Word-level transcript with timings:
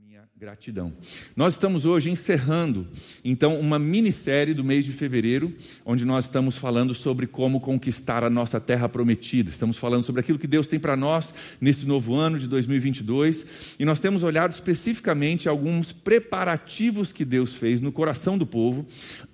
minha 0.00 0.22
gratidão. 0.34 0.94
Nós 1.36 1.52
estamos 1.52 1.84
hoje 1.84 2.10
encerrando, 2.10 2.88
então, 3.22 3.60
uma 3.60 3.78
minissérie 3.78 4.54
do 4.54 4.64
mês 4.64 4.86
de 4.86 4.92
fevereiro, 4.92 5.54
onde 5.84 6.06
nós 6.06 6.24
estamos 6.24 6.56
falando 6.56 6.94
sobre 6.94 7.26
como 7.26 7.60
conquistar 7.60 8.24
a 8.24 8.30
nossa 8.30 8.58
terra 8.58 8.88
prometida. 8.88 9.50
Estamos 9.50 9.76
falando 9.76 10.02
sobre 10.02 10.20
aquilo 10.20 10.38
que 10.38 10.46
Deus 10.46 10.66
tem 10.66 10.80
para 10.80 10.96
nós 10.96 11.34
nesse 11.60 11.84
novo 11.84 12.14
ano 12.14 12.38
de 12.38 12.48
2022, 12.48 13.44
e 13.78 13.84
nós 13.84 14.00
temos 14.00 14.22
olhado 14.22 14.52
especificamente 14.52 15.48
alguns 15.48 15.92
preparativos 15.92 17.12
que 17.12 17.24
Deus 17.24 17.54
fez 17.54 17.80
no 17.82 17.92
coração 17.92 18.38
do 18.38 18.46
povo 18.46 18.86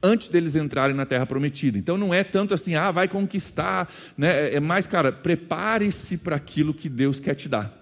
antes 0.03 0.29
deles 0.29 0.57
entrarem 0.57 0.97
na 0.97 1.07
terra 1.07 1.27
prometida. 1.27 1.79
Então, 1.79 1.97
não 1.97 2.13
é 2.13 2.25
tanto 2.25 2.55
assim, 2.55 2.75
ah, 2.75 2.91
vai 2.91 3.07
conquistar, 3.07 3.89
né? 4.19 4.53
É 4.53 4.59
mais, 4.59 4.87
cara, 4.87 5.13
prepare-se 5.13 6.17
para 6.17 6.35
aquilo 6.35 6.75
que 6.75 6.89
Deus 6.89 7.21
quer 7.21 7.37
te 7.37 7.49
dar. 7.49 7.76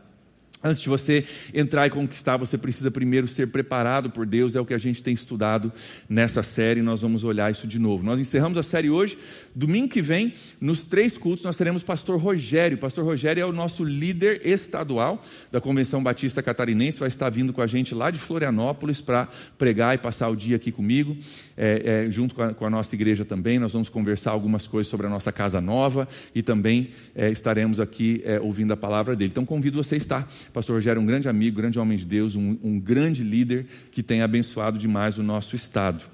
Antes 0.67 0.81
de 0.81 0.89
você 0.89 1.27
entrar 1.53 1.87
e 1.87 1.91
conquistar, 1.91 2.39
você 2.39 2.57
precisa 2.57 2.91
primeiro 2.91 3.29
ser 3.29 3.49
preparado 3.49 4.09
por 4.09 4.25
Deus, 4.25 4.57
é 4.57 4.61
o 4.61 4.65
que 4.65 4.73
a 4.73 4.79
gente 4.79 5.03
tem 5.03 5.13
estudado 5.13 5.71
nessa 6.09 6.43
série, 6.43 6.81
nós 6.81 7.03
vamos 7.03 7.23
olhar 7.23 7.51
isso 7.51 7.67
de 7.67 7.79
novo. 7.79 8.03
Nós 8.03 8.19
encerramos 8.19 8.57
a 8.57 8.63
série 8.63 8.89
hoje, 8.89 9.19
domingo 9.55 9.91
que 9.91 10.01
vem, 10.01 10.33
nos 10.59 10.87
três 10.87 11.19
cultos, 11.19 11.45
nós 11.45 11.59
teremos 11.59 11.83
pastor 11.83 12.19
Rogério. 12.19 12.79
Pastor 12.79 13.05
Rogério 13.05 13.43
é 13.43 13.45
o 13.45 13.53
nosso 13.53 13.85
líder 13.85 14.41
estadual 14.43 15.23
da 15.53 15.61
Convenção 15.61 16.03
Batista 16.03 16.43
Catarinense, 16.43 16.99
vai 16.99 17.09
estar 17.09 17.29
vindo 17.29 17.53
com 17.53 17.61
a 17.61 17.67
gente 17.67 17.95
lá 17.95 18.11
de 18.11 18.19
Florianópolis 18.19 19.03
para 19.03 19.29
pregar 19.59 19.95
e 19.95 19.99
passar 19.99 20.31
o 20.31 20.35
dia 20.35 20.57
aqui 20.57 20.73
comigo, 20.73 21.15
é, 21.59 22.07
é, 22.07 22.11
junto 22.11 22.35
com 22.35 22.43
a, 22.43 22.55
com 22.55 22.65
a, 22.65 22.71
nossa 22.71 22.95
igreja 22.95 23.23
também. 23.23 23.59
Nós 23.59 23.75
vamos 23.75 23.91
conversar 23.91 24.31
algumas 24.31 24.67
coisas 24.67 24.91
sobre 24.91 25.07
a 25.07 25.11
nossa 25.11 25.31
casa 25.31 25.61
nova 25.61 26.09
e 26.35 26.43
também 26.43 26.89
é, 27.15 27.29
estaremos 27.29 27.81
aqui 27.81 28.23
é, 28.25 28.41
ouvindo 28.41 28.73
a 28.73 28.77
palavra 28.79 29.15
dele. 29.15 29.31
Então 29.31 29.45
convido 29.45 29.77
você 29.77 29.97
a 29.97 29.99
estar 29.99 30.33
pastor 30.55 30.77
Rogério 30.77 31.01
é 31.01 31.03
um 31.03 31.07
grande 31.07 31.29
amigo, 31.29 31.57
grande 31.57 31.81
homem 31.81 31.99
de 31.99 32.05
Deus, 32.07 32.37
um, 32.37 32.57
um 32.63 32.79
grande 32.79 33.25
líder 33.25 33.67
que 33.91 34.05
tem 34.05 34.23
abençoado 34.23 34.79
demais 34.79 35.19
o 35.19 35.23
nosso 35.23 35.57
estado. 35.57 36.05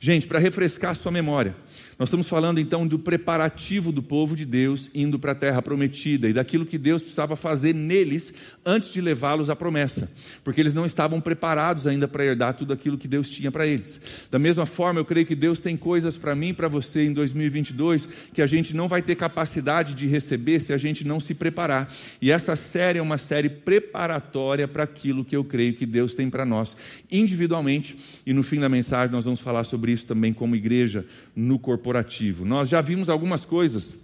Gente, 0.00 0.26
para 0.26 0.38
refrescar 0.38 0.92
a 0.92 0.94
sua 0.94 1.12
memória, 1.12 1.54
nós 2.00 2.08
estamos 2.08 2.30
falando 2.30 2.58
então 2.58 2.86
do 2.86 2.98
preparativo 2.98 3.92
do 3.92 4.02
povo 4.02 4.34
de 4.34 4.46
Deus 4.46 4.90
indo 4.94 5.18
para 5.18 5.32
a 5.32 5.34
terra 5.34 5.60
prometida 5.60 6.30
e 6.30 6.32
daquilo 6.32 6.64
que 6.64 6.78
Deus 6.78 7.02
precisava 7.02 7.36
fazer 7.36 7.74
neles 7.74 8.32
antes 8.64 8.90
de 8.90 9.02
levá-los 9.02 9.50
à 9.50 9.54
promessa, 9.54 10.10
porque 10.42 10.62
eles 10.62 10.72
não 10.72 10.86
estavam 10.86 11.20
preparados 11.20 11.86
ainda 11.86 12.08
para 12.08 12.24
herdar 12.24 12.54
tudo 12.54 12.72
aquilo 12.72 12.96
que 12.96 13.06
Deus 13.06 13.28
tinha 13.28 13.52
para 13.52 13.66
eles. 13.66 14.00
Da 14.30 14.38
mesma 14.38 14.64
forma, 14.64 14.98
eu 14.98 15.04
creio 15.04 15.26
que 15.26 15.34
Deus 15.34 15.60
tem 15.60 15.76
coisas 15.76 16.16
para 16.16 16.34
mim 16.34 16.48
e 16.48 16.52
para 16.54 16.68
você 16.68 17.04
em 17.04 17.12
2022 17.12 18.08
que 18.32 18.40
a 18.40 18.46
gente 18.46 18.74
não 18.74 18.88
vai 18.88 19.02
ter 19.02 19.14
capacidade 19.14 19.92
de 19.92 20.06
receber 20.06 20.60
se 20.60 20.72
a 20.72 20.78
gente 20.78 21.06
não 21.06 21.20
se 21.20 21.34
preparar. 21.34 21.92
E 22.22 22.30
essa 22.30 22.56
série 22.56 22.98
é 22.98 23.02
uma 23.02 23.18
série 23.18 23.50
preparatória 23.50 24.66
para 24.66 24.84
aquilo 24.84 25.22
que 25.22 25.36
eu 25.36 25.44
creio 25.44 25.74
que 25.74 25.84
Deus 25.84 26.14
tem 26.14 26.30
para 26.30 26.46
nós 26.46 26.74
individualmente. 27.12 27.94
E 28.24 28.32
no 28.32 28.42
fim 28.42 28.58
da 28.58 28.70
mensagem 28.70 29.12
nós 29.12 29.26
vamos 29.26 29.40
falar 29.40 29.64
sobre 29.64 29.92
isso 29.92 30.06
também 30.06 30.32
como 30.32 30.56
igreja 30.56 31.04
no 31.40 31.58
corpo 31.58 31.80
corporativo. 31.80 32.44
Nós 32.44 32.68
já 32.68 32.80
vimos 32.80 33.08
algumas 33.08 33.44
coisas 33.44 33.98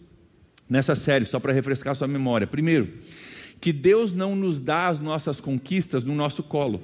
nessa 0.68 0.94
série, 0.94 1.26
só 1.26 1.38
para 1.38 1.52
refrescar 1.52 1.94
sua 1.94 2.08
memória. 2.08 2.46
Primeiro, 2.46 2.88
que 3.60 3.72
Deus 3.72 4.12
não 4.12 4.34
nos 4.34 4.60
dá 4.60 4.88
as 4.88 4.98
nossas 4.98 5.40
conquistas 5.40 6.02
no 6.02 6.14
nosso 6.14 6.42
colo. 6.42 6.82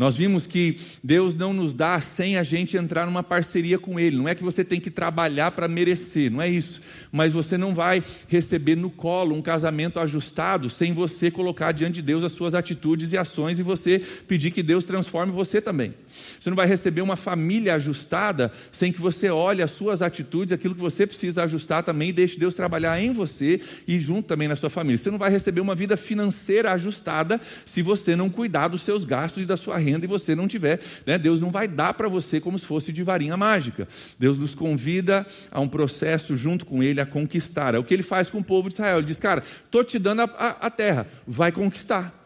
Nós 0.00 0.16
vimos 0.16 0.46
que 0.46 0.78
Deus 1.04 1.34
não 1.34 1.52
nos 1.52 1.74
dá 1.74 2.00
sem 2.00 2.38
a 2.38 2.42
gente 2.42 2.74
entrar 2.74 3.04
numa 3.04 3.22
parceria 3.22 3.78
com 3.78 4.00
Ele. 4.00 4.16
Não 4.16 4.26
é 4.26 4.34
que 4.34 4.42
você 4.42 4.64
tem 4.64 4.80
que 4.80 4.90
trabalhar 4.90 5.50
para 5.50 5.68
merecer, 5.68 6.30
não 6.30 6.40
é 6.40 6.48
isso. 6.48 6.80
Mas 7.12 7.34
você 7.34 7.58
não 7.58 7.74
vai 7.74 8.02
receber 8.26 8.76
no 8.76 8.88
colo 8.88 9.36
um 9.36 9.42
casamento 9.42 10.00
ajustado 10.00 10.70
sem 10.70 10.94
você 10.94 11.30
colocar 11.30 11.72
diante 11.72 11.96
de 11.96 12.02
Deus 12.02 12.24
as 12.24 12.32
suas 12.32 12.54
atitudes 12.54 13.12
e 13.12 13.18
ações 13.18 13.58
e 13.58 13.62
você 13.62 13.98
pedir 14.26 14.52
que 14.52 14.62
Deus 14.62 14.86
transforme 14.86 15.34
você 15.34 15.60
também. 15.60 15.92
Você 16.38 16.48
não 16.48 16.56
vai 16.56 16.66
receber 16.66 17.02
uma 17.02 17.14
família 17.14 17.74
ajustada 17.74 18.50
sem 18.72 18.90
que 18.90 19.02
você 19.02 19.28
olhe 19.28 19.60
as 19.60 19.70
suas 19.70 20.00
atitudes, 20.00 20.50
aquilo 20.50 20.74
que 20.74 20.80
você 20.80 21.06
precisa 21.06 21.42
ajustar 21.42 21.82
também 21.82 22.08
e 22.08 22.12
deixe 22.14 22.38
Deus 22.38 22.54
trabalhar 22.54 22.98
em 23.02 23.12
você 23.12 23.60
e 23.86 24.00
junto 24.00 24.28
também 24.28 24.48
na 24.48 24.56
sua 24.56 24.70
família. 24.70 24.96
Você 24.96 25.10
não 25.10 25.18
vai 25.18 25.30
receber 25.30 25.60
uma 25.60 25.74
vida 25.74 25.94
financeira 25.94 26.72
ajustada 26.72 27.38
se 27.66 27.82
você 27.82 28.16
não 28.16 28.30
cuidar 28.30 28.68
dos 28.68 28.80
seus 28.80 29.04
gastos 29.04 29.42
e 29.42 29.46
da 29.46 29.58
sua 29.58 29.76
renda 29.76 29.89
renda 29.90 30.04
e 30.04 30.08
você 30.08 30.34
não 30.34 30.48
tiver, 30.48 30.80
né? 31.06 31.18
Deus 31.18 31.40
não 31.40 31.50
vai 31.50 31.66
dar 31.68 31.94
para 31.94 32.08
você 32.08 32.40
como 32.40 32.58
se 32.58 32.66
fosse 32.66 32.92
de 32.92 33.02
varinha 33.02 33.36
mágica. 33.36 33.88
Deus 34.18 34.38
nos 34.38 34.54
convida 34.54 35.26
a 35.50 35.60
um 35.60 35.68
processo 35.68 36.36
junto 36.36 36.64
com 36.64 36.82
Ele 36.82 37.00
a 37.00 37.06
conquistar. 37.06 37.74
É 37.74 37.78
o 37.78 37.84
que 37.84 37.94
Ele 37.94 38.02
faz 38.02 38.30
com 38.30 38.38
o 38.38 38.44
povo 38.44 38.68
de 38.68 38.74
Israel. 38.74 38.98
Ele 38.98 39.06
diz, 39.06 39.18
cara, 39.18 39.42
estou 39.64 39.84
te 39.84 39.98
dando 39.98 40.22
a, 40.22 40.24
a, 40.24 40.66
a 40.66 40.70
terra, 40.70 41.06
vai 41.26 41.52
conquistar. 41.52 42.20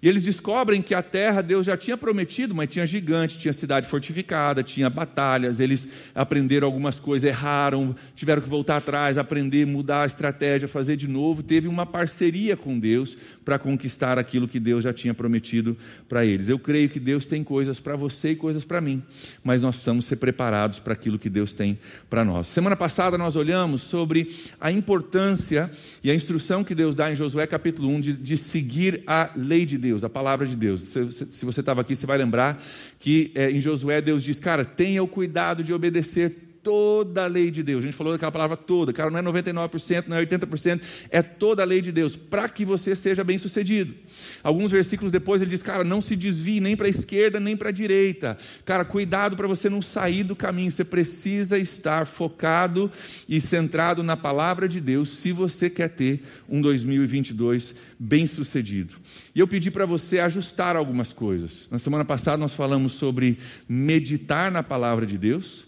E 0.00 0.08
eles 0.08 0.22
descobrem 0.22 0.80
que 0.80 0.94
a 0.94 1.02
terra 1.02 1.42
Deus 1.42 1.66
já 1.66 1.76
tinha 1.76 1.96
prometido, 1.96 2.54
mas 2.54 2.70
tinha 2.70 2.86
gigante, 2.86 3.36
tinha 3.36 3.52
cidade 3.52 3.88
fortificada, 3.88 4.62
tinha 4.62 4.88
batalhas. 4.88 5.58
Eles 5.58 5.88
aprenderam 6.14 6.66
algumas 6.66 7.00
coisas, 7.00 7.28
erraram, 7.28 7.94
tiveram 8.14 8.40
que 8.40 8.48
voltar 8.48 8.76
atrás, 8.76 9.18
aprender, 9.18 9.66
mudar 9.66 10.02
a 10.02 10.06
estratégia, 10.06 10.68
fazer 10.68 10.96
de 10.96 11.08
novo. 11.08 11.42
Teve 11.42 11.66
uma 11.66 11.84
parceria 11.84 12.56
com 12.56 12.78
Deus 12.78 13.16
para 13.44 13.58
conquistar 13.58 14.18
aquilo 14.18 14.46
que 14.46 14.60
Deus 14.60 14.84
já 14.84 14.92
tinha 14.92 15.14
prometido 15.14 15.76
para 16.08 16.24
eles. 16.24 16.48
Eu 16.48 16.58
creio 16.58 16.88
que 16.88 17.00
Deus 17.00 17.26
tem 17.26 17.42
coisas 17.42 17.80
para 17.80 17.96
você 17.96 18.32
e 18.32 18.36
coisas 18.36 18.64
para 18.64 18.80
mim, 18.80 19.02
mas 19.42 19.62
nós 19.62 19.76
precisamos 19.76 20.04
ser 20.04 20.16
preparados 20.16 20.78
para 20.78 20.92
aquilo 20.92 21.18
que 21.18 21.30
Deus 21.30 21.54
tem 21.54 21.78
para 22.10 22.24
nós. 22.24 22.46
Semana 22.46 22.76
passada 22.76 23.16
nós 23.16 23.36
olhamos 23.36 23.82
sobre 23.82 24.36
a 24.60 24.70
importância 24.70 25.70
e 26.04 26.10
a 26.10 26.14
instrução 26.14 26.62
que 26.62 26.74
Deus 26.74 26.94
dá 26.94 27.10
em 27.10 27.14
Josué 27.14 27.46
capítulo 27.46 27.88
1 27.88 28.00
de, 28.00 28.12
de 28.12 28.36
seguir 28.36 29.02
a 29.06 29.30
lei 29.34 29.64
de 29.64 29.78
Deus, 29.78 29.87
a 30.04 30.08
palavra 30.08 30.46
de 30.46 30.56
Deus. 30.56 30.82
Se, 30.82 31.10
se 31.10 31.44
você 31.44 31.60
estava 31.60 31.80
aqui, 31.80 31.94
você 31.94 32.06
vai 32.06 32.18
lembrar 32.18 32.62
que 32.98 33.30
é, 33.34 33.50
em 33.50 33.60
Josué 33.60 34.00
Deus 34.00 34.22
diz: 34.22 34.38
Cara, 34.38 34.64
tenha 34.64 35.02
o 35.02 35.08
cuidado 35.08 35.62
de 35.62 35.72
obedecer 35.72 36.47
toda 36.62 37.24
a 37.24 37.26
lei 37.26 37.50
de 37.50 37.62
Deus. 37.62 37.84
A 37.84 37.86
gente 37.86 37.96
falou 37.96 38.12
daquela 38.12 38.32
palavra 38.32 38.56
toda, 38.56 38.92
cara, 38.92 39.10
não 39.10 39.18
é 39.18 39.22
99%, 39.22 40.04
não 40.08 40.16
é 40.16 40.24
80%, 40.24 40.80
é 41.10 41.22
toda 41.22 41.62
a 41.62 41.66
lei 41.66 41.80
de 41.80 41.92
Deus, 41.92 42.16
para 42.16 42.48
que 42.48 42.64
você 42.64 42.94
seja 42.94 43.22
bem 43.22 43.38
sucedido. 43.38 43.94
Alguns 44.42 44.70
versículos 44.70 45.12
depois 45.12 45.40
ele 45.40 45.50
diz, 45.50 45.62
cara, 45.62 45.84
não 45.84 46.00
se 46.00 46.16
desvie 46.16 46.60
nem 46.60 46.76
para 46.76 46.86
a 46.86 46.90
esquerda 46.90 47.38
nem 47.38 47.56
para 47.56 47.68
a 47.68 47.72
direita. 47.72 48.36
Cara, 48.64 48.84
cuidado 48.84 49.36
para 49.36 49.46
você 49.46 49.68
não 49.68 49.80
sair 49.80 50.24
do 50.24 50.34
caminho, 50.34 50.70
você 50.70 50.84
precisa 50.84 51.58
estar 51.58 52.06
focado 52.06 52.90
e 53.28 53.40
centrado 53.40 54.02
na 54.02 54.16
palavra 54.16 54.68
de 54.68 54.80
Deus 54.80 55.10
se 55.10 55.32
você 55.32 55.70
quer 55.70 55.88
ter 55.88 56.22
um 56.48 56.60
2022 56.60 57.74
bem 57.98 58.26
sucedido. 58.26 58.96
E 59.34 59.40
eu 59.40 59.46
pedi 59.48 59.70
para 59.70 59.86
você 59.86 60.18
ajustar 60.18 60.76
algumas 60.76 61.12
coisas. 61.12 61.68
Na 61.70 61.78
semana 61.78 62.04
passada 62.04 62.36
nós 62.36 62.52
falamos 62.52 62.92
sobre 62.92 63.38
meditar 63.68 64.50
na 64.50 64.62
palavra 64.62 65.06
de 65.06 65.16
Deus 65.16 65.67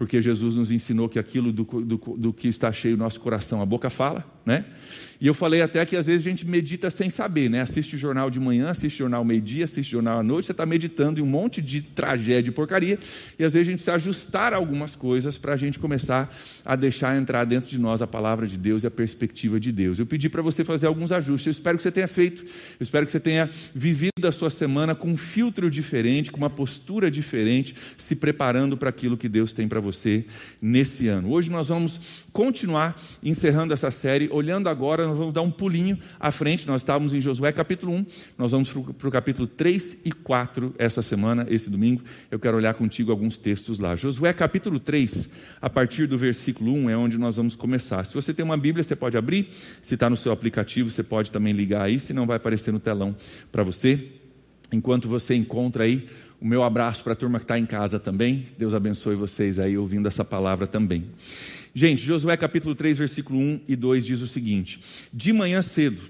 porque 0.00 0.22
Jesus 0.22 0.54
nos 0.54 0.70
ensinou 0.70 1.10
que 1.10 1.18
aquilo 1.18 1.52
do, 1.52 1.62
do, 1.62 1.98
do 2.16 2.32
que 2.32 2.48
está 2.48 2.72
cheio 2.72 2.94
o 2.94 2.98
nosso 2.98 3.20
coração, 3.20 3.60
a 3.60 3.66
boca 3.66 3.90
fala, 3.90 4.24
né? 4.46 4.64
E 5.20 5.26
eu 5.26 5.34
falei 5.34 5.60
até 5.60 5.84
que 5.84 5.96
às 5.96 6.06
vezes 6.06 6.26
a 6.26 6.30
gente 6.30 6.46
medita 6.46 6.88
sem 6.88 7.10
saber, 7.10 7.50
né? 7.50 7.60
Assiste 7.60 7.94
o 7.94 7.98
jornal 7.98 8.30
de 8.30 8.40
manhã, 8.40 8.70
assiste 8.70 8.94
o 8.94 8.98
jornal 9.04 9.22
meio-dia, 9.22 9.66
assiste 9.66 9.90
o 9.90 9.92
jornal 9.92 10.20
à 10.20 10.22
noite, 10.22 10.46
você 10.46 10.52
está 10.52 10.64
meditando 10.64 11.20
em 11.20 11.22
um 11.22 11.26
monte 11.26 11.60
de 11.60 11.82
tragédia 11.82 12.48
e 12.48 12.52
porcaria, 12.52 12.98
e 13.38 13.44
às 13.44 13.52
vezes 13.52 13.68
a 13.68 13.70
gente 13.70 13.78
precisa 13.80 13.94
ajustar 13.96 14.54
algumas 14.54 14.94
coisas 14.94 15.36
para 15.36 15.52
a 15.52 15.56
gente 15.58 15.78
começar 15.78 16.34
a 16.64 16.74
deixar 16.74 17.20
entrar 17.20 17.44
dentro 17.44 17.68
de 17.68 17.78
nós 17.78 18.00
a 18.00 18.06
palavra 18.06 18.46
de 18.46 18.56
Deus 18.56 18.82
e 18.82 18.86
a 18.86 18.90
perspectiva 18.90 19.60
de 19.60 19.70
Deus. 19.70 19.98
Eu 19.98 20.06
pedi 20.06 20.30
para 20.30 20.40
você 20.40 20.64
fazer 20.64 20.86
alguns 20.86 21.12
ajustes, 21.12 21.46
eu 21.48 21.50
espero 21.50 21.76
que 21.76 21.82
você 21.82 21.92
tenha 21.92 22.08
feito, 22.08 22.42
eu 22.42 22.82
espero 22.82 23.04
que 23.04 23.12
você 23.12 23.20
tenha 23.20 23.50
vivido 23.74 24.10
a 24.24 24.32
sua 24.32 24.48
semana 24.48 24.94
com 24.94 25.08
um 25.08 25.16
filtro 25.18 25.70
diferente, 25.70 26.30
com 26.30 26.38
uma 26.38 26.48
postura 26.48 27.10
diferente, 27.10 27.74
se 27.98 28.16
preparando 28.16 28.74
para 28.74 28.88
aquilo 28.88 29.18
que 29.18 29.28
Deus 29.28 29.52
tem 29.52 29.68
para 29.68 29.80
você 29.80 30.24
nesse 30.62 31.08
ano. 31.08 31.30
Hoje 31.30 31.50
nós 31.50 31.68
vamos 31.68 32.00
continuar 32.32 32.98
encerrando 33.22 33.74
essa 33.74 33.90
série, 33.90 34.28
olhando 34.32 34.68
agora 34.68 35.09
nós 35.10 35.18
vamos 35.18 35.34
dar 35.34 35.42
um 35.42 35.50
pulinho 35.50 35.98
à 36.18 36.30
frente. 36.30 36.66
Nós 36.66 36.82
estávamos 36.82 37.12
em 37.12 37.20
Josué 37.20 37.52
capítulo 37.52 37.92
1, 37.92 38.06
nós 38.38 38.52
vamos 38.52 38.70
para 38.70 39.08
o 39.08 39.10
capítulo 39.10 39.46
3 39.46 39.98
e 40.04 40.12
4 40.12 40.74
essa 40.78 41.02
semana, 41.02 41.46
esse 41.50 41.68
domingo. 41.68 42.02
Eu 42.30 42.38
quero 42.38 42.56
olhar 42.56 42.74
contigo 42.74 43.10
alguns 43.10 43.36
textos 43.36 43.78
lá. 43.78 43.96
Josué 43.96 44.32
capítulo 44.32 44.78
3, 44.78 45.28
a 45.60 45.68
partir 45.68 46.06
do 46.06 46.16
versículo 46.16 46.72
1 46.72 46.90
é 46.90 46.96
onde 46.96 47.18
nós 47.18 47.36
vamos 47.36 47.56
começar. 47.56 48.04
Se 48.04 48.14
você 48.14 48.32
tem 48.32 48.44
uma 48.44 48.56
Bíblia, 48.56 48.82
você 48.82 48.94
pode 48.94 49.16
abrir. 49.16 49.48
Se 49.82 49.94
está 49.94 50.08
no 50.08 50.16
seu 50.16 50.32
aplicativo, 50.32 50.90
você 50.90 51.02
pode 51.02 51.30
também 51.30 51.52
ligar 51.52 51.82
aí, 51.82 51.98
se 51.98 52.12
não 52.12 52.26
vai 52.26 52.36
aparecer 52.36 52.72
no 52.72 52.78
telão 52.78 53.16
para 53.50 53.62
você. 53.62 54.08
Enquanto 54.72 55.08
você 55.08 55.34
encontra 55.34 55.84
aí, 55.84 56.06
o 56.40 56.46
meu 56.46 56.62
abraço 56.62 57.02
para 57.02 57.14
a 57.14 57.16
turma 57.16 57.38
que 57.38 57.44
está 57.44 57.58
em 57.58 57.66
casa 57.66 57.98
também. 57.98 58.46
Deus 58.56 58.72
abençoe 58.72 59.16
vocês 59.16 59.58
aí 59.58 59.76
ouvindo 59.76 60.06
essa 60.06 60.24
palavra 60.24 60.66
também. 60.66 61.04
Gente, 61.74 62.02
Josué 62.02 62.36
capítulo 62.36 62.74
3, 62.74 62.98
versículo 62.98 63.38
1 63.38 63.60
e 63.68 63.76
2 63.76 64.06
diz 64.06 64.20
o 64.20 64.26
seguinte: 64.26 64.80
De 65.12 65.32
manhã 65.32 65.62
cedo, 65.62 66.02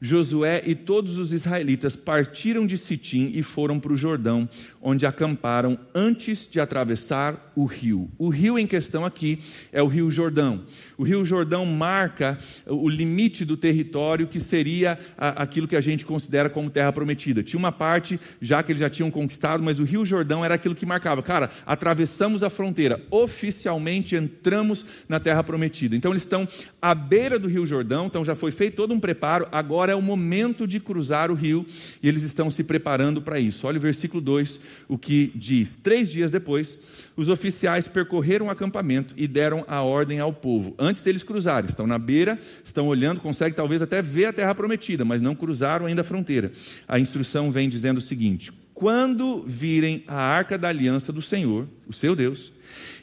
Josué 0.00 0.62
e 0.66 0.74
todos 0.74 1.18
os 1.18 1.32
israelitas 1.32 1.96
partiram 1.96 2.66
de 2.66 2.76
Sitim 2.76 3.32
e 3.34 3.42
foram 3.42 3.80
para 3.80 3.92
o 3.92 3.96
Jordão, 3.96 4.48
onde 4.80 5.06
acamparam 5.06 5.78
antes 5.94 6.48
de 6.48 6.60
atravessar 6.60 7.52
o 7.56 7.64
rio. 7.64 8.10
O 8.18 8.28
rio 8.28 8.58
em 8.58 8.66
questão 8.66 9.04
aqui 9.04 9.40
é 9.72 9.82
o 9.82 9.86
Rio 9.86 10.10
Jordão. 10.10 10.62
O 10.98 11.02
Rio 11.02 11.24
Jordão 11.24 11.64
marca 11.64 12.38
o 12.66 12.88
limite 12.88 13.44
do 13.44 13.56
território 13.56 14.26
que 14.26 14.40
seria 14.40 14.98
aquilo 15.16 15.66
que 15.66 15.76
a 15.76 15.80
gente 15.80 16.04
considera 16.04 16.50
como 16.50 16.70
terra 16.70 16.92
prometida. 16.92 17.42
Tinha 17.42 17.58
uma 17.58 17.72
parte 17.72 18.20
já 18.40 18.62
que 18.62 18.72
eles 18.72 18.80
já 18.80 18.90
tinham 18.90 19.10
conquistado, 19.10 19.62
mas 19.62 19.78
o 19.78 19.84
Rio 19.84 20.04
Jordão 20.04 20.44
era 20.44 20.54
aquilo 20.54 20.74
que 20.74 20.84
marcava. 20.84 21.22
Cara, 21.22 21.50
atravessamos 21.64 22.42
a 22.42 22.50
fronteira, 22.50 23.02
oficialmente 23.10 24.14
entramos 24.14 24.84
na 25.08 25.18
terra 25.18 25.42
prometida. 25.42 25.96
Então 25.96 26.12
eles 26.12 26.22
estão 26.22 26.46
à 26.80 26.94
beira 26.94 27.38
do 27.38 27.48
Rio 27.48 27.64
Jordão, 27.64 28.06
então 28.06 28.24
já 28.24 28.34
foi 28.34 28.50
feito 28.50 28.76
todo 28.76 28.92
um 28.92 29.00
preparo, 29.00 29.48
agora 29.50 29.85
agora 29.86 29.92
é 29.92 29.94
o 29.94 30.02
momento 30.02 30.66
de 30.66 30.80
cruzar 30.80 31.30
o 31.30 31.34
rio 31.34 31.64
e 32.02 32.08
eles 32.08 32.24
estão 32.24 32.50
se 32.50 32.64
preparando 32.64 33.22
para 33.22 33.38
isso. 33.38 33.66
Olha 33.66 33.78
o 33.78 33.80
versículo 33.80 34.20
2, 34.20 34.58
o 34.88 34.98
que 34.98 35.30
diz: 35.34 35.76
Três 35.76 36.10
dias 36.10 36.30
depois, 36.30 36.78
os 37.16 37.28
oficiais 37.28 37.86
percorreram 37.86 38.46
o 38.46 38.50
acampamento 38.50 39.14
e 39.16 39.28
deram 39.28 39.64
a 39.68 39.82
ordem 39.82 40.18
ao 40.18 40.32
povo. 40.32 40.74
Antes 40.76 41.02
deles 41.02 41.22
cruzarem, 41.22 41.68
estão 41.68 41.86
na 41.86 41.98
beira, 41.98 42.38
estão 42.64 42.88
olhando, 42.88 43.20
conseguem 43.20 43.54
talvez 43.54 43.80
até 43.80 44.02
ver 44.02 44.26
a 44.26 44.32
terra 44.32 44.54
prometida, 44.54 45.04
mas 45.04 45.22
não 45.22 45.36
cruzaram 45.36 45.86
ainda 45.86 46.00
a 46.00 46.04
fronteira. 46.04 46.50
A 46.88 46.98
instrução 46.98 47.52
vem 47.52 47.68
dizendo 47.68 47.98
o 47.98 48.02
seguinte: 48.02 48.52
quando 48.74 49.44
virem 49.46 50.02
a 50.08 50.16
arca 50.16 50.58
da 50.58 50.68
aliança 50.68 51.12
do 51.12 51.22
Senhor, 51.22 51.68
o 51.86 51.92
seu 51.92 52.16
Deus, 52.16 52.52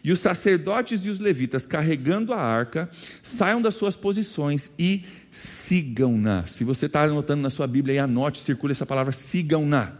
e 0.03 0.11
os 0.11 0.19
sacerdotes 0.19 1.05
e 1.05 1.09
os 1.09 1.19
levitas 1.19 1.65
carregando 1.65 2.33
a 2.33 2.41
arca, 2.41 2.89
saiam 3.21 3.61
das 3.61 3.73
suas 3.75 3.95
posições 3.95 4.69
e 4.77 5.03
sigam-na. 5.33 6.45
Se 6.45 6.63
você 6.63 6.85
está 6.85 7.01
anotando 7.03 7.41
na 7.41 7.49
sua 7.49 7.65
Bíblia, 7.65 7.95
aí 7.95 7.99
anote, 7.99 8.37
circule 8.37 8.71
essa 8.71 8.85
palavra, 8.85 9.11
sigam-na. 9.11 9.93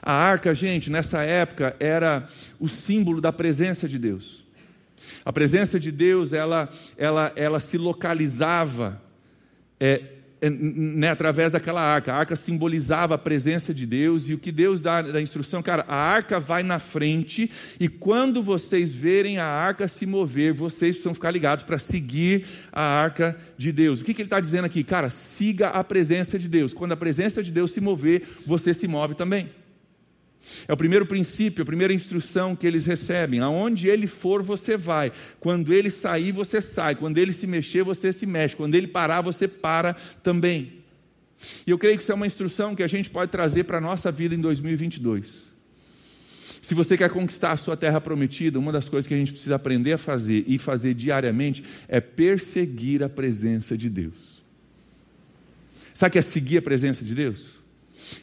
A 0.00 0.12
arca, 0.12 0.54
gente, 0.54 0.88
nessa 0.88 1.22
época 1.22 1.74
era 1.80 2.28
o 2.60 2.68
símbolo 2.68 3.20
da 3.20 3.32
presença 3.32 3.88
de 3.88 3.98
Deus. 3.98 4.44
A 5.24 5.32
presença 5.32 5.80
de 5.80 5.90
Deus, 5.90 6.32
ela, 6.32 6.72
ela, 6.96 7.32
ela 7.34 7.58
se 7.58 7.76
localizava 7.76 9.02
é, 9.80 10.00
né, 10.40 11.08
através 11.08 11.52
daquela 11.52 11.80
arca. 11.80 12.12
A 12.12 12.16
arca 12.16 12.36
simbolizava 12.36 13.14
a 13.14 13.18
presença 13.18 13.72
de 13.72 13.86
Deus 13.86 14.28
e 14.28 14.34
o 14.34 14.38
que 14.38 14.52
Deus 14.52 14.80
dá 14.80 15.02
da 15.02 15.20
instrução, 15.20 15.62
cara, 15.62 15.84
a 15.88 15.96
arca 15.96 16.38
vai 16.38 16.62
na 16.62 16.78
frente 16.78 17.50
e 17.80 17.88
quando 17.88 18.42
vocês 18.42 18.94
verem 18.94 19.38
a 19.38 19.46
arca 19.46 19.88
se 19.88 20.06
mover, 20.06 20.52
vocês 20.52 20.96
precisam 20.96 21.14
ficar 21.14 21.30
ligados 21.30 21.64
para 21.64 21.78
seguir 21.78 22.46
a 22.72 22.82
arca 22.82 23.36
de 23.56 23.72
Deus. 23.72 24.00
O 24.00 24.04
que, 24.04 24.14
que 24.14 24.22
ele 24.22 24.26
está 24.26 24.40
dizendo 24.40 24.64
aqui? 24.64 24.84
Cara, 24.84 25.10
siga 25.10 25.68
a 25.68 25.82
presença 25.82 26.38
de 26.38 26.48
Deus. 26.48 26.74
Quando 26.74 26.92
a 26.92 26.96
presença 26.96 27.42
de 27.42 27.50
Deus 27.50 27.70
se 27.70 27.80
mover, 27.80 28.22
você 28.46 28.74
se 28.74 28.86
move 28.86 29.14
também. 29.14 29.50
É 30.68 30.72
o 30.72 30.76
primeiro 30.76 31.06
princípio, 31.06 31.62
a 31.62 31.66
primeira 31.66 31.92
instrução 31.92 32.54
que 32.54 32.66
eles 32.66 32.86
recebem. 32.86 33.40
Aonde 33.40 33.88
ele 33.88 34.06
for, 34.06 34.42
você 34.42 34.76
vai. 34.76 35.12
Quando 35.40 35.72
ele 35.72 35.90
sair, 35.90 36.32
você 36.32 36.60
sai. 36.60 36.94
Quando 36.94 37.18
ele 37.18 37.32
se 37.32 37.46
mexer, 37.46 37.82
você 37.82 38.12
se 38.12 38.26
mexe. 38.26 38.56
Quando 38.56 38.74
ele 38.74 38.86
parar, 38.86 39.20
você 39.20 39.48
para 39.48 39.94
também. 40.22 40.84
E 41.66 41.70
eu 41.70 41.78
creio 41.78 41.96
que 41.96 42.02
isso 42.02 42.12
é 42.12 42.14
uma 42.14 42.26
instrução 42.26 42.74
que 42.74 42.82
a 42.82 42.86
gente 42.86 43.10
pode 43.10 43.30
trazer 43.30 43.64
para 43.64 43.78
a 43.78 43.80
nossa 43.80 44.10
vida 44.10 44.34
em 44.34 44.40
2022. 44.40 45.48
Se 46.62 46.74
você 46.74 46.96
quer 46.96 47.10
conquistar 47.10 47.52
a 47.52 47.56
sua 47.56 47.76
terra 47.76 48.00
prometida, 48.00 48.58
uma 48.58 48.72
das 48.72 48.88
coisas 48.88 49.06
que 49.06 49.14
a 49.14 49.16
gente 49.16 49.30
precisa 49.30 49.54
aprender 49.54 49.92
a 49.92 49.98
fazer 49.98 50.44
e 50.48 50.58
fazer 50.58 50.94
diariamente 50.94 51.62
é 51.86 52.00
perseguir 52.00 53.04
a 53.04 53.08
presença 53.08 53.76
de 53.76 53.88
Deus. 53.88 54.42
Sabe 55.94 56.10
o 56.10 56.12
que 56.12 56.18
é 56.18 56.22
seguir 56.22 56.58
a 56.58 56.62
presença 56.62 57.04
de 57.04 57.14
Deus? 57.14 57.60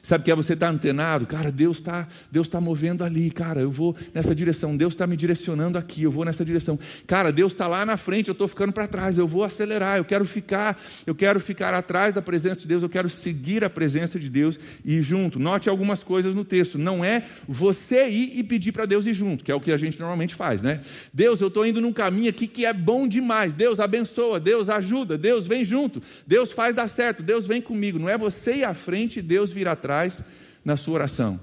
Sabe 0.02 0.24
que 0.24 0.32
é 0.32 0.36
você 0.36 0.54
estar 0.54 0.68
tá 0.68 0.72
antenado? 0.72 1.26
Cara, 1.26 1.52
Deus 1.52 1.78
está 1.78 2.08
Deus 2.32 2.48
tá 2.48 2.60
movendo 2.60 3.04
ali, 3.04 3.30
cara, 3.30 3.62
eu 3.62 3.72
vou 3.72 3.96
nessa 4.14 4.34
direção, 4.34 4.76
Deus 4.76 4.94
está 4.94 5.06
me 5.06 5.16
direcionando 5.16 5.78
aqui, 5.78 6.04
eu 6.04 6.12
vou 6.12 6.26
nessa 6.26 6.44
direção. 6.44 6.80
Cara, 7.06 7.32
Deus 7.32 7.54
está 7.54 7.68
lá 7.68 7.86
na 7.86 7.98
frente, 7.98 8.28
eu 8.30 8.34
estou 8.34 8.48
ficando 8.48 8.72
para 8.72 8.88
trás, 8.88 9.18
eu 9.18 9.28
vou 9.28 9.44
acelerar, 9.44 9.98
eu 9.98 10.06
quero 10.06 10.26
ficar, 10.26 10.82
eu 11.06 11.16
quero 11.16 11.40
ficar 11.40 11.74
atrás 11.74 12.14
da 12.14 12.22
presença 12.22 12.62
de 12.62 12.68
Deus, 12.68 12.84
eu 12.84 12.90
quero 12.90 13.10
seguir 13.10 13.64
a 13.64 13.70
presença 13.70 14.20
de 14.20 14.30
Deus 14.30 14.60
e 14.84 14.96
ir 14.96 15.02
junto. 15.02 15.40
Note 15.40 15.70
algumas 15.70 16.04
coisas 16.04 16.34
no 16.34 16.46
texto. 16.46 16.78
Não 16.78 17.04
é 17.04 17.24
você 17.48 18.10
ir 18.10 18.38
e 18.38 18.44
pedir 18.44 18.72
para 18.72 18.86
Deus 18.86 19.06
ir 19.06 19.14
junto, 19.14 19.44
que 19.44 19.52
é 19.52 19.56
o 19.56 19.62
que 19.62 19.72
a 19.72 19.78
gente 19.78 20.00
normalmente 20.00 20.36
faz, 20.36 20.62
né? 20.62 20.82
Deus, 21.14 21.42
eu 21.42 21.48
estou 21.48 21.66
indo 21.66 21.82
num 21.82 21.94
caminho 21.94 22.30
aqui 22.30 22.48
que 22.48 22.66
é 22.66 22.74
bom 22.74 23.08
demais. 23.08 23.54
Deus 23.54 23.80
abençoa, 23.80 24.40
Deus 24.40 24.70
ajuda, 24.70 25.18
Deus 25.18 25.46
vem 25.46 25.64
junto, 25.66 26.02
Deus 26.26 26.52
faz 26.52 26.74
dar 26.74 26.88
certo, 26.88 27.22
Deus 27.22 27.46
vem 27.46 27.62
comigo. 27.62 28.00
Não 28.00 28.10
é 28.10 28.18
você 28.18 28.58
ir 28.58 28.64
à 28.64 28.74
frente 28.74 29.20
e 29.20 29.22
Deus 29.22 29.52
virá 29.52 29.73
atrás 29.74 30.24
na 30.64 30.78
sua 30.78 30.96
oração. 30.96 31.40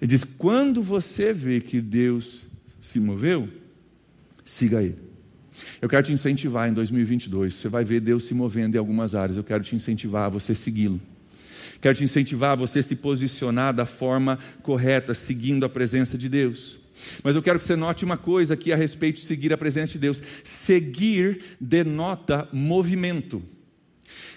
Ele 0.00 0.08
diz: 0.08 0.24
quando 0.24 0.82
você 0.82 1.32
vê 1.32 1.60
que 1.60 1.80
Deus 1.80 2.42
se 2.80 3.00
moveu, 3.00 3.48
siga 4.44 4.82
Ele. 4.82 4.98
Eu 5.80 5.88
quero 5.88 6.02
te 6.02 6.12
incentivar 6.12 6.68
em 6.68 6.72
2022. 6.72 7.54
Você 7.54 7.68
vai 7.68 7.84
ver 7.84 8.00
Deus 8.00 8.24
se 8.24 8.34
movendo 8.34 8.74
em 8.74 8.78
algumas 8.78 9.14
áreas. 9.14 9.36
Eu 9.36 9.44
quero 9.44 9.62
te 9.62 9.74
incentivar 9.74 10.26
a 10.26 10.28
você 10.28 10.54
segui-lo. 10.54 11.00
Quero 11.80 11.96
te 11.96 12.04
incentivar 12.04 12.52
a 12.52 12.56
você 12.56 12.82
se 12.82 12.96
posicionar 12.96 13.72
da 13.72 13.86
forma 13.86 14.38
correta, 14.62 15.14
seguindo 15.14 15.64
a 15.64 15.68
presença 15.68 16.16
de 16.18 16.28
Deus. 16.28 16.78
Mas 17.22 17.36
eu 17.36 17.42
quero 17.42 17.58
que 17.58 17.64
você 17.64 17.76
note 17.76 18.04
uma 18.04 18.16
coisa 18.16 18.54
aqui 18.54 18.72
a 18.72 18.76
respeito 18.76 19.16
de 19.16 19.26
seguir 19.26 19.52
a 19.52 19.58
presença 19.58 19.92
de 19.92 19.98
Deus. 19.98 20.22
Seguir 20.42 21.56
denota 21.60 22.48
movimento. 22.52 23.42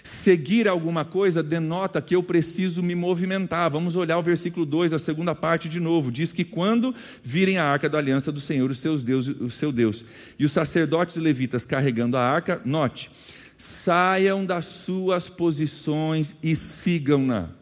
Seguir 0.02 0.68
alguma 0.68 1.04
coisa 1.04 1.42
denota 1.42 2.00
que 2.00 2.14
eu 2.14 2.22
preciso 2.22 2.82
me 2.82 2.94
movimentar. 2.94 3.70
Vamos 3.70 3.96
olhar 3.96 4.18
o 4.18 4.22
versículo 4.22 4.64
2, 4.64 4.92
a 4.92 4.98
segunda 4.98 5.34
parte 5.34 5.68
de 5.68 5.80
novo. 5.80 6.10
Diz 6.10 6.32
que 6.32 6.44
quando 6.44 6.94
virem 7.22 7.58
a 7.58 7.64
arca 7.64 7.88
da 7.88 7.98
aliança 7.98 8.30
do 8.30 8.40
Senhor, 8.40 8.70
os 8.70 8.80
seus 8.80 9.02
Deus, 9.02 9.28
o 9.28 9.50
seu 9.50 9.72
Deus, 9.72 10.04
e 10.38 10.44
os 10.44 10.52
sacerdotes 10.52 11.16
levitas 11.16 11.64
carregando 11.64 12.16
a 12.16 12.22
arca, 12.22 12.60
note, 12.64 13.10
saiam 13.56 14.44
das 14.44 14.64
suas 14.66 15.28
posições 15.28 16.34
e 16.42 16.54
sigam-na. 16.54 17.57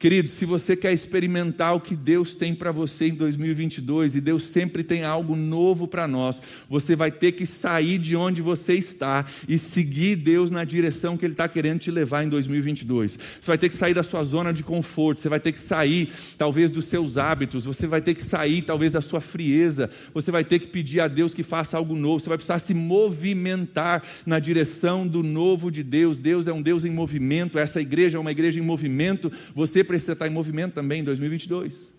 Querido, 0.00 0.30
se 0.30 0.46
você 0.46 0.74
quer 0.74 0.94
experimentar 0.94 1.76
o 1.76 1.80
que 1.80 1.94
Deus 1.94 2.34
tem 2.34 2.54
para 2.54 2.72
você 2.72 3.08
em 3.08 3.14
2022, 3.14 4.16
e 4.16 4.20
Deus 4.22 4.44
sempre 4.44 4.82
tem 4.82 5.04
algo 5.04 5.36
novo 5.36 5.86
para 5.86 6.08
nós, 6.08 6.40
você 6.70 6.96
vai 6.96 7.10
ter 7.10 7.32
que 7.32 7.44
sair 7.44 7.98
de 7.98 8.16
onde 8.16 8.40
você 8.40 8.72
está 8.72 9.26
e 9.46 9.58
seguir 9.58 10.16
Deus 10.16 10.50
na 10.50 10.64
direção 10.64 11.18
que 11.18 11.26
Ele 11.26 11.34
está 11.34 11.46
querendo 11.46 11.80
te 11.80 11.90
levar 11.90 12.24
em 12.24 12.30
2022. 12.30 13.18
Você 13.38 13.46
vai 13.46 13.58
ter 13.58 13.68
que 13.68 13.74
sair 13.74 13.92
da 13.92 14.02
sua 14.02 14.24
zona 14.24 14.54
de 14.54 14.62
conforto, 14.62 15.20
você 15.20 15.28
vai 15.28 15.38
ter 15.38 15.52
que 15.52 15.60
sair, 15.60 16.08
talvez, 16.38 16.70
dos 16.70 16.86
seus 16.86 17.18
hábitos, 17.18 17.66
você 17.66 17.86
vai 17.86 18.00
ter 18.00 18.14
que 18.14 18.22
sair, 18.22 18.62
talvez, 18.62 18.92
da 18.92 19.02
sua 19.02 19.20
frieza, 19.20 19.90
você 20.14 20.30
vai 20.30 20.44
ter 20.44 20.60
que 20.60 20.68
pedir 20.68 21.00
a 21.00 21.08
Deus 21.08 21.34
que 21.34 21.42
faça 21.42 21.76
algo 21.76 21.94
novo, 21.94 22.20
você 22.20 22.28
vai 22.30 22.38
precisar 22.38 22.58
se 22.58 22.72
movimentar 22.72 24.02
na 24.24 24.38
direção 24.38 25.06
do 25.06 25.22
novo 25.22 25.70
de 25.70 25.82
Deus. 25.82 26.18
Deus 26.18 26.48
é 26.48 26.52
um 26.54 26.62
Deus 26.62 26.86
em 26.86 26.90
movimento, 26.90 27.58
essa 27.58 27.82
igreja 27.82 28.16
é 28.16 28.20
uma 28.20 28.32
igreja 28.32 28.58
em 28.58 28.62
movimento, 28.62 29.30
você 29.54 29.84
precisa 29.90 30.12
estar 30.12 30.28
em 30.28 30.30
movimento 30.30 30.74
também 30.74 31.00
em 31.00 31.04
2022. 31.04 31.92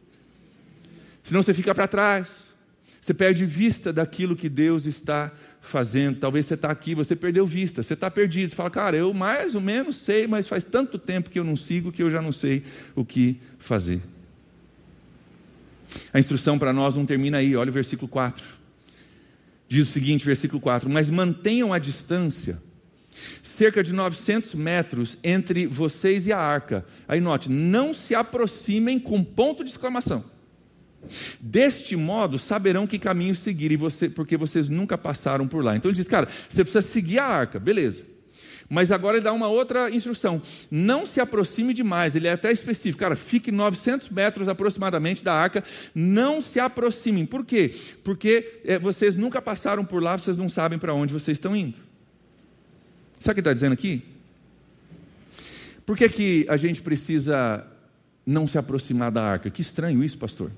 Senão 1.21 1.43
você 1.43 1.53
fica 1.53 1.75
para 1.75 1.89
trás. 1.89 2.45
Você 3.01 3.13
perde 3.13 3.45
vista 3.45 3.91
daquilo 3.91 4.33
que 4.33 4.47
Deus 4.47 4.85
está 4.85 5.29
fazendo. 5.59 6.19
Talvez 6.19 6.45
você 6.45 6.53
está 6.53 6.71
aqui, 6.71 6.95
você 6.95 7.17
perdeu 7.17 7.45
vista, 7.45 7.83
você 7.83 7.95
está 7.95 8.09
perdido. 8.09 8.49
Você 8.49 8.55
fala, 8.55 8.69
cara, 8.69 8.95
eu 8.95 9.13
mais 9.13 9.55
ou 9.55 9.59
menos 9.61 9.97
sei, 9.97 10.25
mas 10.25 10.47
faz 10.47 10.63
tanto 10.63 10.97
tempo 10.97 11.29
que 11.29 11.37
eu 11.37 11.43
não 11.43 11.57
sigo 11.57 11.91
que 11.91 12.01
eu 12.01 12.09
já 12.09 12.21
não 12.21 12.31
sei 12.31 12.63
o 12.95 13.03
que 13.03 13.37
fazer. 13.59 14.01
A 16.13 16.19
instrução 16.19 16.57
para 16.57 16.71
nós 16.71 16.95
não 16.95 17.05
termina 17.05 17.39
aí, 17.39 17.57
olha 17.57 17.69
o 17.69 17.73
versículo 17.73 18.07
4. 18.07 18.41
Diz 19.67 19.89
o 19.89 19.91
seguinte, 19.91 20.23
versículo 20.23 20.61
4: 20.61 20.89
Mas 20.89 21.09
mantenham 21.09 21.73
a 21.73 21.79
distância 21.79 22.61
cerca 23.43 23.83
de 23.83 23.93
900 23.93 24.55
metros 24.55 25.17
entre 25.23 25.67
vocês 25.67 26.27
e 26.27 26.33
a 26.33 26.39
arca. 26.39 26.85
Aí 27.07 27.19
note, 27.19 27.49
não 27.49 27.93
se 27.93 28.15
aproximem 28.15 28.99
com 28.99 29.23
ponto 29.23 29.63
de 29.63 29.69
exclamação. 29.69 30.23
Deste 31.39 31.95
modo 31.95 32.37
saberão 32.37 32.85
que 32.85 32.99
caminho 32.99 33.35
seguir, 33.35 33.71
e 33.71 33.75
você, 33.75 34.07
porque 34.07 34.37
vocês 34.37 34.69
nunca 34.69 34.97
passaram 34.97 35.47
por 35.47 35.63
lá. 35.63 35.75
Então 35.75 35.89
ele 35.89 35.95
diz, 35.95 36.07
cara, 36.07 36.27
você 36.47 36.63
precisa 36.63 36.81
seguir 36.81 37.19
a 37.19 37.25
arca, 37.25 37.59
beleza. 37.59 38.11
Mas 38.69 38.89
agora 38.89 39.17
ele 39.17 39.23
dá 39.25 39.33
uma 39.33 39.49
outra 39.49 39.89
instrução: 39.89 40.41
não 40.69 41.05
se 41.05 41.19
aproxime 41.19 41.73
demais. 41.73 42.15
Ele 42.15 42.27
é 42.27 42.31
até 42.31 42.51
específico, 42.53 42.99
cara, 42.99 43.17
fique 43.17 43.51
900 43.51 44.09
metros 44.09 44.47
aproximadamente 44.47 45.23
da 45.23 45.33
arca, 45.33 45.61
não 45.93 46.41
se 46.41 46.57
aproximem. 46.57 47.25
Por 47.25 47.45
quê? 47.45 47.75
Porque 48.01 48.61
é, 48.63 48.79
vocês 48.79 49.13
nunca 49.13 49.41
passaram 49.41 49.83
por 49.83 50.01
lá, 50.01 50.17
vocês 50.17 50.37
não 50.37 50.47
sabem 50.47 50.79
para 50.79 50.93
onde 50.93 51.13
vocês 51.13 51.35
estão 51.35 51.53
indo. 51.53 51.90
Sabe 53.21 53.33
o 53.33 53.35
que 53.35 53.41
está 53.41 53.53
dizendo 53.53 53.73
aqui? 53.73 54.01
Por 55.85 55.95
que, 55.95 56.09
que 56.09 56.45
a 56.49 56.57
gente 56.57 56.81
precisa 56.81 57.63
não 58.25 58.47
se 58.47 58.57
aproximar 58.57 59.11
da 59.11 59.23
arca? 59.23 59.47
Que 59.51 59.61
estranho 59.61 60.03
isso, 60.03 60.17
pastor. 60.17 60.49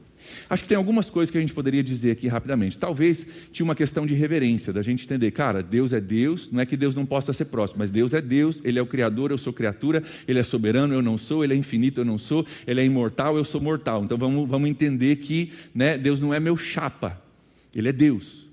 Acho 0.49 0.63
que 0.63 0.69
tem 0.69 0.77
algumas 0.77 1.09
coisas 1.09 1.29
que 1.29 1.37
a 1.37 1.41
gente 1.41 1.53
poderia 1.53 1.83
dizer 1.83 2.11
aqui 2.11 2.25
rapidamente. 2.29 2.77
Talvez 2.77 3.27
tinha 3.51 3.65
uma 3.65 3.75
questão 3.75 4.05
de 4.05 4.13
reverência, 4.13 4.71
da 4.71 4.81
gente 4.81 5.03
entender, 5.03 5.29
cara, 5.31 5.61
Deus 5.61 5.91
é 5.91 5.99
Deus, 5.99 6.49
não 6.49 6.61
é 6.61 6.65
que 6.65 6.77
Deus 6.77 6.95
não 6.95 7.05
possa 7.05 7.33
ser 7.33 7.45
próximo, 7.45 7.79
mas 7.79 7.91
Deus 7.91 8.13
é 8.13 8.21
Deus, 8.21 8.61
Ele 8.63 8.79
é 8.79 8.81
o 8.81 8.85
Criador, 8.85 9.31
eu 9.31 9.37
sou 9.37 9.51
criatura, 9.51 10.01
Ele 10.25 10.39
é 10.39 10.43
soberano, 10.43 10.93
eu 10.93 11.01
não 11.01 11.17
sou, 11.17 11.43
Ele 11.43 11.53
é 11.53 11.57
infinito, 11.57 11.99
eu 11.99 12.05
não 12.05 12.17
sou, 12.17 12.45
Ele 12.65 12.79
é 12.79 12.85
imortal, 12.85 13.35
eu 13.35 13.43
sou 13.43 13.59
mortal. 13.59 14.05
Então 14.05 14.17
vamos, 14.17 14.49
vamos 14.49 14.69
entender 14.69 15.17
que 15.17 15.51
né, 15.75 15.97
Deus 15.97 16.21
não 16.21 16.33
é 16.33 16.39
meu 16.39 16.55
chapa, 16.55 17.21
Ele 17.75 17.89
é 17.89 17.91
Deus. 17.91 18.47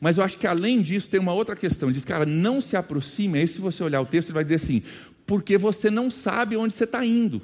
Mas 0.00 0.18
eu 0.18 0.24
acho 0.24 0.38
que 0.38 0.46
além 0.46 0.80
disso 0.80 1.08
tem 1.08 1.20
uma 1.20 1.32
outra 1.32 1.56
questão, 1.56 1.90
diz, 1.90 2.04
cara, 2.04 2.26
não 2.26 2.60
se 2.60 2.76
aproxime, 2.76 3.38
aí 3.38 3.48
se 3.48 3.60
você 3.60 3.82
olhar 3.82 4.00
o 4.00 4.06
texto, 4.06 4.28
ele 4.28 4.34
vai 4.34 4.44
dizer 4.44 4.56
assim, 4.56 4.82
porque 5.26 5.58
você 5.58 5.90
não 5.90 6.10
sabe 6.10 6.56
onde 6.56 6.74
você 6.74 6.84
está 6.84 7.04
indo. 7.04 7.42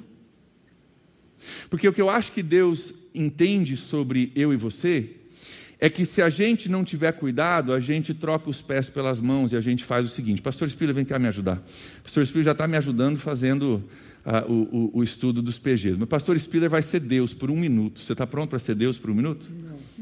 Porque 1.69 1.87
o 1.87 1.93
que 1.93 2.01
eu 2.01 2.09
acho 2.09 2.31
que 2.31 2.41
Deus 2.41 2.93
entende 3.13 3.75
sobre 3.75 4.31
eu 4.35 4.53
e 4.53 4.57
você 4.57 5.17
é 5.83 5.89
que 5.89 6.05
se 6.05 6.21
a 6.21 6.29
gente 6.29 6.69
não 6.69 6.81
tiver 6.81 7.11
cuidado, 7.11 7.73
a 7.73 7.79
gente 7.81 8.13
troca 8.13 8.49
os 8.49 8.61
pés 8.61 8.89
pelas 8.89 9.19
mãos 9.19 9.51
e 9.51 9.57
a 9.57 9.59
gente 9.59 9.83
faz 9.83 10.05
o 10.05 10.07
seguinte: 10.07 10.41
Pastor 10.41 10.69
Spiller, 10.69 10.95
vem 10.95 11.03
cá 11.03 11.19
me 11.19 11.27
ajudar. 11.27 11.61
Pastor 12.01 12.25
Spiller 12.25 12.45
já 12.45 12.51
está 12.53 12.65
me 12.65 12.77
ajudando 12.77 13.17
fazendo 13.17 13.83
uh, 14.25 14.49
o, 14.49 14.77
o, 14.77 14.99
o, 14.99 15.03
estudo 15.03 15.41
dos 15.41 15.59
PGs. 15.59 15.99
Mas 15.99 16.07
Pastor 16.07 16.39
Spiller 16.39 16.69
vai 16.69 16.81
ser 16.81 17.01
Deus 17.01 17.33
por 17.33 17.51
um 17.51 17.57
minuto. 17.57 17.99
Você 17.99 18.13
está 18.13 18.25
pronto 18.25 18.51
para 18.51 18.59
ser 18.59 18.75
Deus 18.75 18.97
por 18.97 19.09
um 19.09 19.13
minuto? 19.13 19.51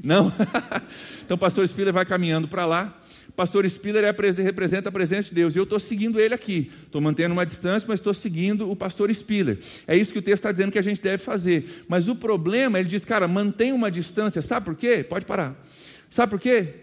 Não. 0.04 0.26
Não? 0.26 0.34
então, 1.26 1.36
Pastor 1.36 1.68
Spiller 1.68 1.92
vai 1.92 2.06
caminhando 2.06 2.48
para 2.48 2.64
lá. 2.64 3.02
Pastor 3.36 3.68
Spiller 3.68 4.04
é, 4.04 4.14
representa 4.44 4.90
a 4.90 4.92
presença 4.92 5.30
de 5.30 5.34
Deus. 5.34 5.56
E 5.56 5.58
eu 5.58 5.64
estou 5.64 5.80
seguindo 5.80 6.20
ele 6.20 6.36
aqui. 6.36 6.70
Estou 6.86 7.02
mantendo 7.02 7.34
uma 7.34 7.46
distância, 7.46 7.88
mas 7.88 8.00
estou 8.00 8.14
seguindo 8.14 8.70
o 8.70 8.76
pastor 8.76 9.12
Spiller. 9.12 9.58
É 9.88 9.98
isso 9.98 10.14
que 10.14 10.20
o 10.20 10.22
texto 10.22 10.42
está 10.42 10.52
dizendo 10.52 10.72
que 10.72 10.78
a 10.78 10.84
gente 10.84 11.02
deve 11.02 11.18
fazer. 11.18 11.84
Mas 11.88 12.08
o 12.08 12.16
problema, 12.16 12.80
ele 12.80 12.88
diz, 12.88 13.04
cara, 13.04 13.28
mantenha 13.28 13.74
uma 13.74 13.90
distância. 13.90 14.44
Sabe 14.44 14.66
por 14.66 14.76
quê? 14.76 15.04
Pode 15.04 15.26
parar. 15.26 15.71
Sabe 16.12 16.30
por 16.30 16.40
quê? 16.40 16.76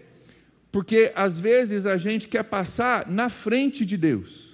Porque 0.71 1.11
às 1.15 1.39
vezes 1.39 1.85
a 1.85 1.97
gente 1.97 2.27
quer 2.27 2.43
passar 2.43 3.07
na 3.07 3.29
frente 3.29 3.85
de 3.85 3.95
Deus. 3.95 4.49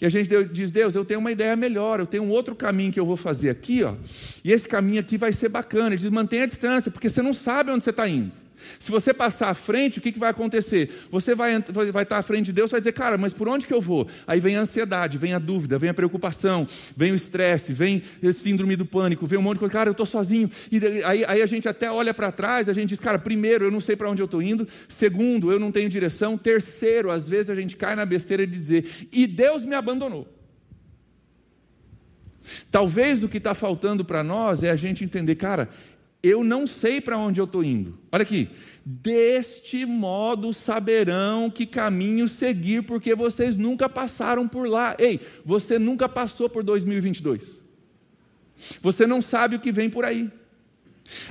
E 0.00 0.04
a 0.06 0.08
gente 0.08 0.28
diz, 0.46 0.72
Deus, 0.72 0.94
eu 0.94 1.04
tenho 1.04 1.20
uma 1.20 1.30
ideia 1.30 1.54
melhor, 1.54 2.00
eu 2.00 2.06
tenho 2.06 2.24
um 2.24 2.30
outro 2.30 2.56
caminho 2.56 2.92
que 2.92 2.98
eu 2.98 3.06
vou 3.06 3.16
fazer 3.16 3.50
aqui, 3.50 3.84
ó, 3.84 3.94
e 4.42 4.50
esse 4.50 4.66
caminho 4.66 4.98
aqui 4.98 5.18
vai 5.18 5.32
ser 5.32 5.50
bacana. 5.50 5.88
Ele 5.88 5.98
diz, 5.98 6.10
mantenha 6.10 6.44
a 6.44 6.46
distância, 6.46 6.90
porque 6.90 7.08
você 7.08 7.22
não 7.22 7.34
sabe 7.34 7.70
onde 7.70 7.84
você 7.84 7.90
está 7.90 8.08
indo. 8.08 8.32
Se 8.78 8.90
você 8.90 9.12
passar 9.12 9.50
à 9.50 9.54
frente, 9.54 9.98
o 9.98 10.02
que, 10.02 10.12
que 10.12 10.18
vai 10.18 10.30
acontecer? 10.30 11.06
Você 11.10 11.34
vai, 11.34 11.58
vai 11.92 12.02
estar 12.02 12.18
à 12.18 12.22
frente 12.22 12.46
de 12.46 12.52
Deus, 12.52 12.70
vai 12.70 12.80
dizer, 12.80 12.92
cara, 12.92 13.16
mas 13.18 13.32
por 13.32 13.48
onde 13.48 13.66
que 13.66 13.74
eu 13.74 13.80
vou? 13.80 14.08
Aí 14.26 14.40
vem 14.40 14.56
a 14.56 14.60
ansiedade, 14.60 15.18
vem 15.18 15.34
a 15.34 15.38
dúvida, 15.38 15.78
vem 15.78 15.90
a 15.90 15.94
preocupação, 15.94 16.66
vem 16.96 17.12
o 17.12 17.14
estresse, 17.14 17.72
vem 17.72 18.02
a 18.22 18.32
síndrome 18.32 18.76
do 18.76 18.84
pânico, 18.84 19.26
vem 19.26 19.38
um 19.38 19.42
monte 19.42 19.54
de 19.54 19.60
coisa, 19.60 19.72
cara, 19.72 19.88
eu 19.88 19.92
estou 19.92 20.06
sozinho. 20.06 20.50
E 20.70 20.80
aí, 21.04 21.24
aí 21.26 21.42
a 21.42 21.46
gente 21.46 21.68
até 21.68 21.90
olha 21.90 22.14
para 22.14 22.30
trás, 22.32 22.68
a 22.68 22.72
gente 22.72 22.90
diz, 22.90 23.00
cara, 23.00 23.18
primeiro, 23.18 23.64
eu 23.64 23.70
não 23.70 23.80
sei 23.80 23.96
para 23.96 24.10
onde 24.10 24.22
eu 24.22 24.26
estou 24.26 24.42
indo, 24.42 24.66
segundo, 24.88 25.50
eu 25.50 25.58
não 25.58 25.72
tenho 25.72 25.88
direção, 25.88 26.36
terceiro, 26.38 27.10
às 27.10 27.28
vezes 27.28 27.50
a 27.50 27.54
gente 27.54 27.76
cai 27.76 27.96
na 27.96 28.06
besteira 28.06 28.46
de 28.46 28.56
dizer, 28.56 29.08
e 29.12 29.26
Deus 29.26 29.64
me 29.64 29.74
abandonou. 29.74 30.26
Talvez 32.70 33.22
o 33.22 33.28
que 33.28 33.38
está 33.38 33.54
faltando 33.54 34.04
para 34.04 34.22
nós 34.22 34.62
é 34.62 34.70
a 34.70 34.76
gente 34.76 35.04
entender, 35.04 35.34
cara, 35.34 35.68
eu 36.22 36.44
não 36.44 36.66
sei 36.66 37.00
para 37.00 37.18
onde 37.18 37.40
eu 37.40 37.44
estou 37.44 37.64
indo. 37.64 37.98
Olha 38.12 38.22
aqui. 38.22 38.48
Deste 38.84 39.84
modo 39.86 40.52
saberão 40.52 41.50
que 41.50 41.66
caminho 41.66 42.28
seguir, 42.28 42.82
porque 42.82 43.14
vocês 43.14 43.56
nunca 43.56 43.88
passaram 43.88 44.48
por 44.48 44.68
lá. 44.68 44.96
Ei, 44.98 45.20
você 45.44 45.78
nunca 45.78 46.08
passou 46.08 46.48
por 46.48 46.62
2022. 46.62 47.58
Você 48.82 49.06
não 49.06 49.22
sabe 49.22 49.56
o 49.56 49.60
que 49.60 49.72
vem 49.72 49.88
por 49.88 50.04
aí. 50.04 50.30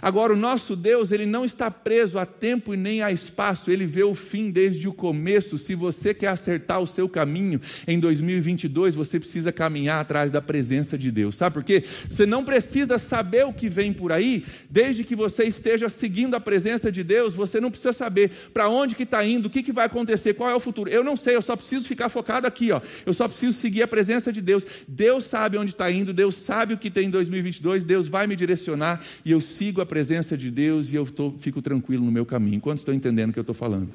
Agora, 0.01 0.33
o 0.33 0.37
nosso 0.37 0.75
Deus, 0.75 1.11
ele 1.11 1.25
não 1.25 1.45
está 1.45 1.69
preso 1.69 2.17
a 2.17 2.25
tempo 2.25 2.73
e 2.73 2.77
nem 2.77 3.01
a 3.01 3.11
espaço, 3.11 3.71
ele 3.71 3.85
vê 3.85 4.03
o 4.03 4.15
fim 4.15 4.51
desde 4.51 4.87
o 4.87 4.93
começo. 4.93 5.57
Se 5.57 5.75
você 5.75 6.13
quer 6.13 6.27
acertar 6.27 6.79
o 6.79 6.87
seu 6.87 7.07
caminho 7.07 7.61
em 7.87 7.99
2022, 7.99 8.95
você 8.95 9.19
precisa 9.19 9.51
caminhar 9.51 10.01
atrás 10.01 10.31
da 10.31 10.41
presença 10.41 10.97
de 10.97 11.11
Deus. 11.11 11.35
Sabe 11.35 11.53
por 11.53 11.63
quê? 11.63 11.83
Você 12.09 12.25
não 12.25 12.43
precisa 12.43 12.97
saber 12.97 13.45
o 13.45 13.53
que 13.53 13.69
vem 13.69 13.93
por 13.93 14.11
aí, 14.11 14.45
desde 14.69 15.03
que 15.03 15.15
você 15.15 15.43
esteja 15.43 15.89
seguindo 15.89 16.35
a 16.35 16.39
presença 16.39 16.91
de 16.91 17.03
Deus, 17.03 17.35
você 17.35 17.59
não 17.59 17.69
precisa 17.69 17.93
saber 17.93 18.31
para 18.53 18.69
onde 18.69 18.95
que 18.95 19.03
está 19.03 19.23
indo, 19.25 19.47
o 19.47 19.49
que, 19.49 19.63
que 19.63 19.71
vai 19.71 19.85
acontecer, 19.85 20.33
qual 20.33 20.49
é 20.49 20.55
o 20.55 20.59
futuro. 20.59 20.89
Eu 20.89 21.03
não 21.03 21.15
sei, 21.15 21.35
eu 21.35 21.41
só 21.41 21.55
preciso 21.55 21.87
ficar 21.87 22.09
focado 22.09 22.47
aqui, 22.47 22.71
ó. 22.71 22.81
Eu 23.05 23.13
só 23.13 23.27
preciso 23.27 23.57
seguir 23.57 23.83
a 23.83 23.87
presença 23.87 24.31
de 24.31 24.41
Deus. 24.41 24.65
Deus 24.87 25.25
sabe 25.25 25.57
onde 25.57 25.71
está 25.71 25.91
indo, 25.91 26.13
Deus 26.13 26.35
sabe 26.35 26.73
o 26.73 26.77
que 26.77 26.89
tem 26.89 27.07
em 27.07 27.09
2022, 27.09 27.83
Deus 27.83 28.07
vai 28.07 28.27
me 28.27 28.35
direcionar 28.35 29.01
e 29.23 29.31
eu 29.31 29.41
sigo 29.41 29.68
sigo 29.69 29.81
a 29.81 29.85
presença 29.85 30.35
de 30.35 30.49
Deus 30.49 30.91
e 30.91 30.95
eu 30.95 31.05
tô, 31.05 31.31
fico 31.37 31.61
tranquilo 31.61 32.03
no 32.03 32.11
meu 32.11 32.25
caminho. 32.25 32.59
Quantos 32.59 32.81
estão 32.81 32.91
entendendo 32.91 33.29
o 33.29 33.33
que 33.33 33.37
eu 33.37 33.41
estou 33.41 33.53
falando? 33.53 33.87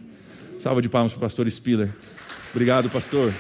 Salva 0.61 0.81
de 0.81 0.89
palmas 0.89 1.11
para 1.11 1.19
o 1.19 1.21
pastor 1.21 1.51
Spiller. 1.51 1.93
Obrigado, 2.53 2.89
pastor. 2.89 3.35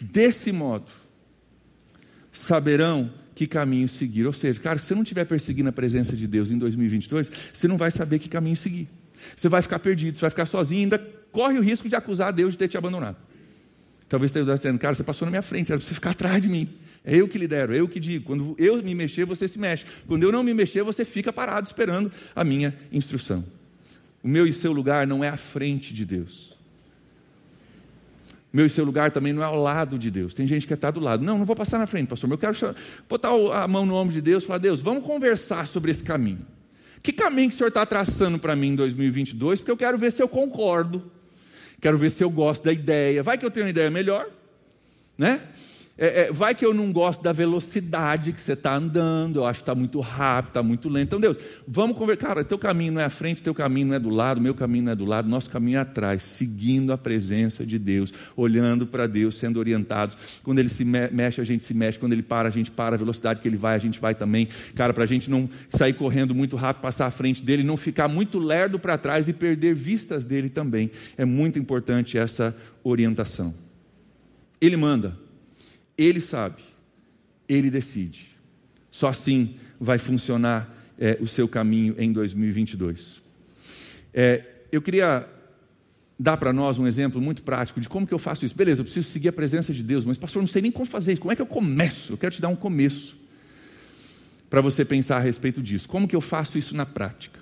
Desse 0.00 0.50
modo, 0.52 0.86
saberão 2.32 3.12
que 3.34 3.46
caminho 3.46 3.86
seguir. 3.90 4.26
Ou 4.26 4.32
seja, 4.32 4.58
cara, 4.58 4.78
se 4.78 4.86
você 4.86 4.94
não 4.94 5.02
estiver 5.02 5.26
perseguindo 5.26 5.68
a 5.68 5.72
presença 5.72 6.16
de 6.16 6.26
Deus 6.26 6.50
em 6.50 6.56
2022, 6.56 7.30
você 7.52 7.68
não 7.68 7.76
vai 7.76 7.90
saber 7.90 8.18
que 8.18 8.30
caminho 8.30 8.56
seguir. 8.56 8.88
Você 9.36 9.50
vai 9.50 9.60
ficar 9.60 9.78
perdido, 9.80 10.16
você 10.16 10.22
vai 10.22 10.30
ficar 10.30 10.46
sozinho 10.46 10.80
ainda 10.80 10.98
corre 11.30 11.58
o 11.58 11.62
risco 11.62 11.90
de 11.90 11.94
acusar 11.94 12.32
Deus 12.32 12.52
de 12.52 12.58
ter 12.58 12.68
te 12.68 12.78
abandonado. 12.78 13.18
Talvez 14.08 14.32
você 14.32 14.38
esteja 14.38 14.56
dizendo, 14.56 14.78
cara, 14.78 14.94
você 14.94 15.04
passou 15.04 15.26
na 15.26 15.30
minha 15.30 15.42
frente, 15.42 15.70
era 15.70 15.78
para 15.78 15.86
você 15.86 15.92
ficar 15.92 16.12
atrás 16.12 16.40
de 16.40 16.48
mim. 16.48 16.70
É 17.06 17.14
eu 17.14 17.28
que 17.28 17.38
lidero, 17.38 17.72
é 17.72 17.78
eu 17.78 17.88
que 17.88 18.00
digo. 18.00 18.24
Quando 18.24 18.56
eu 18.58 18.82
me 18.82 18.92
mexer, 18.92 19.24
você 19.24 19.46
se 19.46 19.60
mexe. 19.60 19.86
Quando 20.08 20.24
eu 20.24 20.32
não 20.32 20.42
me 20.42 20.52
mexer, 20.52 20.82
você 20.82 21.04
fica 21.04 21.32
parado 21.32 21.68
esperando 21.68 22.10
a 22.34 22.42
minha 22.42 22.74
instrução. 22.92 23.44
O 24.24 24.28
meu 24.28 24.44
e 24.44 24.52
seu 24.52 24.72
lugar 24.72 25.06
não 25.06 25.22
é 25.22 25.28
à 25.28 25.36
frente 25.36 25.94
de 25.94 26.04
Deus. 26.04 26.58
O 28.52 28.56
meu 28.56 28.66
e 28.66 28.68
seu 28.68 28.84
lugar 28.84 29.12
também 29.12 29.32
não 29.32 29.40
é 29.40 29.44
ao 29.44 29.56
lado 29.56 29.96
de 29.96 30.10
Deus. 30.10 30.34
Tem 30.34 30.48
gente 30.48 30.62
que 30.62 30.68
quer 30.68 30.74
estar 30.74 30.90
do 30.90 30.98
lado. 30.98 31.24
Não, 31.24 31.38
não 31.38 31.46
vou 31.46 31.54
passar 31.54 31.78
na 31.78 31.86
frente, 31.86 32.08
pastor. 32.08 32.28
Eu 32.28 32.38
quero 32.38 32.74
botar 33.08 33.28
a 33.52 33.68
mão 33.68 33.86
no 33.86 33.94
ombro 33.94 34.12
de 34.12 34.20
Deus 34.20 34.42
e 34.42 34.46
falar: 34.48 34.58
Deus, 34.58 34.80
vamos 34.80 35.04
conversar 35.04 35.68
sobre 35.68 35.92
esse 35.92 36.02
caminho. 36.02 36.44
Que 37.04 37.12
caminho 37.12 37.50
que 37.50 37.54
o 37.54 37.58
senhor 37.58 37.68
está 37.68 37.86
traçando 37.86 38.36
para 38.36 38.56
mim 38.56 38.70
em 38.70 38.74
2022? 38.74 39.60
Porque 39.60 39.70
eu 39.70 39.76
quero 39.76 39.96
ver 39.96 40.10
se 40.10 40.20
eu 40.20 40.28
concordo. 40.28 41.08
Quero 41.80 41.96
ver 41.96 42.10
se 42.10 42.24
eu 42.24 42.30
gosto 42.30 42.64
da 42.64 42.72
ideia. 42.72 43.22
Vai 43.22 43.38
que 43.38 43.46
eu 43.46 43.50
tenho 43.50 43.66
uma 43.66 43.70
ideia 43.70 43.90
melhor, 43.92 44.28
né? 45.16 45.40
É, 45.98 46.22
é, 46.22 46.32
vai 46.32 46.54
que 46.54 46.64
eu 46.64 46.74
não 46.74 46.92
gosto 46.92 47.22
da 47.22 47.32
velocidade 47.32 48.30
que 48.30 48.40
você 48.40 48.52
está 48.52 48.74
andando, 48.74 49.36
eu 49.36 49.46
acho 49.46 49.60
que 49.60 49.62
está 49.62 49.74
muito 49.74 49.98
rápido, 50.00 50.48
está 50.48 50.62
muito 50.62 50.88
lento. 50.90 51.06
Então, 51.06 51.20
Deus, 51.20 51.38
vamos 51.66 51.96
conversar. 51.96 52.26
Cara, 52.26 52.44
teu 52.44 52.58
caminho 52.58 52.92
não 52.92 53.00
é 53.00 53.04
à 53.04 53.10
frente, 53.10 53.40
teu 53.40 53.54
caminho 53.54 53.88
não 53.88 53.94
é 53.94 53.98
do 53.98 54.10
lado, 54.10 54.40
meu 54.40 54.54
caminho 54.54 54.84
não 54.84 54.92
é 54.92 54.96
do 54.96 55.06
lado, 55.06 55.28
nosso 55.28 55.48
caminho 55.48 55.78
é 55.78 55.80
atrás, 55.80 56.22
seguindo 56.22 56.92
a 56.92 56.98
presença 56.98 57.64
de 57.64 57.78
Deus, 57.78 58.12
olhando 58.36 58.86
para 58.86 59.06
Deus, 59.06 59.36
sendo 59.36 59.58
orientados. 59.58 60.16
Quando 60.42 60.58
Ele 60.58 60.68
se 60.68 60.84
mexe, 60.84 61.40
a 61.40 61.44
gente 61.44 61.64
se 61.64 61.72
mexe, 61.72 61.98
quando 61.98 62.12
Ele 62.12 62.22
para, 62.22 62.48
a 62.48 62.50
gente 62.50 62.70
para, 62.70 62.94
a 62.94 62.98
velocidade 62.98 63.40
que 63.40 63.48
Ele 63.48 63.56
vai, 63.56 63.74
a 63.74 63.78
gente 63.78 63.98
vai 63.98 64.14
também. 64.14 64.48
Cara, 64.74 64.92
para 64.92 65.04
a 65.04 65.06
gente 65.06 65.30
não 65.30 65.48
sair 65.70 65.94
correndo 65.94 66.34
muito 66.34 66.56
rápido, 66.56 66.82
passar 66.82 67.06
à 67.06 67.10
frente 67.10 67.42
dele, 67.42 67.62
não 67.62 67.76
ficar 67.76 68.08
muito 68.08 68.38
lerdo 68.38 68.78
para 68.78 68.98
trás 68.98 69.28
e 69.28 69.32
perder 69.32 69.74
vistas 69.74 70.26
dele 70.26 70.50
também. 70.50 70.90
É 71.16 71.24
muito 71.24 71.58
importante 71.58 72.18
essa 72.18 72.54
orientação. 72.84 73.54
Ele 74.60 74.76
manda 74.76 75.25
ele 75.96 76.20
sabe, 76.20 76.62
ele 77.48 77.70
decide. 77.70 78.36
Só 78.90 79.08
assim 79.08 79.56
vai 79.80 79.98
funcionar 79.98 80.74
é, 80.98 81.18
o 81.20 81.26
seu 81.26 81.46
caminho 81.46 81.94
em 81.98 82.12
2022. 82.12 83.22
É, 84.12 84.44
eu 84.72 84.80
queria 84.80 85.28
dar 86.18 86.36
para 86.36 86.52
nós 86.52 86.78
um 86.78 86.86
exemplo 86.86 87.20
muito 87.20 87.42
prático 87.42 87.80
de 87.80 87.88
como 87.88 88.06
que 88.06 88.14
eu 88.14 88.18
faço 88.18 88.44
isso. 88.44 88.56
Beleza, 88.56 88.80
eu 88.80 88.84
preciso 88.84 89.08
seguir 89.10 89.28
a 89.28 89.32
presença 89.32 89.72
de 89.72 89.82
Deus, 89.82 90.04
mas 90.04 90.16
pastor, 90.16 90.40
eu 90.40 90.44
não 90.44 90.48
sei 90.48 90.62
nem 90.62 90.72
como 90.72 90.86
fazer 90.86 91.12
isso. 91.12 91.20
Como 91.20 91.32
é 91.32 91.36
que 91.36 91.42
eu 91.42 91.46
começo? 91.46 92.12
Eu 92.12 92.16
quero 92.16 92.34
te 92.34 92.40
dar 92.40 92.48
um 92.48 92.56
começo 92.56 93.16
para 94.48 94.60
você 94.60 94.84
pensar 94.84 95.16
a 95.16 95.20
respeito 95.20 95.62
disso. 95.62 95.88
Como 95.88 96.08
que 96.08 96.16
eu 96.16 96.20
faço 96.20 96.56
isso 96.56 96.74
na 96.74 96.86
prática? 96.86 97.40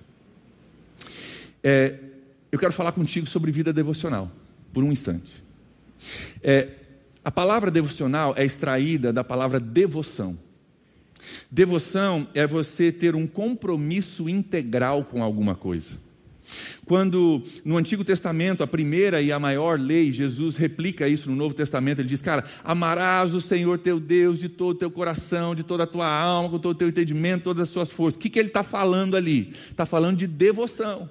É, 1.62 1.98
eu 2.50 2.58
quero 2.58 2.72
falar 2.72 2.92
contigo 2.92 3.26
sobre 3.26 3.50
vida 3.52 3.72
devocional, 3.72 4.30
por 4.72 4.82
um 4.82 4.92
instante. 4.92 5.42
É, 6.42 6.68
a 7.24 7.30
palavra 7.30 7.70
devocional 7.70 8.34
é 8.36 8.44
extraída 8.44 9.12
da 9.12 9.24
palavra 9.24 9.58
devoção. 9.58 10.38
Devoção 11.50 12.28
é 12.34 12.46
você 12.46 12.92
ter 12.92 13.14
um 13.14 13.26
compromisso 13.26 14.28
integral 14.28 15.04
com 15.04 15.22
alguma 15.22 15.54
coisa. 15.54 15.96
Quando 16.84 17.42
no 17.64 17.78
Antigo 17.78 18.04
Testamento, 18.04 18.62
a 18.62 18.66
primeira 18.66 19.22
e 19.22 19.32
a 19.32 19.38
maior 19.38 19.80
lei, 19.80 20.12
Jesus 20.12 20.56
replica 20.56 21.08
isso 21.08 21.30
no 21.30 21.36
Novo 21.36 21.54
Testamento, 21.54 22.00
ele 22.00 22.08
diz: 22.08 22.20
Cara, 22.20 22.44
amarás 22.62 23.34
o 23.34 23.40
Senhor 23.40 23.78
teu 23.78 23.98
Deus 23.98 24.38
de 24.38 24.50
todo 24.50 24.76
o 24.76 24.78
teu 24.78 24.90
coração, 24.90 25.54
de 25.54 25.62
toda 25.62 25.84
a 25.84 25.86
tua 25.86 26.06
alma, 26.06 26.50
com 26.50 26.58
todo 26.58 26.74
o 26.74 26.78
teu 26.78 26.88
entendimento, 26.88 27.44
todas 27.44 27.62
as 27.62 27.70
suas 27.70 27.90
forças. 27.90 28.16
O 28.16 28.20
que, 28.20 28.28
que 28.28 28.38
ele 28.38 28.48
está 28.48 28.62
falando 28.62 29.16
ali? 29.16 29.54
Está 29.70 29.86
falando 29.86 30.18
de 30.18 30.26
devoção. 30.26 31.08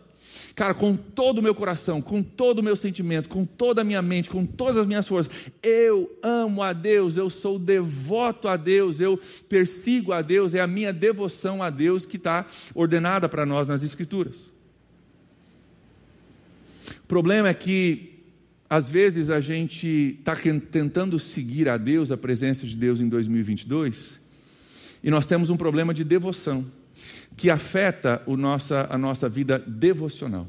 Cara, 0.56 0.76
com 0.76 0.96
todo 0.96 1.40
o 1.40 1.42
meu 1.42 1.56
coração, 1.56 2.00
com 2.00 2.22
todo 2.22 2.60
o 2.60 2.64
meu 2.64 2.76
sentimento, 2.76 3.28
com 3.28 3.44
toda 3.44 3.82
a 3.82 3.84
minha 3.84 4.04
mente, 4.04 4.30
com 4.30 4.46
todas 4.46 4.78
as 4.78 4.86
minhas 4.86 5.08
forças, 5.08 5.34
eu 5.64 6.16
amo 6.22 6.62
a 6.62 6.74
Deus, 6.74 7.18
eu 7.18 7.28
sou 7.28 7.58
devoto 7.58 8.48
a 8.48 8.56
Deus, 8.56 9.00
eu 9.00 9.20
persigo 9.50 10.14
a 10.14 10.22
Deus, 10.22 10.54
é 10.54 10.60
a 10.60 10.68
minha 10.68 10.94
devoção 10.94 11.64
a 11.64 11.72
Deus 11.72 12.06
que 12.06 12.18
está 12.18 12.46
ordenada 12.76 13.28
para 13.28 13.48
nós 13.48 13.68
nas 13.68 13.82
Escrituras. 13.82 14.52
O 17.04 17.08
problema 17.08 17.50
é 17.50 17.54
que, 17.56 18.20
às 18.70 18.88
vezes, 18.88 19.32
a 19.32 19.40
gente 19.40 20.18
está 20.20 20.36
tentando 20.36 21.18
seguir 21.18 21.68
a 21.68 21.78
Deus, 21.78 22.12
a 22.12 22.18
presença 22.18 22.68
de 22.68 22.76
Deus 22.76 23.00
em 23.00 23.10
2022, 23.10 24.20
e 25.04 25.10
nós 25.10 25.26
temos 25.26 25.50
um 25.50 25.58
problema 25.58 25.96
de 25.96 26.04
devoção 26.04 26.64
que 27.36 27.50
afeta 27.50 28.22
nossa, 28.38 28.88
a 28.90 28.98
nossa 28.98 29.28
vida 29.28 29.60
devocional. 29.60 30.48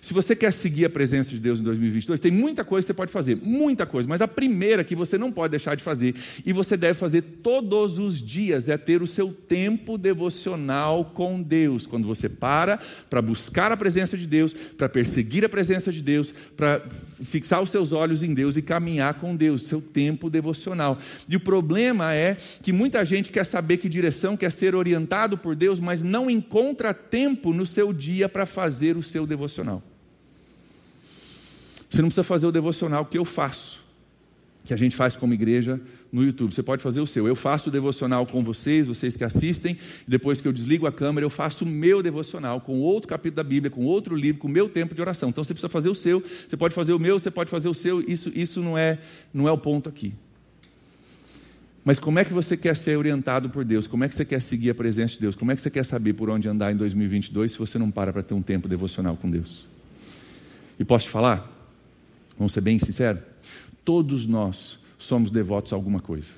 Se 0.00 0.14
você 0.14 0.34
quer 0.34 0.52
seguir 0.52 0.84
a 0.84 0.90
presença 0.90 1.30
de 1.30 1.38
Deus 1.38 1.60
em 1.60 1.62
2022, 1.62 2.20
tem 2.20 2.30
muita 2.30 2.64
coisa 2.64 2.84
que 2.84 2.86
você 2.88 2.94
pode 2.94 3.12
fazer, 3.12 3.36
muita 3.36 3.86
coisa, 3.86 4.08
mas 4.08 4.20
a 4.20 4.28
primeira 4.28 4.84
que 4.84 4.96
você 4.96 5.18
não 5.18 5.30
pode 5.30 5.50
deixar 5.50 5.74
de 5.74 5.82
fazer, 5.82 6.14
e 6.44 6.52
você 6.52 6.76
deve 6.76 6.94
fazer 6.94 7.22
todos 7.42 7.98
os 7.98 8.20
dias, 8.20 8.68
é 8.68 8.76
ter 8.76 9.02
o 9.02 9.06
seu 9.06 9.32
tempo 9.32 9.98
devocional 9.98 11.04
com 11.06 11.42
Deus. 11.42 11.86
Quando 11.86 12.06
você 12.06 12.28
para 12.28 12.78
para 13.08 13.22
buscar 13.22 13.72
a 13.72 13.76
presença 13.76 14.16
de 14.16 14.26
Deus, 14.26 14.52
para 14.52 14.88
perseguir 14.88 15.44
a 15.44 15.48
presença 15.48 15.92
de 15.92 16.02
Deus, 16.02 16.32
para 16.56 16.82
fixar 17.22 17.62
os 17.62 17.70
seus 17.70 17.92
olhos 17.92 18.22
em 18.22 18.34
Deus 18.34 18.56
e 18.56 18.62
caminhar 18.62 19.14
com 19.14 19.34
Deus, 19.36 19.62
seu 19.62 19.80
tempo 19.80 20.30
devocional. 20.30 20.98
E 21.28 21.36
o 21.36 21.40
problema 21.40 22.14
é 22.14 22.36
que 22.62 22.72
muita 22.72 23.04
gente 23.04 23.30
quer 23.30 23.44
saber 23.44 23.78
que 23.78 23.88
direção, 23.88 24.36
quer 24.36 24.52
ser 24.52 24.74
orientado 24.74 25.36
por 25.36 25.54
Deus, 25.54 25.80
mas 25.80 26.02
não 26.02 26.30
encontra 26.30 26.94
tempo 26.94 27.52
no 27.52 27.66
seu 27.66 27.92
dia 27.92 28.28
para 28.28 28.46
fazer 28.46 28.96
o 28.96 29.02
seu 29.02 29.26
devocional 29.26 29.67
devocional. 29.68 29.82
Você 31.88 32.02
não 32.02 32.08
precisa 32.08 32.22
fazer 32.22 32.46
o 32.46 32.52
devocional 32.52 33.04
que 33.06 33.18
eu 33.18 33.24
faço, 33.24 33.80
que 34.64 34.74
a 34.74 34.76
gente 34.76 34.94
faz 34.94 35.16
como 35.16 35.32
igreja 35.32 35.80
no 36.12 36.22
YouTube. 36.22 36.54
Você 36.54 36.62
pode 36.62 36.82
fazer 36.82 37.00
o 37.00 37.06
seu. 37.06 37.26
Eu 37.26 37.34
faço 37.34 37.68
o 37.68 37.72
devocional 37.72 38.26
com 38.26 38.42
vocês, 38.42 38.86
vocês 38.86 39.16
que 39.16 39.24
assistem. 39.24 39.78
Depois 40.06 40.40
que 40.40 40.48
eu 40.48 40.52
desligo 40.52 40.86
a 40.86 40.92
câmera, 40.92 41.24
eu 41.24 41.30
faço 41.30 41.64
o 41.64 41.68
meu 41.68 42.02
devocional 42.02 42.60
com 42.60 42.80
outro 42.80 43.08
capítulo 43.08 43.36
da 43.36 43.44
Bíblia, 43.44 43.70
com 43.70 43.84
outro 43.84 44.14
livro, 44.14 44.40
com 44.40 44.48
o 44.48 44.50
meu 44.50 44.68
tempo 44.68 44.94
de 44.94 45.00
oração. 45.00 45.30
Então 45.30 45.42
você 45.42 45.54
precisa 45.54 45.70
fazer 45.70 45.88
o 45.88 45.94
seu. 45.94 46.22
Você 46.46 46.56
pode 46.56 46.74
fazer 46.74 46.92
o 46.92 46.98
meu, 46.98 47.18
você 47.18 47.30
pode 47.30 47.50
fazer 47.50 47.68
o 47.68 47.74
seu. 47.74 48.00
Isso, 48.00 48.30
isso 48.34 48.62
não 48.62 48.76
é, 48.76 48.98
não 49.32 49.48
é 49.48 49.52
o 49.52 49.58
ponto 49.58 49.88
aqui. 49.88 50.12
Mas 51.88 51.98
como 51.98 52.18
é 52.18 52.24
que 52.26 52.34
você 52.34 52.54
quer 52.54 52.76
ser 52.76 52.98
orientado 52.98 53.48
por 53.48 53.64
Deus? 53.64 53.86
Como 53.86 54.04
é 54.04 54.08
que 54.10 54.14
você 54.14 54.22
quer 54.22 54.42
seguir 54.42 54.68
a 54.68 54.74
presença 54.74 55.14
de 55.14 55.20
Deus? 55.20 55.34
Como 55.34 55.50
é 55.50 55.56
que 55.56 55.62
você 55.62 55.70
quer 55.70 55.86
saber 55.86 56.12
por 56.12 56.28
onde 56.28 56.46
andar 56.46 56.70
em 56.70 56.76
2022 56.76 57.52
se 57.52 57.58
você 57.58 57.78
não 57.78 57.90
para 57.90 58.12
para 58.12 58.22
ter 58.22 58.34
um 58.34 58.42
tempo 58.42 58.68
devocional 58.68 59.16
com 59.16 59.30
Deus? 59.30 59.66
E 60.78 60.84
posso 60.84 61.06
te 61.06 61.10
falar? 61.10 61.50
Vamos 62.36 62.52
ser 62.52 62.60
bem 62.60 62.78
sinceros? 62.78 63.22
Todos 63.86 64.26
nós 64.26 64.78
somos 64.98 65.30
devotos 65.30 65.72
a 65.72 65.76
alguma 65.76 65.98
coisa. 65.98 66.34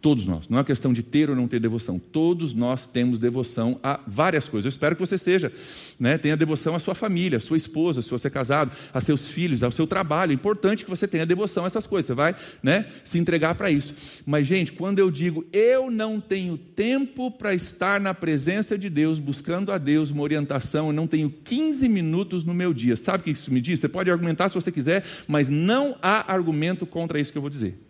Todos 0.00 0.26
nós. 0.26 0.48
Não 0.48 0.60
é 0.60 0.64
questão 0.64 0.92
de 0.92 1.02
ter 1.02 1.28
ou 1.28 1.34
não 1.34 1.48
ter 1.48 1.58
devoção. 1.58 1.98
Todos 1.98 2.54
nós 2.54 2.86
temos 2.86 3.18
devoção 3.18 3.80
a 3.82 3.98
várias 4.06 4.48
coisas. 4.48 4.66
Eu 4.66 4.68
espero 4.68 4.94
que 4.94 5.00
você 5.00 5.18
seja. 5.18 5.52
Né? 5.98 6.16
Tenha 6.16 6.36
devoção 6.36 6.76
à 6.76 6.78
sua 6.78 6.94
família, 6.94 7.38
à 7.38 7.40
sua 7.40 7.56
esposa, 7.56 8.00
se 8.00 8.08
você 8.08 8.28
é 8.28 8.30
casado, 8.30 8.76
a 8.94 9.00
seus 9.00 9.28
filhos, 9.28 9.64
ao 9.64 9.72
seu 9.72 9.88
trabalho. 9.88 10.30
É 10.30 10.34
importante 10.34 10.84
que 10.84 10.90
você 10.90 11.08
tenha 11.08 11.26
devoção 11.26 11.64
a 11.64 11.66
essas 11.66 11.84
coisas. 11.84 12.06
Você 12.06 12.14
vai 12.14 12.36
né, 12.62 12.86
se 13.02 13.18
entregar 13.18 13.56
para 13.56 13.72
isso. 13.72 13.92
Mas, 14.24 14.46
gente, 14.46 14.72
quando 14.72 15.00
eu 15.00 15.10
digo 15.10 15.44
eu 15.52 15.90
não 15.90 16.20
tenho 16.20 16.56
tempo 16.56 17.28
para 17.28 17.52
estar 17.52 18.00
na 18.00 18.14
presença 18.14 18.78
de 18.78 18.88
Deus, 18.88 19.18
buscando 19.18 19.72
a 19.72 19.78
Deus 19.78 20.12
uma 20.12 20.22
orientação, 20.22 20.88
eu 20.88 20.92
não 20.92 21.08
tenho 21.08 21.28
15 21.28 21.88
minutos 21.88 22.44
no 22.44 22.54
meu 22.54 22.72
dia. 22.72 22.94
Sabe 22.94 23.22
o 23.22 23.24
que 23.24 23.30
isso 23.32 23.52
me 23.52 23.60
diz? 23.60 23.80
Você 23.80 23.88
pode 23.88 24.08
argumentar 24.12 24.48
se 24.48 24.54
você 24.54 24.70
quiser, 24.70 25.04
mas 25.26 25.48
não 25.48 25.96
há 26.00 26.32
argumento 26.32 26.86
contra 26.86 27.18
isso 27.18 27.32
que 27.32 27.38
eu 27.38 27.42
vou 27.42 27.50
dizer. 27.50 27.87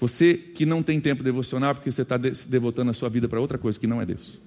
Você 0.00 0.34
que 0.34 0.64
não 0.64 0.82
tem 0.82 1.00
tempo 1.00 1.22
devocional 1.22 1.74
porque 1.74 1.90
você 1.90 2.02
está 2.02 2.16
devotando 2.16 2.90
a 2.90 2.94
sua 2.94 3.08
vida 3.08 3.28
para 3.28 3.40
outra 3.40 3.58
coisa 3.58 3.78
que 3.78 3.86
não 3.86 4.00
é 4.00 4.06
Deus. 4.06 4.38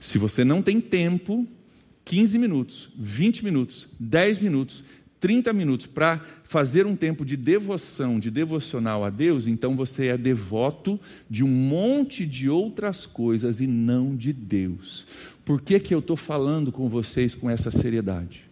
Se 0.00 0.18
você 0.18 0.44
não 0.44 0.60
tem 0.60 0.80
tempo, 0.80 1.46
15 2.04 2.38
minutos, 2.38 2.88
20 2.96 3.44
minutos, 3.44 3.88
10 3.98 4.38
minutos, 4.40 4.84
30 5.20 5.52
minutos 5.52 5.86
para 5.86 6.20
fazer 6.44 6.86
um 6.86 6.94
tempo 6.94 7.24
de 7.24 7.36
devoção, 7.36 8.18
de 8.18 8.30
devocional 8.30 9.04
a 9.04 9.10
Deus, 9.10 9.46
então 9.46 9.74
você 9.74 10.08
é 10.08 10.18
devoto 10.18 11.00
de 11.28 11.42
um 11.42 11.48
monte 11.48 12.26
de 12.26 12.48
outras 12.48 13.06
coisas 13.06 13.60
e 13.60 13.66
não 13.66 14.14
de 14.14 14.32
Deus. 14.32 15.06
Por 15.44 15.60
que, 15.60 15.80
que 15.80 15.94
eu 15.94 16.00
estou 16.00 16.16
falando 16.16 16.70
com 16.70 16.88
vocês 16.88 17.34
com 17.34 17.48
essa 17.48 17.70
seriedade? 17.70 18.44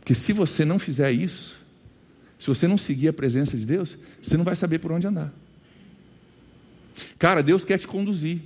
Porque 0.00 0.14
se 0.14 0.32
você 0.32 0.64
não 0.64 0.78
fizer 0.78 1.10
isso, 1.10 1.58
se 2.38 2.46
você 2.46 2.66
não 2.66 2.76
seguir 2.76 3.08
a 3.08 3.12
presença 3.12 3.56
de 3.56 3.64
Deus, 3.64 3.96
você 4.20 4.36
não 4.36 4.44
vai 4.44 4.56
saber 4.56 4.78
por 4.78 4.92
onde 4.92 5.06
andar. 5.06 5.32
Cara, 7.18 7.42
Deus 7.42 7.64
quer 7.64 7.78
te 7.78 7.86
conduzir. 7.86 8.40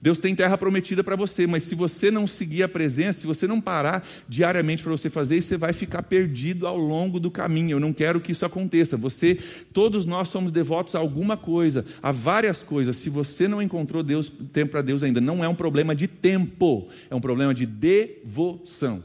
Deus 0.00 0.18
tem 0.18 0.34
terra 0.34 0.56
prometida 0.58 1.02
para 1.02 1.16
você, 1.16 1.46
mas 1.46 1.62
se 1.62 1.74
você 1.74 2.10
não 2.10 2.26
seguir 2.26 2.62
a 2.62 2.68
presença, 2.68 3.20
se 3.20 3.26
você 3.26 3.46
não 3.46 3.60
parar 3.60 4.06
diariamente 4.28 4.82
para 4.82 4.92
você 4.92 5.08
fazer 5.08 5.38
isso, 5.38 5.48
você 5.48 5.56
vai 5.56 5.72
ficar 5.72 6.02
perdido 6.02 6.66
ao 6.66 6.76
longo 6.76 7.18
do 7.18 7.30
caminho. 7.30 7.76
Eu 7.76 7.80
não 7.80 7.92
quero 7.92 8.20
que 8.20 8.32
isso 8.32 8.44
aconteça. 8.44 8.96
Você, 8.96 9.38
todos 9.72 10.04
nós 10.04 10.28
somos 10.28 10.52
devotos 10.52 10.94
a 10.94 10.98
alguma 10.98 11.36
coisa, 11.36 11.84
a 12.02 12.12
várias 12.12 12.62
coisas. 12.62 12.96
Se 12.96 13.08
você 13.08 13.48
não 13.48 13.62
encontrou 13.62 14.02
Deus, 14.02 14.30
tempo 14.52 14.72
para 14.72 14.82
Deus 14.82 15.02
ainda, 15.02 15.20
não 15.20 15.42
é 15.42 15.48
um 15.48 15.54
problema 15.54 15.94
de 15.94 16.06
tempo, 16.06 16.88
é 17.08 17.14
um 17.14 17.20
problema 17.20 17.54
de 17.54 17.66
devoção. 17.66 19.02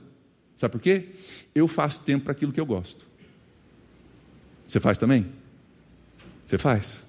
Sabe 0.55 0.71
por 0.71 0.81
quê? 0.81 1.05
Eu 1.53 1.67
faço 1.67 2.01
tempo 2.01 2.25
para 2.25 2.31
aquilo 2.31 2.51
que 2.51 2.59
eu 2.59 2.65
gosto. 2.65 3.05
Você 4.67 4.79
faz 4.79 4.97
também? 4.97 5.25
Você 6.45 6.57
faz? 6.57 7.05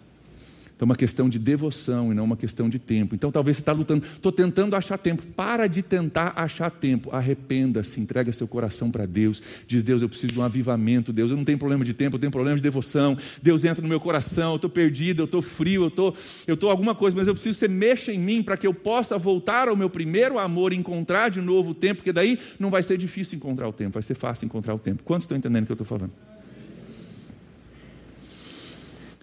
Então, 0.77 0.85
é 0.85 0.91
uma 0.91 0.97
questão 0.97 1.27
de 1.27 1.39
devoção 1.39 2.13
e 2.13 2.15
não 2.15 2.25
uma 2.25 2.37
questão 2.37 2.69
de 2.69 2.79
tempo. 2.79 3.15
Então, 3.15 3.33
talvez 3.33 3.57
você 3.57 3.63
está 3.63 3.73
lutando, 3.73 4.05
estou 4.15 4.31
tentando 4.31 4.77
achar 4.77 4.99
tempo. 4.99 5.23
Para 5.35 5.67
de 5.67 5.83
tentar 5.83 6.35
achar 6.37 6.71
tempo. 6.71 7.09
Arrependa-se, 7.17 7.99
entrega 7.99 8.31
seu 8.31 8.47
coração 8.47 8.91
para 8.91 9.07
Deus. 9.07 9.43
Diz: 9.67 9.83
Deus, 9.83 10.03
eu 10.03 10.09
preciso 10.09 10.35
de 10.35 10.39
um 10.39 10.43
avivamento. 10.43 11.15
Deus, 11.15 11.31
eu 11.31 11.37
não 11.37 11.45
tenho 11.45 11.57
problema 11.57 11.83
de 11.83 11.95
tempo, 11.95 12.17
eu 12.17 12.21
tenho 12.21 12.31
problema 12.31 12.59
de 12.59 12.63
devoção. 12.63 13.17
Deus 13.43 13.65
entra 13.65 13.81
no 13.81 13.89
meu 13.89 13.99
coração, 13.99 14.51
eu 14.51 14.57
estou 14.57 14.69
perdido, 14.69 15.23
eu 15.23 15.25
estou 15.25 15.41
frio, 15.41 15.85
eu 15.85 15.89
estou 15.89 16.15
eu 16.47 16.59
tô 16.59 16.69
alguma 16.69 16.95
coisa, 16.95 17.17
mas 17.17 17.27
eu 17.27 17.33
preciso 17.33 17.55
que 17.55 17.61
você 17.61 17.69
mexa 17.69 18.13
em 18.13 18.19
mim 18.19 18.43
para 18.43 18.59
que 18.59 18.67
eu 18.67 18.75
possa 18.75 19.17
voltar 19.17 19.69
ao 19.69 19.77
meu 19.77 19.89
primeiro 19.89 20.39
amor 20.39 20.75
e 20.75 20.77
encontrar 20.77 21.31
de 21.31 21.41
novo 21.41 21.71
o 21.71 21.75
tempo, 21.75 21.97
porque 21.97 22.13
daí 22.13 22.39
não 22.59 22.69
vai 22.69 22.83
ser 22.83 22.99
difícil 22.99 23.37
encontrar 23.37 23.67
o 23.67 23.73
tempo, 23.73 23.95
vai 23.95 24.03
ser 24.03 24.15
fácil 24.15 24.45
encontrar 24.45 24.75
o 24.75 24.79
tempo. 24.79 25.03
Quantos 25.03 25.25
estão 25.25 25.39
entendendo 25.39 25.63
o 25.63 25.67
que 25.67 25.73
eu 25.73 25.75
estou 25.75 25.87
falando? 25.87 26.13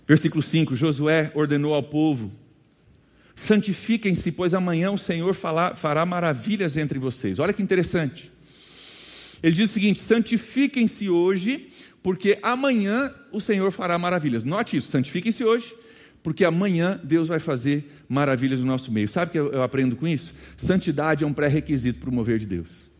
Versículo 0.07 0.41
5: 0.41 0.75
Josué 0.75 1.31
ordenou 1.33 1.73
ao 1.73 1.83
povo: 1.83 2.31
santifiquem-se, 3.35 4.31
pois 4.31 4.53
amanhã 4.53 4.91
o 4.91 4.97
Senhor 4.97 5.33
fará 5.33 6.05
maravilhas 6.05 6.77
entre 6.77 6.99
vocês. 6.99 7.39
Olha 7.39 7.53
que 7.53 7.63
interessante. 7.63 8.31
Ele 9.41 9.55
diz 9.55 9.69
o 9.69 9.73
seguinte: 9.73 9.99
santifiquem-se 9.99 11.09
hoje, 11.09 11.69
porque 12.01 12.37
amanhã 12.41 13.13
o 13.31 13.41
Senhor 13.41 13.71
fará 13.71 13.97
maravilhas. 13.97 14.43
Note 14.43 14.77
isso: 14.77 14.89
santifiquem-se 14.89 15.43
hoje, 15.43 15.73
porque 16.21 16.45
amanhã 16.45 16.99
Deus 17.03 17.27
vai 17.27 17.39
fazer 17.39 17.91
maravilhas 18.07 18.59
no 18.59 18.65
nosso 18.65 18.91
meio. 18.91 19.07
Sabe 19.07 19.29
o 19.29 19.31
que 19.31 19.55
eu 19.55 19.63
aprendo 19.63 19.95
com 19.95 20.07
isso? 20.07 20.33
Santidade 20.55 21.23
é 21.23 21.27
um 21.27 21.33
pré-requisito 21.33 21.99
para 21.99 22.09
o 22.09 22.13
mover 22.13 22.39
de 22.39 22.45
Deus. 22.45 22.92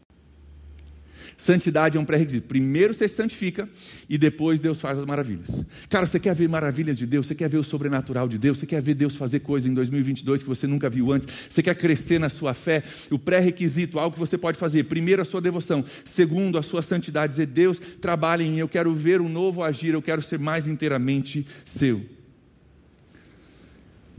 Santidade 1.43 1.97
é 1.97 1.99
um 1.99 2.05
pré-requisito. 2.05 2.47
Primeiro 2.47 2.93
você 2.93 3.05
se 3.05 3.15
santifica 3.15 3.67
e 4.07 4.17
depois 4.17 4.61
Deus 4.61 4.79
faz 4.79 4.97
as 4.97 5.03
maravilhas. 5.03 5.47
Cara, 5.89 6.05
você 6.05 6.17
quer 6.17 6.33
ver 6.33 6.47
maravilhas 6.47 6.97
de 6.97 7.05
Deus? 7.05 7.27
Você 7.27 7.35
quer 7.35 7.49
ver 7.49 7.57
o 7.57 7.63
sobrenatural 7.65 8.29
de 8.29 8.37
Deus? 8.37 8.59
Você 8.59 8.65
quer 8.65 8.81
ver 8.81 8.93
Deus 8.93 9.17
fazer 9.17 9.41
coisas 9.41 9.69
em 9.69 9.73
2022 9.73 10.41
que 10.41 10.47
você 10.47 10.65
nunca 10.65 10.89
viu 10.89 11.11
antes? 11.11 11.27
Você 11.49 11.61
quer 11.61 11.75
crescer 11.75 12.17
na 12.17 12.29
sua 12.29 12.53
fé? 12.53 12.81
O 13.11 13.19
pré-requisito, 13.19 13.99
algo 13.99 14.13
que 14.13 14.19
você 14.21 14.37
pode 14.37 14.57
fazer. 14.57 14.85
Primeiro, 14.85 15.21
a 15.21 15.25
sua 15.25 15.41
devoção. 15.41 15.83
Segundo, 16.05 16.57
a 16.57 16.63
sua 16.63 16.81
santidade. 16.81 17.33
Dizer, 17.33 17.47
Deus, 17.47 17.77
trabalhe 17.99 18.45
em 18.45 18.51
mim. 18.51 18.59
Eu 18.59 18.69
quero 18.69 18.93
ver 18.93 19.19
um 19.19 19.27
novo 19.27 19.63
agir. 19.63 19.93
Eu 19.93 20.01
quero 20.01 20.21
ser 20.21 20.39
mais 20.39 20.65
inteiramente 20.65 21.45
seu. 21.65 22.22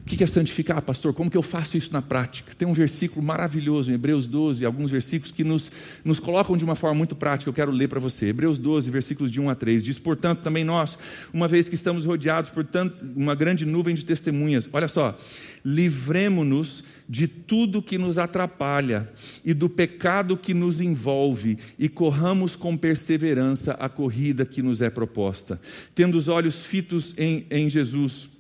O 0.05 0.07
que 0.07 0.23
é 0.23 0.27
santificar, 0.27 0.83
pastor? 0.83 1.15
Como 1.15 1.31
que 1.31 1.37
eu 1.37 1.43
faço 1.43 1.79
isso 1.79 1.91
na 1.91 2.03
prática? 2.03 2.55
Tem 2.55 2.69
um 2.69 2.75
versículo 2.75 3.25
maravilhoso 3.25 3.91
em 3.91 3.95
Hebreus 3.95 4.27
12, 4.27 4.63
alguns 4.63 4.91
versículos 4.91 5.33
que 5.33 5.43
nos, 5.43 5.73
nos 6.05 6.21
colocam 6.21 6.59
de 6.59 6.65
uma 6.65 6.75
forma 6.75 6.95
muito 6.95 7.17
prática. 7.17 7.49
Eu 7.49 7.55
quero 7.55 7.73
ler 7.73 7.89
para 7.89 7.99
você. 7.99 8.27
Hebreus 8.27 8.59
12, 8.59 8.91
versículos 8.91 9.31
de 9.31 9.41
1 9.41 9.49
a 9.49 9.55
3. 9.55 9.83
Diz: 9.83 9.99
Portanto, 9.99 10.43
também 10.43 10.63
nós, 10.63 10.99
uma 11.33 11.49
vez 11.49 11.69
que 11.69 11.75
estamos 11.75 12.05
rodeados 12.05 12.51
por 12.51 12.67
tanto, 12.67 12.95
uma 13.17 13.35
grande 13.35 13.65
nuvem 13.65 13.95
de 13.95 14.05
testemunhas, 14.05 14.69
olha 14.75 14.89
só, 14.89 15.19
livremo-nos 15.65 16.85
de 17.09 17.27
tudo 17.27 17.83
que 17.83 17.97
nos 17.97 18.19
atrapalha 18.19 19.11
e 19.43 19.55
do 19.55 19.71
pecado 19.71 20.37
que 20.37 20.53
nos 20.53 20.83
envolve 20.83 21.59
e 21.79 21.89
corramos 21.89 22.57
com 22.57 22.77
perseverança 22.77 23.73
a 23.73 23.89
corrida 23.89 24.45
que 24.45 24.63
nos 24.63 24.83
é 24.83 24.91
proposta, 24.91 25.59
tendo 25.95 26.19
os 26.19 26.29
olhos 26.29 26.65
fitos 26.65 27.15
em, 27.17 27.47
em 27.51 27.71
Jesus 27.71 28.34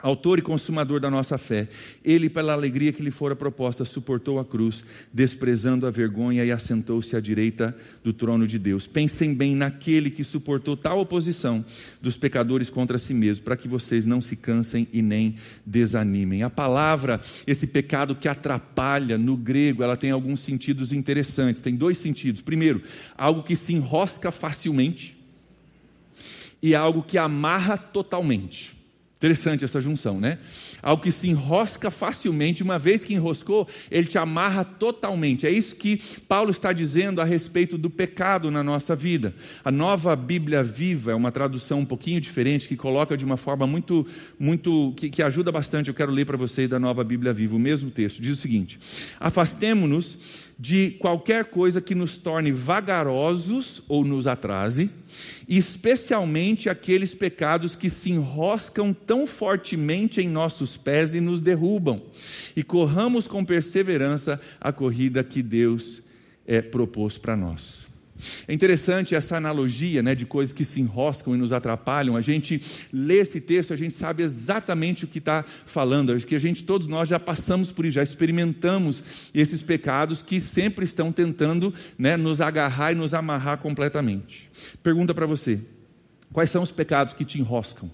autor 0.00 0.38
e 0.38 0.42
consumador 0.42 1.00
da 1.00 1.10
nossa 1.10 1.36
fé, 1.36 1.68
ele, 2.04 2.30
pela 2.30 2.52
alegria 2.52 2.92
que 2.92 3.02
lhe 3.02 3.10
fora 3.10 3.34
proposta, 3.34 3.84
suportou 3.84 4.38
a 4.38 4.44
cruz, 4.44 4.84
desprezando 5.12 5.86
a 5.86 5.90
vergonha 5.90 6.44
e 6.44 6.52
assentou-se 6.52 7.16
à 7.16 7.20
direita 7.20 7.76
do 8.04 8.12
trono 8.12 8.46
de 8.46 8.58
Deus. 8.58 8.86
Pensem 8.86 9.34
bem 9.34 9.54
naquele 9.54 10.10
que 10.10 10.22
suportou 10.22 10.76
tal 10.76 11.00
oposição 11.00 11.64
dos 12.00 12.16
pecadores 12.16 12.70
contra 12.70 12.98
si 12.98 13.12
mesmo, 13.12 13.44
para 13.44 13.56
que 13.56 13.66
vocês 13.66 14.06
não 14.06 14.20
se 14.20 14.36
cansem 14.36 14.86
e 14.92 15.02
nem 15.02 15.34
desanimem. 15.66 16.42
A 16.42 16.50
palavra, 16.50 17.20
esse 17.46 17.66
pecado 17.66 18.14
que 18.14 18.28
atrapalha, 18.28 19.18
no 19.18 19.36
grego, 19.36 19.82
ela 19.82 19.96
tem 19.96 20.10
alguns 20.10 20.40
sentidos 20.40 20.92
interessantes. 20.92 21.60
Tem 21.60 21.74
dois 21.74 21.98
sentidos. 21.98 22.40
Primeiro, 22.40 22.82
algo 23.16 23.42
que 23.42 23.56
se 23.56 23.72
enrosca 23.74 24.30
facilmente 24.30 25.16
e 26.62 26.74
algo 26.74 27.02
que 27.02 27.18
amarra 27.18 27.76
totalmente. 27.76 28.77
Interessante 29.18 29.64
essa 29.64 29.80
junção, 29.80 30.20
né? 30.20 30.38
Algo 30.80 31.02
que 31.02 31.10
se 31.10 31.28
enrosca 31.28 31.90
facilmente, 31.90 32.62
uma 32.62 32.78
vez 32.78 33.02
que 33.02 33.14
enroscou, 33.14 33.66
ele 33.90 34.06
te 34.06 34.16
amarra 34.16 34.64
totalmente. 34.64 35.44
É 35.44 35.50
isso 35.50 35.74
que 35.74 36.00
Paulo 36.28 36.52
está 36.52 36.72
dizendo 36.72 37.20
a 37.20 37.24
respeito 37.24 37.76
do 37.76 37.90
pecado 37.90 38.48
na 38.48 38.62
nossa 38.62 38.94
vida. 38.94 39.34
A 39.64 39.72
nova 39.72 40.14
Bíblia 40.14 40.62
Viva 40.62 41.10
é 41.10 41.14
uma 41.16 41.32
tradução 41.32 41.80
um 41.80 41.84
pouquinho 41.84 42.20
diferente, 42.20 42.68
que 42.68 42.76
coloca 42.76 43.16
de 43.16 43.24
uma 43.24 43.36
forma 43.36 43.66
muito, 43.66 44.06
muito, 44.38 44.94
que, 44.96 45.10
que 45.10 45.20
ajuda 45.20 45.50
bastante. 45.50 45.88
Eu 45.88 45.94
quero 45.94 46.12
ler 46.12 46.24
para 46.24 46.36
vocês 46.36 46.68
da 46.68 46.78
nova 46.78 47.02
Bíblia 47.02 47.32
Viva, 47.32 47.56
o 47.56 47.58
mesmo 47.58 47.90
texto. 47.90 48.22
Diz 48.22 48.38
o 48.38 48.40
seguinte: 48.40 48.78
Afastemo-nos 49.18 50.16
de 50.58 50.92
qualquer 50.92 51.44
coisa 51.44 51.80
que 51.80 51.94
nos 51.94 52.18
torne 52.18 52.50
vagarosos 52.50 53.80
ou 53.88 54.04
nos 54.04 54.26
atrase, 54.26 54.90
especialmente 55.48 56.68
aqueles 56.68 57.14
pecados 57.14 57.74
que 57.74 57.88
se 57.88 58.10
enroscam 58.10 58.92
tão 58.92 59.26
fortemente 59.26 60.20
em 60.20 60.28
nossos 60.28 60.76
pés 60.76 61.14
e 61.14 61.20
nos 61.20 61.40
derrubam, 61.40 62.02
e 62.56 62.62
corramos 62.62 63.26
com 63.26 63.44
perseverança 63.44 64.40
a 64.60 64.72
corrida 64.72 65.22
que 65.22 65.42
Deus 65.42 66.02
é, 66.46 66.60
propôs 66.60 67.16
para 67.16 67.36
nós. 67.36 67.87
É 68.46 68.52
interessante 68.52 69.14
essa 69.14 69.36
analogia 69.36 70.02
né, 70.02 70.14
de 70.14 70.26
coisas 70.26 70.52
que 70.52 70.64
se 70.64 70.80
enroscam 70.80 71.34
e 71.34 71.38
nos 71.38 71.52
atrapalham. 71.52 72.16
A 72.16 72.20
gente 72.20 72.62
lê 72.92 73.18
esse 73.18 73.40
texto, 73.40 73.72
a 73.72 73.76
gente 73.76 73.94
sabe 73.94 74.22
exatamente 74.22 75.04
o 75.04 75.08
que 75.08 75.18
está 75.18 75.44
falando. 75.66 76.18
Que 76.24 76.34
a 76.34 76.38
gente, 76.38 76.64
todos 76.64 76.86
nós 76.86 77.08
já 77.08 77.20
passamos 77.20 77.70
por 77.70 77.84
isso, 77.84 77.94
já 77.94 78.02
experimentamos 78.02 79.02
esses 79.34 79.62
pecados 79.62 80.22
que 80.22 80.40
sempre 80.40 80.84
estão 80.84 81.12
tentando 81.12 81.72
né, 81.96 82.16
nos 82.16 82.40
agarrar 82.40 82.92
e 82.92 82.94
nos 82.94 83.14
amarrar 83.14 83.58
completamente. 83.58 84.50
Pergunta 84.82 85.14
para 85.14 85.26
você: 85.26 85.60
quais 86.32 86.50
são 86.50 86.62
os 86.62 86.70
pecados 86.70 87.14
que 87.14 87.24
te 87.24 87.38
enroscam? 87.38 87.90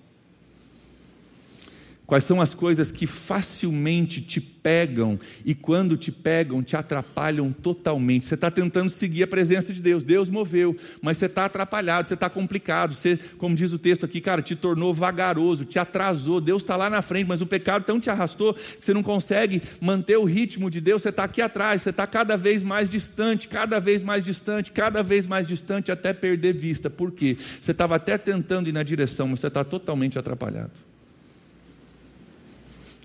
Quais 2.06 2.24
são 2.24 2.38
as 2.38 2.52
coisas 2.52 2.92
que 2.92 3.06
facilmente 3.06 4.20
te 4.20 4.38
pegam 4.38 5.18
e, 5.42 5.54
quando 5.54 5.96
te 5.96 6.12
pegam, 6.12 6.62
te 6.62 6.76
atrapalham 6.76 7.50
totalmente? 7.50 8.26
Você 8.26 8.34
está 8.34 8.50
tentando 8.50 8.90
seguir 8.90 9.22
a 9.22 9.26
presença 9.26 9.72
de 9.72 9.80
Deus, 9.80 10.04
Deus 10.04 10.28
moveu, 10.28 10.76
mas 11.00 11.16
você 11.16 11.24
está 11.26 11.46
atrapalhado, 11.46 12.06
você 12.06 12.12
está 12.12 12.28
complicado. 12.28 12.92
Você, 12.92 13.18
como 13.38 13.56
diz 13.56 13.72
o 13.72 13.78
texto 13.78 14.04
aqui, 14.04 14.20
cara, 14.20 14.42
te 14.42 14.54
tornou 14.54 14.92
vagaroso, 14.92 15.64
te 15.64 15.78
atrasou. 15.78 16.42
Deus 16.42 16.62
está 16.62 16.76
lá 16.76 16.90
na 16.90 17.00
frente, 17.00 17.26
mas 17.26 17.40
o 17.40 17.46
pecado 17.46 17.84
tão 17.84 17.98
te 17.98 18.10
arrastou 18.10 18.52
que 18.52 18.84
você 18.84 18.92
não 18.92 19.02
consegue 19.02 19.62
manter 19.80 20.18
o 20.18 20.24
ritmo 20.24 20.70
de 20.70 20.82
Deus. 20.82 21.00
Você 21.00 21.08
está 21.08 21.24
aqui 21.24 21.40
atrás, 21.40 21.80
você 21.80 21.90
está 21.90 22.06
cada 22.06 22.36
vez 22.36 22.62
mais 22.62 22.90
distante, 22.90 23.48
cada 23.48 23.80
vez 23.80 24.02
mais 24.02 24.22
distante, 24.22 24.72
cada 24.72 25.02
vez 25.02 25.26
mais 25.26 25.46
distante, 25.46 25.90
até 25.90 26.12
perder 26.12 26.52
vista. 26.52 26.90
Por 26.90 27.12
quê? 27.12 27.38
Você 27.62 27.70
estava 27.70 27.96
até 27.96 28.18
tentando 28.18 28.68
ir 28.68 28.72
na 28.72 28.82
direção, 28.82 29.26
mas 29.28 29.40
você 29.40 29.46
está 29.46 29.64
totalmente 29.64 30.18
atrapalhado. 30.18 30.93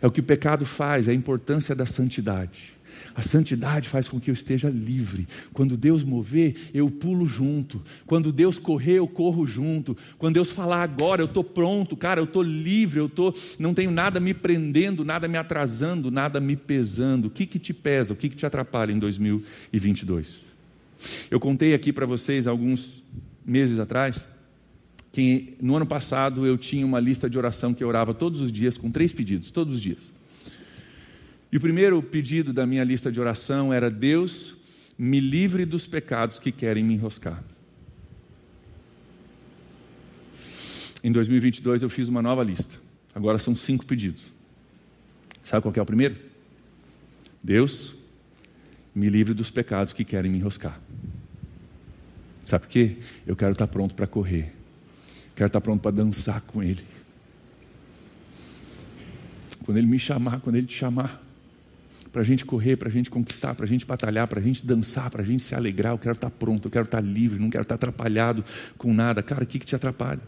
É 0.01 0.07
o 0.07 0.11
que 0.11 0.19
o 0.19 0.23
pecado 0.23 0.65
faz, 0.65 1.07
é 1.07 1.11
a 1.11 1.13
importância 1.13 1.75
da 1.75 1.85
santidade. 1.85 2.77
A 3.15 3.21
santidade 3.21 3.89
faz 3.89 4.07
com 4.07 4.19
que 4.19 4.29
eu 4.29 4.33
esteja 4.33 4.69
livre. 4.69 5.27
Quando 5.51 5.75
Deus 5.75 6.03
mover, 6.03 6.55
eu 6.73 6.89
pulo 6.89 7.25
junto. 7.25 7.81
Quando 8.05 8.31
Deus 8.31 8.57
correr, 8.57 8.93
eu 8.93 9.07
corro 9.07 9.45
junto. 9.45 9.97
Quando 10.17 10.35
Deus 10.35 10.49
falar 10.49 10.83
agora, 10.83 11.21
eu 11.21 11.25
estou 11.25 11.43
pronto, 11.43 11.97
cara, 11.97 12.19
eu 12.19 12.25
estou 12.25 12.41
livre, 12.41 12.99
eu 12.99 13.09
tô, 13.09 13.33
não 13.57 13.73
tenho 13.73 13.91
nada 13.91 14.19
me 14.19 14.33
prendendo, 14.33 15.03
nada 15.03 15.27
me 15.27 15.37
atrasando, 15.37 16.11
nada 16.11 16.39
me 16.39 16.55
pesando. 16.55 17.25
O 17.25 17.29
que, 17.29 17.45
que 17.45 17.59
te 17.59 17.73
pesa, 17.73 18.13
o 18.13 18.15
que, 18.15 18.29
que 18.29 18.35
te 18.35 18.45
atrapalha 18.45 18.91
em 18.91 18.99
2022? 18.99 20.45
Eu 21.29 21.39
contei 21.39 21.73
aqui 21.73 21.91
para 21.91 22.05
vocês 22.05 22.47
alguns 22.47 23.03
meses 23.45 23.79
atrás 23.79 24.27
que 25.11 25.57
no 25.61 25.75
ano 25.75 25.85
passado 25.85 26.45
eu 26.45 26.57
tinha 26.57 26.85
uma 26.85 26.99
lista 26.99 27.29
de 27.29 27.37
oração 27.37 27.73
que 27.73 27.83
eu 27.83 27.87
orava 27.87 28.13
todos 28.13 28.41
os 28.41 28.51
dias 28.51 28.77
com 28.77 28.91
três 28.91 29.11
pedidos, 29.11 29.51
todos 29.51 29.75
os 29.75 29.81
dias. 29.81 30.11
E 31.51 31.57
o 31.57 31.59
primeiro 31.59 32.01
pedido 32.01 32.53
da 32.53 32.65
minha 32.65 32.83
lista 32.83 33.11
de 33.11 33.19
oração 33.19 33.73
era: 33.73 33.89
Deus, 33.89 34.55
me 34.97 35.19
livre 35.19 35.65
dos 35.65 35.87
pecados 35.87 36.37
que 36.37 36.51
querem 36.51 36.83
me 36.83 36.93
enroscar. 36.93 37.43
Em 41.03 41.11
2022 41.11 41.81
eu 41.81 41.89
fiz 41.89 42.07
uma 42.07 42.21
nova 42.21 42.43
lista. 42.43 42.77
Agora 43.15 43.39
são 43.39 43.55
cinco 43.55 43.85
pedidos. 43.85 44.25
Sabe 45.43 45.63
qual 45.63 45.73
é 45.75 45.81
o 45.81 45.85
primeiro? 45.85 46.15
Deus, 47.41 47.95
me 48.93 49.09
livre 49.09 49.33
dos 49.33 49.49
pecados 49.49 49.93
que 49.93 50.03
querem 50.03 50.29
me 50.29 50.37
enroscar. 50.37 50.79
Sabe 52.45 52.65
por 52.65 52.71
quê? 52.71 52.97
Eu 53.25 53.35
quero 53.35 53.53
estar 53.53 53.67
pronto 53.67 53.95
para 53.95 54.05
correr 54.05 54.58
Quero 55.39 55.47
estar 55.47 55.61
pronto 55.61 55.79
para 55.79 55.91
dançar 55.91 56.41
com 56.41 56.61
Ele. 56.61 56.83
Quando 59.63 59.77
Ele 59.77 59.87
me 59.87 59.97
chamar, 59.97 60.41
quando 60.41 60.57
Ele 60.57 60.67
te 60.67 60.75
chamar, 60.75 61.23
para 62.11 62.23
a 62.23 62.25
gente 62.25 62.43
correr, 62.43 62.75
para 62.75 62.89
a 62.89 62.91
gente 62.91 63.09
conquistar, 63.09 63.55
para 63.55 63.63
a 63.63 63.67
gente 63.67 63.85
batalhar, 63.85 64.27
para 64.27 64.41
a 64.41 64.43
gente 64.43 64.65
dançar, 64.65 65.09
para 65.09 65.21
a 65.21 65.25
gente 65.25 65.41
se 65.41 65.55
alegrar, 65.55 65.93
eu 65.93 65.97
quero 65.97 66.15
estar 66.15 66.29
pronto, 66.29 66.67
eu 66.67 66.69
quero 66.69 66.83
estar 66.83 66.99
livre, 66.99 67.39
não 67.39 67.49
quero 67.49 67.61
estar 67.61 67.75
atrapalhado 67.75 68.43
com 68.77 68.93
nada. 68.93 69.23
Cara, 69.23 69.45
o 69.45 69.47
que, 69.47 69.59
que 69.59 69.65
te 69.65 69.73
atrapalha? 69.73 70.19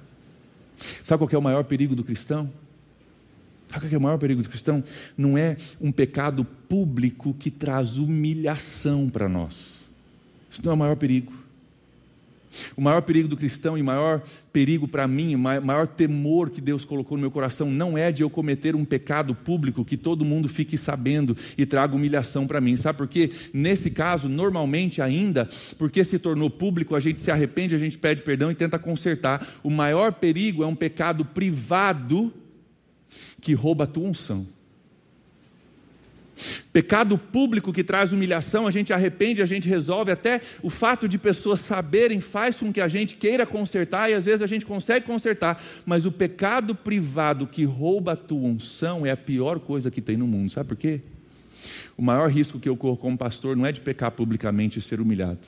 Sabe 1.04 1.20
qual 1.20 1.30
é 1.30 1.38
o 1.38 1.42
maior 1.42 1.66
perigo 1.66 1.94
do 1.94 2.06
cristão? 2.06 2.50
Sabe 3.68 3.88
qual 3.88 3.94
é 3.94 3.98
o 3.98 4.02
maior 4.02 4.18
perigo 4.18 4.42
do 4.42 4.48
cristão? 4.48 4.82
Não 5.18 5.38
é 5.38 5.58
um 5.82 5.92
pecado 5.92 6.46
público 6.46 7.34
que 7.34 7.52
traz 7.52 7.98
humilhação 7.98 9.10
para 9.10 9.28
nós. 9.28 9.90
Isso 10.50 10.62
não 10.64 10.72
é 10.72 10.76
o 10.76 10.78
maior 10.78 10.96
perigo. 10.96 11.41
O 12.76 12.82
maior 12.82 13.02
perigo 13.02 13.28
do 13.28 13.38
cristão 13.38 13.78
e 13.78 13.84
maior 13.84 14.22
perigo 14.52 14.88
para 14.88 15.08
mim, 15.08 15.36
maior 15.36 15.88
temor 15.88 16.50
que 16.50 16.60
Deus 16.60 16.84
colocou 16.84 17.18
no 17.18 17.22
meu 17.22 17.32
coração 17.32 17.70
não 17.70 17.98
é 17.98 18.12
de 18.12 18.22
eu 18.22 18.30
cometer 18.30 18.76
um 18.76 18.84
pecado 18.84 19.34
público 19.34 19.86
que 19.86 19.98
todo 19.98 20.26
mundo 20.26 20.50
fique 20.50 20.78
sabendo 20.78 21.36
e 21.58 21.66
traga 21.66 21.96
humilhação 21.96 22.46
para 22.46 22.62
mim. 22.62 22.76
Sabe 22.76 22.98
por 22.98 23.08
quê? 23.08 23.32
Nesse 23.54 23.90
caso, 23.90 24.28
normalmente 24.28 25.02
ainda, 25.02 25.50
porque 25.78 26.04
se 26.04 26.20
tornou 26.20 26.50
público, 26.50 26.96
a 26.96 27.00
gente 27.00 27.20
se 27.20 27.32
arrepende, 27.32 27.76
a 27.76 27.80
gente 27.80 27.98
pede 27.98 28.22
perdão 28.22 28.52
e 28.52 28.56
tenta 28.56 28.78
consertar. 28.78 29.48
O 29.64 29.70
maior 29.70 30.14
perigo 30.14 30.64
é 30.64 30.68
um 30.68 30.76
pecado 30.76 31.24
privado 31.24 32.34
que 33.40 33.54
rouba 33.54 33.86
a 33.86 33.88
tua 33.88 34.08
unção. 34.08 34.48
Pecado 36.72 37.18
público 37.18 37.74
que 37.74 37.84
traz 37.84 38.14
humilhação, 38.14 38.66
a 38.66 38.72
gente 38.72 38.94
arrepende, 38.94 39.42
a 39.42 39.46
gente 39.46 39.68
resolve, 39.68 40.12
até 40.12 40.42
o 40.62 40.70
fato 40.70 41.08
de 41.08 41.18
pessoas 41.18 41.60
saberem 41.60 42.20
faz 42.20 42.58
com 42.58 42.72
que 42.72 42.82
a 42.82 42.88
gente 42.88 43.16
queira 43.16 43.46
consertar 43.46 44.10
e 44.10 44.14
às 44.14 44.26
vezes 44.26 44.42
a 44.42 44.48
gente 44.48 44.66
consegue 44.66 45.06
consertar, 45.06 45.62
mas 45.86 46.06
o 46.06 46.12
pecado 46.12 46.74
privado 46.74 47.46
que 47.46 47.64
rouba 47.64 48.14
a 48.14 48.16
tua 48.16 48.48
unção 48.48 49.06
é 49.06 49.12
a 49.12 49.18
pior 49.18 49.60
coisa 49.60 49.92
que 49.92 50.02
tem 50.02 50.18
no 50.18 50.28
mundo, 50.28 50.50
sabe 50.50 50.70
por 50.70 50.78
quê? 50.78 51.02
O 51.98 52.02
maior 52.02 52.30
risco 52.30 52.60
que 52.60 52.70
eu 52.70 52.76
corro 52.76 52.98
como 52.98 53.18
pastor 53.18 53.56
não 53.56 53.66
é 53.66 53.72
de 53.72 53.82
pecar 53.82 54.12
publicamente 54.12 54.80
e 54.80 54.82
ser 54.82 55.00
humilhado. 55.00 55.40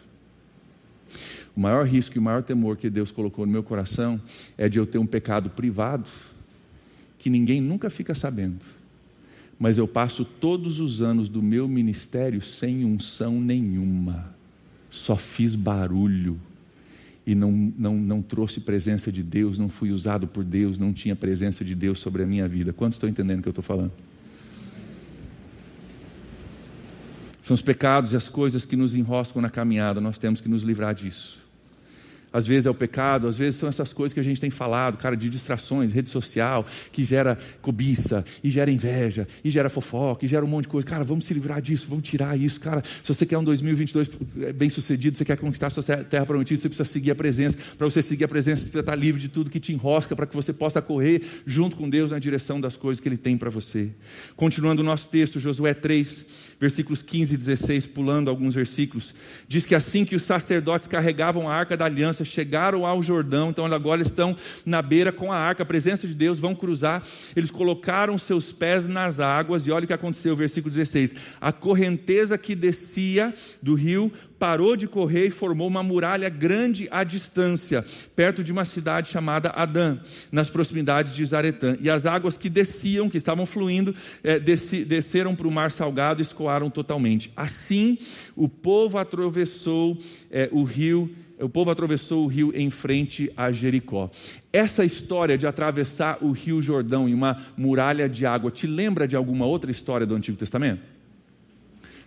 O 1.56 1.60
maior 1.60 1.86
risco 1.86 2.18
e 2.18 2.20
o 2.20 2.22
maior 2.22 2.44
temor 2.44 2.78
que 2.78 2.90
Deus 2.90 3.12
colocou 3.12 3.46
no 3.46 3.52
meu 3.52 3.64
coração 3.64 4.22
é 4.58 4.68
de 4.68 4.80
eu 4.80 4.86
ter 4.86 4.98
um 4.98 5.06
pecado 5.06 5.50
privado 5.50 6.10
que 7.18 7.30
ninguém 7.30 7.62
nunca 7.62 7.90
fica 7.90 8.14
sabendo 8.14 8.83
mas 9.64 9.78
eu 9.78 9.88
passo 9.88 10.26
todos 10.26 10.82
os 10.82 11.02
anos 11.02 11.30
do 11.30 11.42
meu 11.42 11.70
ministério 11.70 12.42
sem 12.42 12.84
unção 12.84 13.40
nenhuma, 13.40 14.36
só 14.92 15.16
fiz 15.16 15.56
barulho 15.56 16.38
e 17.26 17.34
não, 17.34 17.50
não, 17.78 17.96
não 17.96 18.22
trouxe 18.22 18.60
presença 18.60 19.10
de 19.10 19.24
Deus, 19.24 19.58
não 19.58 19.70
fui 19.70 19.90
usado 19.92 20.28
por 20.28 20.44
Deus, 20.44 20.78
não 20.78 20.92
tinha 20.92 21.16
presença 21.16 21.64
de 21.64 21.76
Deus 21.76 22.00
sobre 22.00 22.24
a 22.24 22.26
minha 22.26 22.46
vida. 22.46 22.74
Quantos 22.74 22.98
estão 22.98 23.08
entendendo 23.08 23.40
o 23.40 23.42
que 23.42 23.48
eu 23.48 23.52
estou 23.52 23.64
falando? 23.64 23.94
São 27.42 27.54
os 27.54 27.62
pecados 27.62 28.12
e 28.12 28.18
as 28.18 28.28
coisas 28.28 28.66
que 28.66 28.76
nos 28.76 28.94
enroscam 28.94 29.42
na 29.42 29.50
caminhada, 29.50 30.02
nós 30.02 30.18
temos 30.18 30.42
que 30.42 30.50
nos 30.50 30.64
livrar 30.64 30.94
disso. 30.94 31.42
Às 32.34 32.48
vezes 32.48 32.66
é 32.66 32.70
o 32.70 32.74
pecado, 32.74 33.28
às 33.28 33.38
vezes 33.38 33.60
são 33.60 33.70
essas 33.70 33.94
coisas 33.94 34.12
que 34.12 34.20
a 34.20 34.24
gente 34.24 34.42
tem 34.42 34.50
falado, 34.50 34.98
cara, 34.98 35.16
de 35.16 35.30
distrações, 35.30 35.92
rede 35.92 36.10
social, 36.10 36.66
que 36.92 37.04
gera 37.04 37.38
cobiça, 37.62 38.26
e 38.44 38.50
gera 38.50 38.72
inveja, 38.72 39.28
e 39.44 39.52
gera 39.52 39.70
fofoca, 39.70 40.26
e 40.26 40.28
gera 40.28 40.44
um 40.44 40.48
monte 40.48 40.64
de 40.64 40.70
coisa. 40.70 40.88
Cara, 40.88 41.04
vamos 41.04 41.26
se 41.26 41.34
livrar 41.34 41.62
disso, 41.62 41.86
vamos 41.88 42.10
tirar 42.10 42.38
isso, 42.38 42.60
cara. 42.60 42.84
Se 43.04 43.14
você 43.14 43.26
quer 43.26 43.38
um 43.38 43.44
2022 43.44 44.10
bem 44.56 44.70
sucedido, 44.70 45.18
você 45.18 45.24
quer 45.24 45.38
conquistar 45.38 45.68
a 45.68 45.70
sua 45.70 45.84
terra 45.84 46.26
prometida, 46.26 46.60
você 46.60 46.68
precisa 46.68 46.90
seguir 46.90 47.12
a 47.12 47.16
presença. 47.16 47.56
Para 47.78 47.88
você 47.88 48.02
seguir 48.02 48.24
a 48.24 48.28
presença, 48.28 48.64
você 48.64 48.70
precisa 48.70 48.80
estar 48.80 48.96
livre 48.96 49.22
de 49.22 49.30
tudo 49.30 49.52
que 49.52 49.60
te 49.60 49.72
enrosca, 49.72 50.16
para 50.16 50.26
que 50.26 50.36
você 50.36 50.52
possa 50.52 50.82
correr 50.82 51.22
junto 51.46 51.76
com 51.76 51.90
Deus 51.90 52.12
na 52.12 52.20
direção 52.20 52.60
das 52.60 52.76
coisas 52.76 53.00
que 53.00 53.08
Ele 53.08 53.18
tem 53.18 53.38
para 53.38 53.50
você. 53.50 53.92
Continuando 54.36 54.82
o 54.82 54.86
nosso 54.86 55.08
texto, 55.10 55.40
Josué 55.40 55.74
3, 55.74 56.26
versículos 56.64 57.02
15 57.02 57.34
e 57.34 57.38
16, 57.38 57.88
pulando 57.88 58.30
alguns 58.30 58.56
versículos, 58.56 59.14
diz 59.50 59.66
que 59.66 59.76
assim 59.76 60.06
que 60.06 60.16
os 60.16 60.24
sacerdotes 60.24 60.88
carregavam 60.88 61.50
a 61.50 61.54
arca 61.54 61.76
da 61.76 61.84
aliança, 61.84 62.24
chegaram 62.24 62.86
ao 62.86 63.04
Jordão, 63.04 63.50
então 63.50 63.66
agora 63.66 64.02
estão 64.02 64.34
na 64.66 64.82
beira 64.82 65.12
com 65.12 65.30
a 65.30 65.36
arca, 65.36 65.64
a 65.64 65.66
presença 65.66 66.08
de 66.08 66.14
Deus, 66.14 66.40
vão 66.40 66.56
cruzar, 66.56 67.04
eles 67.36 67.52
colocaram 67.52 68.18
seus 68.18 68.54
pés 68.54 68.88
nas 68.88 69.20
águas, 69.20 69.68
e 69.68 69.72
olha 69.72 69.84
o 69.84 69.88
que 69.88 69.92
aconteceu, 69.92 70.38
versículo 70.38 70.74
16: 70.74 71.14
a 71.42 71.52
correnteza 71.52 72.38
que 72.38 72.56
descia 72.56 73.34
do 73.62 73.74
rio 73.74 74.10
parou 74.40 74.76
de 74.76 74.88
correr 74.88 75.28
e 75.28 75.32
formou 75.32 75.68
uma 75.68 75.84
muralha 75.84 76.30
grande 76.30 76.88
à 76.92 77.04
distância, 77.04 77.86
perto 78.16 78.44
de 78.44 78.52
uma 78.52 78.66
cidade 78.66 79.10
chamada 79.10 79.50
Adã, 79.50 79.98
nas 80.32 80.50
proximidades 80.50 81.14
de 81.14 81.26
Zaretã. 81.26 81.78
E 81.80 81.90
as 81.90 82.06
águas 82.06 82.38
que 82.38 82.50
desciam, 82.50 83.10
que 83.10 83.18
estavam 83.18 83.46
fluindo, 83.46 83.96
é, 84.24 84.40
desci, 84.40 84.84
desceram 84.84 85.36
para 85.36 85.48
o 85.48 85.52
mar 85.52 85.72
salgado 85.72 86.22
e 86.22 86.24
escoaram 86.24 86.70
totalmente. 86.70 87.32
Assim, 87.36 87.98
o 88.36 88.50
povo 88.50 88.98
atravessou 88.98 89.98
é, 90.30 90.50
o 90.52 90.64
rio 90.64 91.10
o 91.40 91.50
povo 91.50 91.72
atravessou 91.72 92.24
o 92.24 92.28
rio 92.28 92.52
em 92.56 92.70
frente 92.70 93.32
a 93.36 93.52
Jericó. 93.52 94.10
Essa 94.52 94.86
história 94.86 95.38
de 95.38 95.48
atravessar 95.48 96.20
o 96.22 96.32
rio 96.32 96.62
Jordão 96.62 97.10
em 97.10 97.14
uma 97.14 97.42
muralha 97.58 98.08
de 98.08 98.26
água 98.26 98.52
te 98.52 98.68
lembra 98.68 99.08
de 99.08 99.16
alguma 99.16 99.46
outra 99.46 99.72
história 99.72 100.06
do 100.06 100.16
Antigo 100.16 100.38
Testamento? 100.38 100.93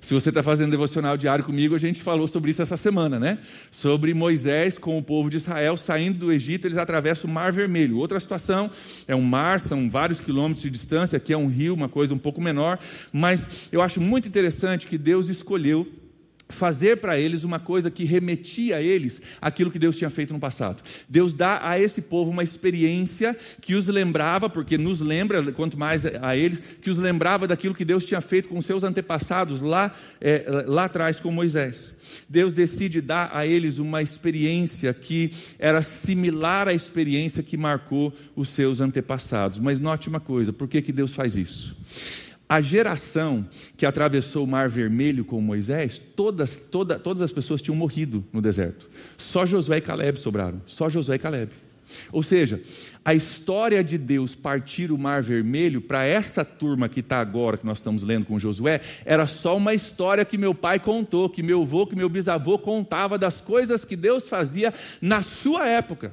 Se 0.07 0.15
você 0.15 0.29
está 0.29 0.41
fazendo 0.41 0.71
devocional 0.71 1.17
diário 1.17 1.45
comigo, 1.45 1.75
a 1.75 1.79
gente 1.79 2.01
falou 2.01 2.29
sobre 2.29 2.53
isso 2.53 2.63
essa 2.63 2.77
semana, 2.77 3.19
né? 3.19 3.41
Sobre 3.73 4.15
Moisés 4.15 4.79
com 4.79 4.97
o 4.97 5.03
povo 5.03 5.29
de 5.29 5.37
Israel 5.37 5.77
saindo 5.77 6.21
do 6.21 6.33
Egito, 6.33 6.69
eles 6.69 6.79
atravessam 6.79 7.29
o 7.29 7.33
Mar 7.33 7.51
Vermelho. 7.51 7.99
Outra 7.99 8.21
situação 8.21 8.71
é 9.09 9.17
um 9.17 9.21
mar, 9.21 9.59
são 9.59 9.91
vários 9.91 10.21
quilômetros 10.21 10.63
de 10.63 10.71
distância, 10.71 11.17
aqui 11.17 11.33
é 11.33 11.37
um 11.37 11.49
rio, 11.49 11.75
uma 11.75 11.89
coisa 11.89 12.15
um 12.15 12.19
pouco 12.19 12.41
menor, 12.41 12.79
mas 13.13 13.67
eu 13.73 13.83
acho 13.83 14.01
muito 14.01 14.29
interessante 14.29 14.87
que 14.87 14.97
Deus 14.97 15.29
escolheu 15.29 15.85
fazer 16.49 16.99
para 16.99 17.19
eles 17.19 17.45
uma 17.45 17.59
coisa 17.59 17.91
que 17.91 18.05
remetia 18.05 18.77
a 18.77 18.83
eles 18.83 19.21
aquilo 19.41 19.71
que 19.71 19.79
Deus 19.79 19.97
tinha 19.97 20.11
feito 20.11 20.33
no 20.33 20.39
passado. 20.39 20.83
Deus 21.09 21.35
dá 21.35 21.61
a 21.63 21.79
esse 21.79 22.01
povo 22.03 22.31
uma 22.31 22.45
experiência 22.45 23.37
que 23.61 23.75
os 23.75 23.89
lembrava, 23.89 24.49
porque 24.49 24.79
nos 24.79 25.01
lembra, 25.01 25.43
quanto 25.53 25.79
mais 25.79 26.07
a 26.07 26.37
eles, 26.37 26.63
que 26.81 26.91
os 26.91 26.99
lembrava 26.99 27.47
daquilo 27.47 27.75
que 27.75 27.85
Deus 27.85 28.05
tinha 28.05 28.21
feito 28.21 28.49
com 28.49 28.61
seus 28.63 28.85
antepassados 28.85 29.61
lá, 29.61 29.95
é, 30.21 30.45
lá 30.67 30.85
atrás 30.85 31.21
com 31.21 31.31
Moisés. 31.31 31.95
Deus 32.29 32.55
decide 32.55 33.01
dar 33.01 33.31
a 33.33 33.47
eles 33.47 33.79
uma 33.79 34.01
experiência 34.01 34.95
que 34.95 35.33
era 35.59 35.83
similar 35.83 36.69
à 36.69 36.75
experiência 36.75 37.43
que 37.43 37.57
marcou 37.57 38.13
os 38.37 38.49
seus 38.51 38.81
antepassados. 38.81 39.59
Mas 39.59 39.81
note 39.81 40.09
uma 40.09 40.21
coisa, 40.21 40.53
por 40.53 40.69
que, 40.69 40.81
que 40.81 40.93
Deus 40.93 41.13
faz 41.13 41.37
isso? 41.37 41.77
A 42.49 42.61
geração 42.61 43.49
que 43.77 43.85
atravessou 43.85 44.45
o 44.45 44.47
Mar 44.47 44.69
Vermelho 44.69 45.25
com 45.25 45.41
Moisés, 45.41 46.01
todas, 46.15 46.57
toda, 46.57 46.99
todas 46.99 47.21
as 47.21 47.33
pessoas 47.33 47.61
tinham 47.61 47.77
morrido 47.77 48.25
no 48.33 48.41
deserto. 48.41 48.89
Só 49.19 49.45
Josué 49.45 49.79
e 49.79 49.81
Caleb 49.81 50.19
sobraram. 50.19 50.63
Só 50.65 50.89
Josué 50.89 51.17
e 51.17 51.19
Caleb. 51.19 51.51
Ou 52.13 52.23
seja, 52.23 52.61
a 53.05 53.15
história 53.15 53.83
de 53.83 53.97
Deus 53.97 54.35
partir 54.35 54.91
o 54.91 54.99
Mar 54.99 55.23
Vermelho, 55.23 55.81
para 55.81 56.05
essa 56.05 56.45
turma 56.45 56.89
que 56.89 57.01
está 57.01 57.21
agora, 57.21 57.57
que 57.57 57.67
nós 57.67 57.79
estamos 57.79 58.03
lendo 58.03 58.27
com 58.27 58.39
Josué, 58.39 58.81
era 59.05 59.27
só 59.27 59.57
uma 59.57 59.75
história 59.75 60.25
que 60.25 60.39
meu 60.39 60.55
pai 60.55 60.79
contou, 60.79 61.29
que 61.29 61.43
meu 61.43 61.63
avô, 61.63 61.87
que 61.87 61.97
meu 61.97 62.09
bisavô 62.09 62.59
contava 62.59 63.19
das 63.19 63.41
coisas 63.41 63.85
que 63.85 63.97
Deus 63.97 64.29
fazia 64.29 64.73
na 65.01 65.23
sua 65.23 65.67
época. 65.67 66.13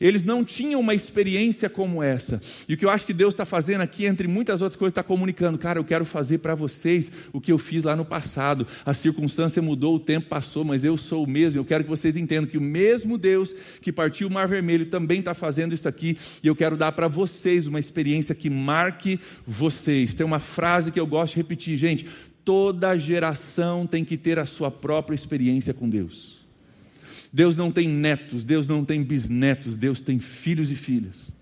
Eles 0.00 0.24
não 0.24 0.44
tinham 0.44 0.80
uma 0.80 0.94
experiência 0.94 1.68
como 1.68 2.02
essa. 2.02 2.40
E 2.68 2.74
o 2.74 2.76
que 2.76 2.84
eu 2.84 2.90
acho 2.90 3.04
que 3.04 3.12
Deus 3.12 3.34
está 3.34 3.44
fazendo 3.44 3.80
aqui, 3.80 4.06
entre 4.06 4.28
muitas 4.28 4.62
outras 4.62 4.78
coisas, 4.78 4.92
está 4.92 5.02
comunicando: 5.02 5.58
cara, 5.58 5.78
eu 5.78 5.84
quero 5.84 6.04
fazer 6.04 6.38
para 6.38 6.54
vocês 6.54 7.10
o 7.32 7.40
que 7.40 7.52
eu 7.52 7.58
fiz 7.58 7.84
lá 7.84 7.96
no 7.96 8.04
passado. 8.04 8.66
A 8.84 8.94
circunstância 8.94 9.60
mudou, 9.60 9.96
o 9.96 10.00
tempo 10.00 10.28
passou, 10.28 10.64
mas 10.64 10.84
eu 10.84 10.96
sou 10.96 11.24
o 11.24 11.28
mesmo. 11.28 11.60
Eu 11.60 11.64
quero 11.64 11.84
que 11.84 11.90
vocês 11.90 12.16
entendam 12.16 12.48
que 12.48 12.58
o 12.58 12.62
mesmo 12.62 13.18
Deus 13.18 13.54
que 13.80 13.92
partiu 13.92 14.28
o 14.28 14.30
Mar 14.30 14.48
Vermelho 14.48 14.86
também 14.86 15.20
está 15.20 15.34
fazendo 15.34 15.74
isso 15.74 15.88
aqui. 15.88 16.16
E 16.42 16.46
eu 16.46 16.56
quero 16.56 16.76
dar 16.76 16.92
para 16.92 17.08
vocês 17.08 17.66
uma 17.66 17.80
experiência 17.80 18.34
que 18.34 18.48
marque 18.48 19.20
vocês. 19.46 20.14
Tem 20.14 20.24
uma 20.24 20.40
frase 20.40 20.90
que 20.90 21.00
eu 21.00 21.06
gosto 21.06 21.34
de 21.34 21.38
repetir, 21.38 21.76
gente: 21.76 22.06
toda 22.44 22.96
geração 22.96 23.86
tem 23.86 24.04
que 24.04 24.16
ter 24.16 24.38
a 24.38 24.46
sua 24.46 24.70
própria 24.70 25.14
experiência 25.14 25.74
com 25.74 25.88
Deus. 25.88 26.45
Deus 27.36 27.54
não 27.54 27.70
tem 27.70 27.86
netos, 27.86 28.44
Deus 28.44 28.66
não 28.66 28.82
tem 28.82 29.02
bisnetos, 29.02 29.76
Deus 29.76 30.00
tem 30.00 30.18
filhos 30.18 30.72
e 30.72 30.74
filhas. 30.74 31.34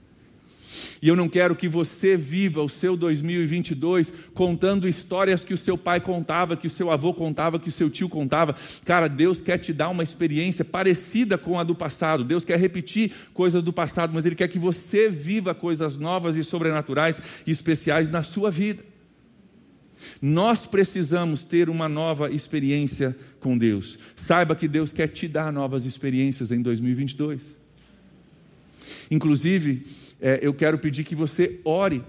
E 1.00 1.06
eu 1.06 1.14
não 1.14 1.28
quero 1.28 1.54
que 1.54 1.68
você 1.68 2.16
viva 2.16 2.60
o 2.60 2.68
seu 2.68 2.96
2022 2.96 4.12
contando 4.34 4.88
histórias 4.88 5.44
que 5.44 5.54
o 5.54 5.56
seu 5.56 5.78
pai 5.78 6.00
contava, 6.00 6.56
que 6.56 6.66
o 6.66 6.70
seu 6.70 6.90
avô 6.90 7.14
contava, 7.14 7.60
que 7.60 7.68
o 7.68 7.72
seu 7.72 7.88
tio 7.88 8.08
contava. 8.08 8.56
Cara, 8.84 9.06
Deus 9.06 9.40
quer 9.40 9.56
te 9.58 9.72
dar 9.72 9.88
uma 9.88 10.02
experiência 10.02 10.64
parecida 10.64 11.38
com 11.38 11.60
a 11.60 11.62
do 11.62 11.76
passado. 11.76 12.24
Deus 12.24 12.44
quer 12.44 12.58
repetir 12.58 13.12
coisas 13.32 13.62
do 13.62 13.72
passado, 13.72 14.10
mas 14.12 14.26
Ele 14.26 14.34
quer 14.34 14.48
que 14.48 14.58
você 14.58 15.08
viva 15.08 15.54
coisas 15.54 15.96
novas 15.96 16.36
e 16.36 16.42
sobrenaturais 16.42 17.20
e 17.46 17.52
especiais 17.52 18.08
na 18.08 18.24
sua 18.24 18.50
vida. 18.50 18.82
Nós 20.20 20.66
precisamos 20.66 21.44
ter 21.44 21.68
uma 21.68 21.88
nova 21.88 22.30
experiência 22.30 23.16
com 23.40 23.56
Deus. 23.56 23.98
Saiba 24.16 24.56
que 24.56 24.68
Deus 24.68 24.92
quer 24.92 25.08
te 25.08 25.28
dar 25.28 25.52
novas 25.52 25.84
experiências 25.84 26.50
em 26.50 26.62
2022. 26.62 27.56
Inclusive, 29.10 29.86
é, 30.20 30.40
eu 30.42 30.54
quero 30.54 30.78
pedir 30.78 31.04
que 31.04 31.14
você 31.14 31.60
ore 31.64 32.02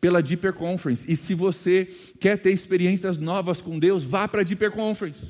pela 0.00 0.22
Deeper 0.22 0.52
Conference. 0.52 1.10
E 1.10 1.14
se 1.14 1.34
você 1.34 1.88
quer 2.18 2.38
ter 2.38 2.50
experiências 2.52 3.18
novas 3.18 3.60
com 3.60 3.78
Deus, 3.78 4.02
vá 4.02 4.26
para 4.26 4.40
a 4.40 4.44
Deeper 4.44 4.70
Conference. 4.70 5.26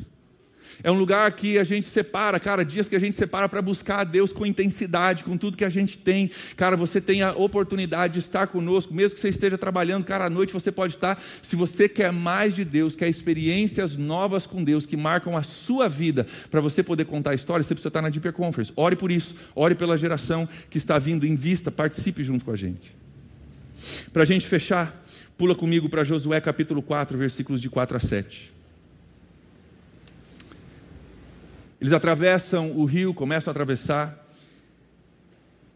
É 0.83 0.91
um 0.91 0.95
lugar 0.95 1.31
que 1.33 1.59
a 1.59 1.65
gente 1.65 1.87
separa, 1.87 2.41
cara, 2.41 2.65
dias 2.65 2.89
que 2.89 2.97
a 2.97 2.99
gente 2.99 3.15
separa 3.15 3.49
para 3.49 3.61
buscar 3.61 4.01
a 4.01 4.05
Deus 4.05 4.33
com 4.33 4.47
intensidade, 4.47 5.25
com 5.25 5.37
tudo 5.37 5.57
que 5.57 5.65
a 5.65 5.71
gente 5.71 5.99
tem. 5.99 6.31
Cara, 6.57 6.77
você 6.77 7.01
tem 7.01 7.23
a 7.23 7.33
oportunidade 7.33 8.15
de 8.15 8.19
estar 8.21 8.47
conosco, 8.47 8.95
mesmo 8.95 9.15
que 9.15 9.21
você 9.21 9.29
esteja 9.29 9.59
trabalhando, 9.59 10.05
cara, 10.05 10.25
à 10.25 10.31
noite 10.31 10.53
você 10.53 10.73
pode 10.73 10.95
estar. 10.95 11.23
Se 11.43 11.55
você 11.55 11.89
quer 11.89 12.13
mais 12.13 12.55
de 12.55 12.65
Deus, 12.65 12.97
quer 12.97 13.09
experiências 13.09 13.97
novas 13.97 14.47
com 14.47 14.65
Deus 14.65 14.87
que 14.87 14.97
marcam 14.97 15.37
a 15.37 15.43
sua 15.43 15.89
vida, 15.89 16.27
para 16.51 16.61
você 16.61 16.83
poder 16.83 17.05
contar 17.05 17.35
histórias, 17.35 17.67
você 17.67 17.75
precisa 17.75 17.89
estar 17.89 18.03
na 18.03 18.09
Deeper 18.09 18.33
Conference. 18.33 18.73
Ore 18.77 18.97
por 18.97 19.13
isso, 19.13 19.35
ore 19.55 19.75
pela 19.75 19.99
geração 19.99 20.49
que 20.69 20.79
está 20.79 20.99
vindo 20.99 21.27
em 21.27 21.37
vista, 21.37 21.71
participe 21.71 22.25
junto 22.25 22.45
com 22.45 22.53
a 22.53 22.57
gente. 22.57 22.97
Para 24.13 24.23
a 24.23 24.27
gente 24.27 24.47
fechar, 24.47 25.05
pula 25.37 25.55
comigo 25.55 25.89
para 25.89 26.05
Josué 26.05 26.41
capítulo 26.41 26.83
4, 26.83 27.17
versículos 27.17 27.61
de 27.61 27.69
4 27.69 27.97
a 27.97 28.01
7. 28.01 28.60
Eles 31.81 31.93
atravessam 31.93 32.73
o 32.73 32.85
rio, 32.85 33.15
começam 33.15 33.51
a 33.51 33.53
atravessar. 33.53 34.29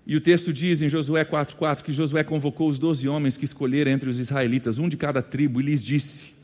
E 0.06 0.14
o 0.16 0.20
texto 0.20 0.52
diz 0.52 0.82
em 0.82 0.88
Josué 0.88 1.24
4,4 1.24 1.82
que 1.82 1.92
Josué 1.92 2.22
convocou 2.22 2.68
os 2.68 2.78
doze 2.78 3.08
homens 3.08 3.36
que 3.36 3.46
escolheram 3.46 3.90
entre 3.90 4.10
os 4.10 4.18
israelitas, 4.18 4.78
um 4.78 4.88
de 4.88 4.98
cada 4.98 5.22
tribo, 5.22 5.60
e 5.60 5.64
lhes 5.64 5.82
disse: 5.82 6.34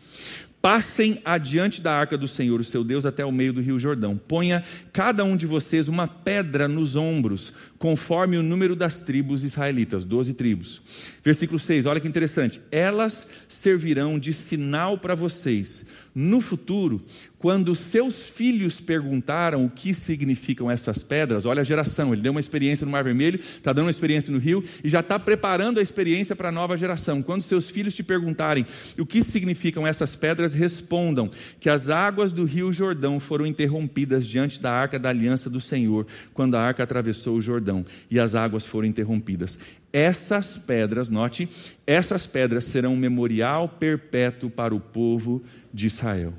Passem 0.63 1.23
adiante 1.25 1.81
da 1.81 1.93
arca 1.93 2.19
do 2.19 2.29
Senhor, 2.29 2.61
o 2.61 2.65
seu 2.65 2.85
Deus, 2.85 3.07
até 3.07 3.25
o 3.25 3.33
meio 3.33 3.51
do 3.51 3.63
rio 3.63 3.79
Jordão. 3.79 4.17
Ponha 4.17 4.63
cada 4.93 5.25
um 5.25 5.35
de 5.35 5.47
vocês 5.47 5.89
uma 5.89 6.07
pedra 6.07 6.69
nos 6.69 6.97
ombros, 6.97 7.53
conforme 7.79 8.37
o 8.37 8.43
número 8.43 8.77
das 8.77 9.01
tribos 9.01 9.43
israelitas, 9.43 10.05
doze 10.05 10.35
tribos. 10.35 10.83
Versículo 11.23 11.59
6, 11.59 11.87
olha 11.87 12.01
que 12.01 12.09
interessante. 12.09 12.61
Elas 12.71 13.27
servirão 13.49 14.19
de 14.19 14.33
sinal 14.33 14.99
para 14.99 15.15
vocês 15.15 15.85
no 16.15 16.41
futuro, 16.41 17.01
quando 17.39 17.75
seus 17.75 18.27
filhos 18.27 18.81
perguntaram 18.81 19.65
o 19.65 19.71
que 19.71 19.95
significam 19.95 20.71
essas 20.71 21.03
pedras, 21.03 21.47
olha 21.47 21.61
a 21.61 21.65
geração, 21.65 22.13
ele 22.13 22.21
deu 22.21 22.33
uma 22.33 22.41
experiência 22.41 22.85
no 22.85 22.91
Mar 22.91 23.05
Vermelho, 23.05 23.41
está 23.57 23.73
dando 23.73 23.87
uma 23.87 23.91
experiência 23.91 24.33
no 24.33 24.39
rio 24.39 24.63
e 24.83 24.89
já 24.89 25.01
está 25.01 25.19
preparando 25.19 25.79
a 25.79 25.83
experiência 25.83 26.35
para 26.35 26.49
a 26.49 26.53
nova 26.53 26.77
geração. 26.77 27.23
Quando 27.23 27.43
seus 27.43 27.71
filhos 27.71 27.95
te 27.95 28.03
perguntarem 28.03 28.67
o 28.99 29.07
que 29.07 29.23
significam 29.23 29.87
essas 29.87 30.17
pedras, 30.17 30.53
respondam 30.53 31.31
que 31.61 31.71
as 31.71 31.89
águas 31.89 32.33
do 32.33 32.45
rio 32.45 32.73
Jordão 32.73 33.21
foram 33.21 33.47
interrompidas 33.47 34.27
diante 34.27 34.61
da 34.61 34.73
arca 34.73 34.99
da 34.99 35.09
aliança 35.09 35.49
do 35.49 35.61
Senhor, 35.61 36.07
quando 36.35 36.57
a 36.57 36.61
arca 36.61 36.83
atravessou 36.83 37.37
o 37.37 37.41
Jordão 37.41 37.87
e 38.11 38.19
as 38.19 38.35
águas 38.35 38.67
foram 38.67 38.89
interrompidas. 38.89 39.59
Essas 39.93 40.57
pedras, 40.57 41.09
note, 41.09 41.49
essas 41.87 42.27
pedras 42.27 42.65
serão 42.65 42.93
um 42.95 42.97
memorial 42.97 43.69
perpétuo 43.69 44.49
para 44.49 44.75
o 44.75 44.81
povo 44.81 45.43
de 45.73 45.87
Israel. 45.87 46.33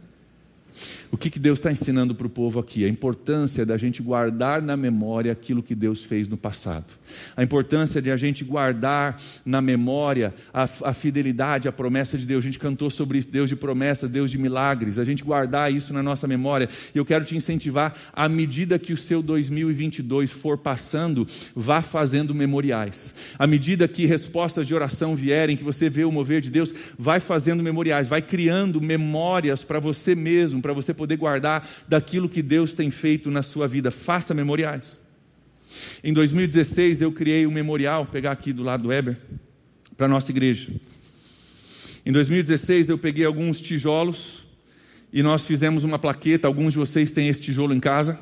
O 1.12 1.18
que, 1.18 1.30
que 1.30 1.40
Deus 1.40 1.60
está 1.60 1.70
ensinando 1.70 2.16
para 2.16 2.26
o 2.26 2.30
povo 2.30 2.58
aqui? 2.58 2.86
A 2.86 2.88
importância 2.88 3.66
da 3.66 3.76
gente 3.76 4.02
guardar 4.02 4.62
na 4.62 4.78
memória 4.78 5.30
aquilo 5.30 5.62
que 5.62 5.76
Deus 5.76 6.02
fez 6.06 6.26
no 6.26 6.38
passado. 6.38 6.86
A 7.36 7.44
importância 7.44 8.02
de 8.02 8.10
a 8.10 8.16
gente 8.16 8.46
guardar 8.46 9.22
na 9.46 9.62
memória 9.62 10.34
a, 10.54 10.70
a 10.86 10.94
fidelidade, 10.94 11.68
a 11.68 11.72
promessa 11.72 12.18
de 12.18 12.26
Deus. 12.26 12.46
A 12.46 12.48
gente 12.48 12.58
cantou 12.58 12.90
sobre 12.90 13.18
isso, 13.18 13.30
Deus 13.30 13.50
de 13.50 13.58
promessas, 13.58 14.10
Deus 14.10 14.32
de 14.32 14.38
milagres. 14.38 14.98
A 14.98 15.04
gente 15.04 15.22
guardar 15.22 15.74
isso 15.74 15.94
na 15.94 16.02
nossa 16.02 16.28
memória. 16.28 16.70
E 16.96 16.98
eu 16.98 17.04
quero 17.04 17.26
te 17.26 17.36
incentivar, 17.36 17.94
à 18.14 18.30
medida 18.30 18.80
que 18.80 18.94
o 18.94 18.98
seu 18.98 19.22
2022 19.22 20.32
for 20.32 20.58
passando, 20.58 21.28
vá 21.54 21.82
fazendo 21.82 22.34
memoriais. 22.34 23.14
À 23.38 23.46
medida 23.46 23.86
que 23.86 24.06
respostas 24.06 24.66
de 24.66 24.74
oração 24.74 25.14
vierem, 25.14 25.58
que 25.58 25.64
você 25.64 25.90
vê 25.90 26.06
o 26.06 26.12
mover 26.12 26.40
de 26.40 26.50
Deus, 26.50 26.74
vai 26.98 27.20
fazendo 27.20 27.62
memoriais, 27.62 28.08
vai 28.08 28.22
criando 28.22 28.80
memórias 28.80 29.62
para 29.62 29.80
você 29.80 30.16
mesmo, 30.16 30.62
para 30.62 30.72
você 30.72 30.94
poder 31.02 31.18
guardar 31.18 31.68
daquilo 31.88 32.30
que 32.30 32.44
Deus 32.44 32.76
tem 32.76 32.92
feito 32.92 33.32
na 33.32 33.42
sua 33.42 33.68
vida. 33.68 33.90
Faça 33.90 34.36
memoriais. 34.36 35.00
Em 36.04 36.14
2016 36.14 37.02
eu 37.02 37.12
criei 37.12 37.48
um 37.48 37.52
memorial, 37.52 38.06
pegar 38.06 38.32
aqui 38.34 38.54
do 38.54 38.62
lado 38.62 38.84
do 38.84 38.90
Weber, 38.90 39.18
para 39.98 40.06
a 40.06 40.10
nossa 40.10 40.30
igreja. 40.32 40.70
Em 42.06 42.12
2016 42.12 42.90
eu 42.90 43.00
peguei 43.00 43.26
alguns 43.26 43.60
tijolos 43.60 44.44
e 45.12 45.24
nós 45.24 45.44
fizemos 45.44 45.84
uma 45.84 45.98
plaqueta. 45.98 46.48
Alguns 46.48 46.74
de 46.74 46.78
vocês 46.78 47.10
têm 47.10 47.28
esse 47.30 47.42
tijolo 47.42 47.74
em 47.74 47.80
casa. 47.80 48.20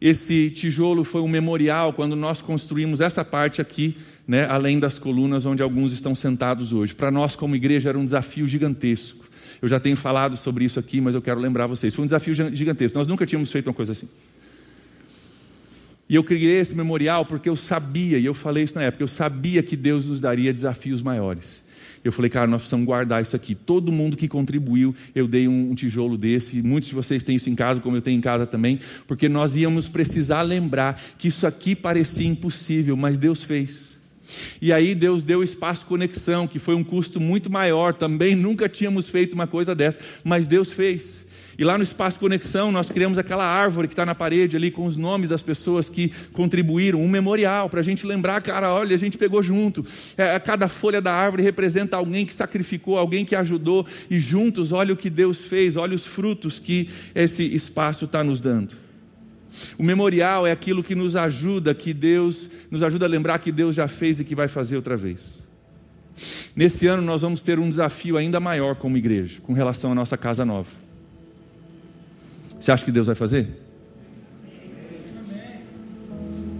Esse 0.00 0.50
tijolo 0.50 1.04
foi 1.04 1.20
um 1.20 1.28
memorial 1.28 1.92
quando 1.92 2.16
nós 2.16 2.42
construímos 2.42 3.00
essa 3.00 3.24
parte 3.24 3.60
aqui, 3.60 3.96
né, 4.26 4.46
além 4.46 4.80
das 4.80 4.98
colunas 4.98 5.46
onde 5.46 5.62
alguns 5.62 5.92
estão 5.92 6.16
sentados 6.16 6.72
hoje. 6.72 6.92
Para 6.92 7.12
nós, 7.12 7.36
como 7.36 7.54
igreja, 7.54 7.90
era 7.90 7.98
um 7.98 8.04
desafio 8.04 8.48
gigantesco. 8.48 9.29
Eu 9.60 9.68
já 9.68 9.78
tenho 9.78 9.96
falado 9.96 10.36
sobre 10.36 10.64
isso 10.64 10.78
aqui, 10.78 11.00
mas 11.00 11.14
eu 11.14 11.22
quero 11.22 11.40
lembrar 11.40 11.66
vocês. 11.66 11.94
Foi 11.94 12.02
um 12.02 12.06
desafio 12.06 12.34
gigantesco. 12.34 12.96
Nós 12.96 13.06
nunca 13.06 13.26
tínhamos 13.26 13.52
feito 13.52 13.66
uma 13.66 13.74
coisa 13.74 13.92
assim. 13.92 14.08
E 16.08 16.14
eu 16.14 16.24
criei 16.24 16.58
esse 16.58 16.74
memorial 16.74 17.24
porque 17.24 17.48
eu 17.48 17.54
sabia, 17.54 18.18
e 18.18 18.24
eu 18.24 18.34
falei 18.34 18.64
isso 18.64 18.74
na 18.74 18.82
época, 18.82 19.04
eu 19.04 19.08
sabia 19.08 19.62
que 19.62 19.76
Deus 19.76 20.06
nos 20.06 20.20
daria 20.20 20.52
desafios 20.52 21.00
maiores. 21.00 21.62
Eu 22.02 22.10
falei, 22.10 22.30
cara, 22.30 22.46
nós 22.46 22.62
precisamos 22.62 22.86
guardar 22.86 23.22
isso 23.22 23.36
aqui. 23.36 23.54
Todo 23.54 23.92
mundo 23.92 24.16
que 24.16 24.26
contribuiu, 24.26 24.94
eu 25.14 25.28
dei 25.28 25.46
um, 25.46 25.70
um, 25.70 25.74
tijolo 25.74 26.16
desse. 26.16 26.62
Muitos 26.62 26.88
de 26.88 26.94
vocês 26.94 27.22
têm 27.22 27.36
isso 27.36 27.50
em 27.50 27.54
casa, 27.54 27.80
como 27.80 27.96
eu 27.96 28.02
tenho 28.02 28.16
em 28.16 28.20
casa 28.20 28.46
também, 28.46 28.80
porque 29.06 29.28
nós 29.28 29.54
íamos 29.54 29.86
precisar 29.86 30.42
lembrar 30.42 31.00
que 31.18 31.28
isso 31.28 31.46
aqui 31.46 31.76
parecia 31.76 32.26
impossível, 32.26 32.96
mas 32.96 33.18
Deus 33.18 33.44
fez. 33.44 33.90
E 34.60 34.72
aí 34.72 34.94
Deus 34.94 35.22
deu 35.22 35.42
espaço 35.42 35.86
conexão, 35.86 36.46
que 36.46 36.58
foi 36.58 36.74
um 36.74 36.84
custo 36.84 37.20
muito 37.20 37.50
maior, 37.50 37.94
também 37.94 38.34
nunca 38.34 38.68
tínhamos 38.68 39.08
feito 39.08 39.34
uma 39.34 39.46
coisa 39.46 39.74
dessa, 39.74 39.98
mas 40.24 40.48
Deus 40.48 40.72
fez. 40.72 41.26
E 41.60 41.64
lá 41.64 41.76
no 41.76 41.84
Espaço 41.84 42.18
Conexão 42.18 42.72
nós 42.72 42.88
criamos 42.88 43.18
aquela 43.18 43.44
árvore 43.44 43.86
que 43.86 43.92
está 43.92 44.06
na 44.06 44.14
parede 44.14 44.56
ali 44.56 44.70
com 44.70 44.86
os 44.86 44.96
nomes 44.96 45.28
das 45.28 45.42
pessoas 45.42 45.90
que 45.90 46.10
contribuíram, 46.32 46.98
um 46.98 47.06
memorial 47.06 47.68
para 47.68 47.80
a 47.80 47.82
gente 47.82 48.06
lembrar, 48.06 48.40
cara, 48.40 48.72
olha, 48.72 48.96
a 48.96 48.98
gente 48.98 49.18
pegou 49.18 49.42
junto. 49.42 49.84
É, 50.16 50.38
cada 50.38 50.68
folha 50.68 51.02
da 51.02 51.12
árvore 51.12 51.42
representa 51.42 51.98
alguém 51.98 52.24
que 52.24 52.32
sacrificou, 52.32 52.96
alguém 52.96 53.26
que 53.26 53.36
ajudou, 53.36 53.86
e 54.08 54.18
juntos, 54.18 54.72
olha 54.72 54.94
o 54.94 54.96
que 54.96 55.10
Deus 55.10 55.44
fez, 55.44 55.76
olha 55.76 55.94
os 55.94 56.06
frutos 56.06 56.58
que 56.58 56.88
esse 57.14 57.42
espaço 57.42 58.06
está 58.06 58.24
nos 58.24 58.40
dando. 58.40 58.74
O 59.78 59.82
memorial 59.82 60.46
é 60.46 60.52
aquilo 60.52 60.82
que 60.82 60.94
nos 60.94 61.16
ajuda, 61.16 61.74
que 61.74 61.92
Deus 61.92 62.48
nos 62.70 62.82
ajuda 62.82 63.06
a 63.06 63.08
lembrar 63.08 63.38
que 63.38 63.50
Deus 63.50 63.74
já 63.76 63.88
fez 63.88 64.20
e 64.20 64.24
que 64.24 64.34
vai 64.34 64.48
fazer 64.48 64.76
outra 64.76 64.96
vez. 64.96 65.40
Nesse 66.54 66.86
ano 66.86 67.02
nós 67.02 67.22
vamos 67.22 67.42
ter 67.42 67.58
um 67.58 67.68
desafio 67.68 68.16
ainda 68.16 68.38
maior 68.38 68.76
como 68.76 68.96
igreja, 68.96 69.40
com 69.42 69.52
relação 69.52 69.92
à 69.92 69.94
nossa 69.94 70.16
casa 70.16 70.44
nova. 70.44 70.70
Você 72.58 72.70
acha 72.70 72.84
que 72.84 72.92
Deus 72.92 73.06
vai 73.06 73.16
fazer? 73.16 73.48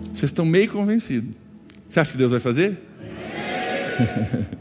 Vocês 0.06 0.30
estão 0.30 0.44
meio 0.44 0.70
convencidos. 0.70 1.30
Você 1.88 2.00
acha 2.00 2.12
que 2.12 2.18
Deus 2.18 2.30
vai 2.30 2.40
fazer? 2.40 2.78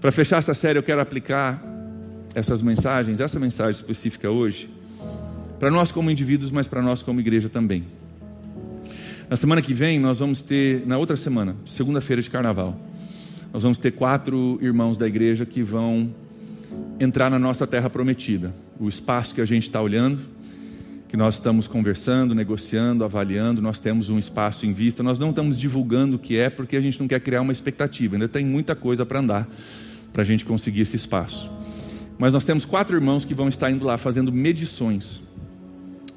Para 0.00 0.12
fechar 0.12 0.38
essa 0.38 0.54
série, 0.54 0.78
eu 0.78 0.82
quero 0.82 1.00
aplicar 1.00 1.62
essas 2.34 2.62
mensagens, 2.62 3.20
essa 3.20 3.40
mensagem 3.40 3.72
específica 3.72 4.30
hoje, 4.30 4.70
para 5.58 5.70
nós 5.70 5.90
como 5.90 6.10
indivíduos, 6.10 6.50
mas 6.50 6.68
para 6.68 6.80
nós 6.80 7.02
como 7.02 7.20
igreja 7.20 7.48
também. 7.48 7.84
Na 9.28 9.36
semana 9.36 9.60
que 9.60 9.74
vem, 9.74 9.98
nós 9.98 10.20
vamos 10.20 10.42
ter, 10.42 10.86
na 10.86 10.96
outra 10.96 11.16
semana, 11.16 11.56
segunda-feira 11.66 12.22
de 12.22 12.30
carnaval, 12.30 12.78
nós 13.52 13.62
vamos 13.62 13.76
ter 13.76 13.92
quatro 13.92 14.58
irmãos 14.62 14.96
da 14.96 15.06
igreja 15.06 15.44
que 15.44 15.62
vão 15.62 16.14
entrar 17.00 17.30
na 17.30 17.38
nossa 17.38 17.66
terra 17.66 17.90
prometida. 17.90 18.54
O 18.78 18.88
espaço 18.88 19.34
que 19.34 19.40
a 19.40 19.44
gente 19.44 19.64
está 19.64 19.82
olhando, 19.82 20.20
que 21.08 21.16
nós 21.16 21.34
estamos 21.34 21.66
conversando, 21.66 22.34
negociando, 22.34 23.04
avaliando, 23.04 23.60
nós 23.60 23.80
temos 23.80 24.10
um 24.10 24.18
espaço 24.18 24.66
em 24.66 24.72
vista. 24.72 25.02
Nós 25.02 25.18
não 25.18 25.30
estamos 25.30 25.58
divulgando 25.58 26.16
o 26.16 26.18
que 26.18 26.36
é, 26.36 26.50
porque 26.50 26.76
a 26.76 26.80
gente 26.80 27.00
não 27.00 27.08
quer 27.08 27.20
criar 27.20 27.40
uma 27.40 27.52
expectativa. 27.52 28.16
Ainda 28.16 28.28
tem 28.28 28.44
muita 28.44 28.76
coisa 28.76 29.04
para 29.04 29.18
andar 29.18 29.48
para 30.12 30.22
a 30.22 30.24
gente 30.24 30.44
conseguir 30.44 30.82
esse 30.82 30.96
espaço. 30.96 31.50
Mas 32.18 32.32
nós 32.32 32.44
temos 32.44 32.64
quatro 32.64 32.96
irmãos 32.96 33.24
que 33.24 33.34
vão 33.34 33.48
estar 33.48 33.70
indo 33.70 33.84
lá 33.84 33.96
fazendo 33.96 34.32
medições 34.32 35.22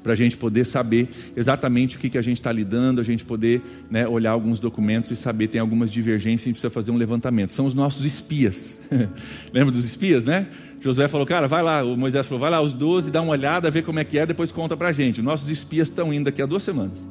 para 0.02 0.12
a 0.12 0.16
gente 0.16 0.36
poder 0.36 0.64
saber 0.64 1.08
exatamente 1.36 1.96
o 1.96 1.98
que, 1.98 2.10
que 2.10 2.18
a 2.18 2.22
gente 2.22 2.38
está 2.38 2.50
lidando, 2.50 3.00
a 3.00 3.04
gente 3.04 3.24
poder 3.24 3.62
né, 3.90 4.06
olhar 4.06 4.32
alguns 4.32 4.58
documentos 4.58 5.10
e 5.10 5.16
saber 5.16 5.48
tem 5.48 5.60
algumas 5.60 5.90
divergências, 5.90 6.42
a 6.42 6.44
gente 6.46 6.54
precisa 6.54 6.70
fazer 6.70 6.90
um 6.90 6.96
levantamento. 6.96 7.52
São 7.52 7.66
os 7.66 7.74
nossos 7.74 8.04
espias. 8.04 8.78
Lembra 9.52 9.72
dos 9.72 9.84
espias, 9.84 10.24
né? 10.24 10.48
Josué 10.80 11.06
falou, 11.06 11.26
cara, 11.26 11.46
vai 11.46 11.62
lá, 11.62 11.84
o 11.84 11.96
Moisés 11.96 12.26
falou, 12.26 12.40
vai 12.40 12.50
lá, 12.50 12.60
os 12.60 12.72
doze, 12.72 13.10
dá 13.10 13.22
uma 13.22 13.32
olhada, 13.32 13.70
vê 13.70 13.82
como 13.82 14.00
é 14.00 14.04
que 14.04 14.18
é, 14.18 14.26
depois 14.26 14.50
conta 14.50 14.76
para 14.76 14.88
a 14.88 14.92
gente. 14.92 15.22
Nossos 15.22 15.48
espias 15.48 15.88
estão 15.88 16.12
indo 16.12 16.24
daqui 16.24 16.42
a 16.42 16.46
duas 16.46 16.62
semanas. 16.62 17.06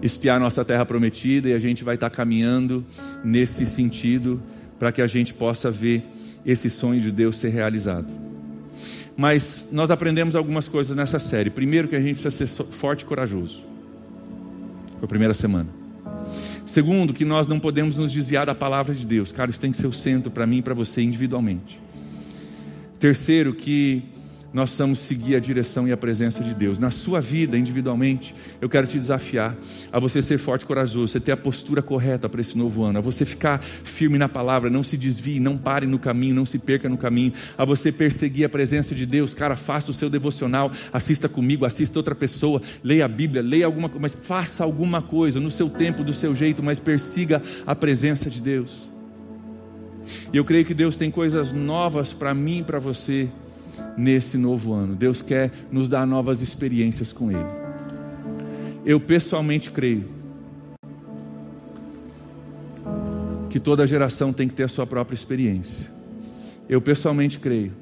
Espiar 0.00 0.38
nossa 0.38 0.64
terra 0.64 0.84
prometida 0.86 1.48
e 1.48 1.52
a 1.52 1.58
gente 1.58 1.82
vai 1.82 1.96
estar 1.96 2.10
tá 2.10 2.16
caminhando 2.16 2.84
nesse 3.24 3.66
sentido 3.66 4.40
para 4.78 4.92
que 4.92 5.02
a 5.02 5.06
gente 5.06 5.34
possa 5.34 5.70
ver 5.70 6.04
esse 6.44 6.70
sonho 6.70 7.00
de 7.00 7.10
Deus 7.10 7.36
ser 7.36 7.48
realizado. 7.48 8.25
Mas 9.16 9.68
nós 9.72 9.90
aprendemos 9.90 10.36
algumas 10.36 10.68
coisas 10.68 10.94
nessa 10.94 11.18
série. 11.18 11.48
Primeiro, 11.48 11.88
que 11.88 11.96
a 11.96 12.00
gente 12.00 12.20
precisa 12.20 12.46
ser 12.46 12.64
forte 12.64 13.02
e 13.02 13.04
corajoso. 13.06 13.62
Foi 14.98 15.04
a 15.04 15.08
primeira 15.08 15.32
semana. 15.32 15.68
Segundo, 16.66 17.14
que 17.14 17.24
nós 17.24 17.46
não 17.46 17.58
podemos 17.58 17.96
nos 17.96 18.12
desviar 18.12 18.44
da 18.44 18.54
palavra 18.54 18.94
de 18.94 19.06
Deus. 19.06 19.32
Cara, 19.32 19.50
isso 19.50 19.60
tem 19.60 19.70
que 19.70 19.76
ser 19.76 19.86
o 19.86 19.92
centro 19.92 20.30
para 20.30 20.46
mim 20.46 20.58
e 20.58 20.62
para 20.62 20.74
você 20.74 21.00
individualmente. 21.00 21.80
Terceiro, 22.98 23.54
que 23.54 24.02
nós 24.56 24.70
precisamos 24.70 25.00
seguir 25.00 25.36
a 25.36 25.38
direção 25.38 25.86
e 25.86 25.92
a 25.92 25.98
presença 25.98 26.42
de 26.42 26.54
Deus. 26.54 26.78
Na 26.78 26.90
sua 26.90 27.20
vida, 27.20 27.58
individualmente, 27.58 28.34
eu 28.58 28.70
quero 28.70 28.86
te 28.86 28.98
desafiar 28.98 29.54
a 29.92 30.00
você 30.00 30.22
ser 30.22 30.38
forte 30.38 30.62
e 30.62 30.64
corajoso, 30.64 31.08
você 31.08 31.20
ter 31.20 31.32
a 31.32 31.36
postura 31.36 31.82
correta 31.82 32.26
para 32.26 32.40
esse 32.40 32.56
novo 32.56 32.82
ano, 32.82 32.98
a 32.98 33.02
você 33.02 33.26
ficar 33.26 33.62
firme 33.62 34.16
na 34.16 34.30
palavra, 34.30 34.70
não 34.70 34.82
se 34.82 34.96
desvie, 34.96 35.38
não 35.38 35.58
pare 35.58 35.84
no 35.84 35.98
caminho, 35.98 36.34
não 36.34 36.46
se 36.46 36.58
perca 36.58 36.88
no 36.88 36.96
caminho, 36.96 37.34
a 37.58 37.66
você 37.66 37.92
perseguir 37.92 38.46
a 38.46 38.48
presença 38.48 38.94
de 38.94 39.04
Deus. 39.04 39.34
Cara, 39.34 39.56
faça 39.56 39.90
o 39.90 39.94
seu 39.94 40.08
devocional, 40.08 40.72
assista 40.90 41.28
comigo, 41.28 41.66
assista 41.66 41.98
outra 41.98 42.14
pessoa, 42.14 42.62
leia 42.82 43.04
a 43.04 43.08
Bíblia, 43.08 43.42
leia 43.42 43.66
alguma 43.66 43.90
coisa, 43.90 44.00
mas 44.00 44.14
faça 44.14 44.64
alguma 44.64 45.02
coisa 45.02 45.38
no 45.38 45.50
seu 45.50 45.68
tempo, 45.68 46.02
do 46.02 46.14
seu 46.14 46.34
jeito, 46.34 46.62
mas 46.62 46.80
persiga 46.80 47.42
a 47.66 47.74
presença 47.74 48.30
de 48.30 48.40
Deus. 48.40 48.88
E 50.32 50.36
eu 50.38 50.46
creio 50.46 50.64
que 50.64 50.72
Deus 50.72 50.96
tem 50.96 51.10
coisas 51.10 51.52
novas 51.52 52.14
para 52.14 52.32
mim 52.32 52.60
e 52.60 52.62
para 52.62 52.78
você 52.78 53.28
nesse 53.96 54.36
novo 54.36 54.72
ano. 54.72 54.94
Deus 54.94 55.22
quer 55.22 55.50
nos 55.70 55.88
dar 55.88 56.06
novas 56.06 56.40
experiências 56.40 57.12
com 57.12 57.30
Ele. 57.30 57.66
Eu 58.84 59.00
pessoalmente 59.00 59.70
creio 59.70 60.04
que 63.50 63.58
toda 63.58 63.86
geração 63.86 64.32
tem 64.32 64.46
que 64.46 64.54
ter 64.54 64.64
a 64.64 64.68
sua 64.68 64.86
própria 64.86 65.14
experiência. 65.14 65.90
Eu 66.68 66.80
pessoalmente 66.80 67.38
creio 67.38 67.72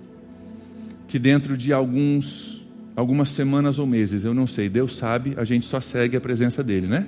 que 1.08 1.18
dentro 1.18 1.56
de 1.56 1.72
alguns, 1.72 2.64
algumas 2.94 3.28
semanas 3.28 3.78
ou 3.78 3.86
meses, 3.86 4.24
eu 4.24 4.34
não 4.34 4.46
sei, 4.46 4.68
Deus 4.68 4.96
sabe, 4.96 5.34
a 5.36 5.44
gente 5.44 5.66
só 5.66 5.80
segue 5.80 6.16
a 6.16 6.20
presença 6.20 6.62
dele, 6.62 6.86
né? 6.86 7.06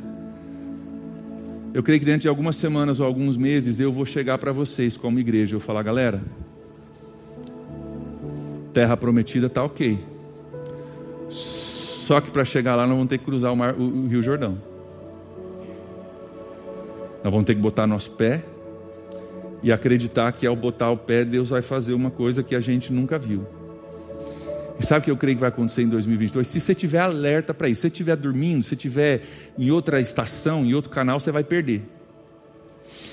Eu 1.73 1.83
creio 1.83 2.01
que 2.01 2.07
dentro 2.07 2.23
de 2.23 2.29
algumas 2.29 2.57
semanas 2.57 3.01
ou 3.01 3.07
alguns 3.07 3.37
meses 3.37 3.79
eu 3.79 3.93
vou 3.93 4.07
chegar 4.07 4.39
para 4.39 4.51
vocês 4.53 4.97
como 4.97 5.19
igreja, 5.19 5.55
eu 5.55 5.61
falar, 5.61 5.83
galera, 5.83 6.23
terra 8.77 8.95
prometida 8.95 9.47
está 9.47 9.65
ok. 9.65 9.99
Só 11.31 12.21
que 12.21 12.31
para 12.31 12.45
chegar 12.45 12.75
lá 12.75 12.87
nós 12.87 12.95
vamos 12.95 13.09
ter 13.09 13.17
que 13.17 13.25
cruzar 13.25 13.51
o, 13.51 13.57
mar, 13.57 13.73
o, 13.73 13.83
o 13.83 14.07
Rio 14.07 14.23
Jordão. 14.23 14.59
Nós 17.25 17.33
vamos 17.33 17.47
ter 17.47 17.55
que 17.55 17.61
botar 17.63 17.87
nosso 17.87 18.11
pé 18.11 18.45
e 19.63 19.73
acreditar 19.73 20.31
que 20.33 20.47
ao 20.47 20.55
botar 20.55 20.91
o 20.91 20.97
pé 20.99 21.25
Deus 21.25 21.49
vai 21.49 21.63
fazer 21.63 21.95
uma 21.95 22.11
coisa 22.11 22.43
que 22.43 22.55
a 22.55 22.61
gente 22.61 22.93
nunca 22.93 23.19
viu. 23.19 23.47
E 24.79 24.85
sabe 24.85 25.01
o 25.01 25.05
que 25.05 25.11
eu 25.11 25.17
creio 25.17 25.39
que 25.39 25.41
vai 25.41 25.49
acontecer 25.49 25.81
em 25.81 25.89
2022? 25.89 26.47
Se 26.47 26.61
você 26.61 26.73
estiver 26.73 27.01
alerta 27.01 27.55
para 27.55 27.71
isso, 27.71 27.81
se 27.81 27.81
você 27.81 27.87
estiver 27.87 28.15
dormindo, 28.15 28.63
se 28.63 28.75
estiver 28.75 29.23
em 29.59 29.71
outra 29.71 30.03
estação, 30.03 30.67
em 30.67 30.75
outro 30.75 30.91
canal, 30.91 31.19
você 31.19 31.33
vai 31.33 31.43
perder. 31.43 31.81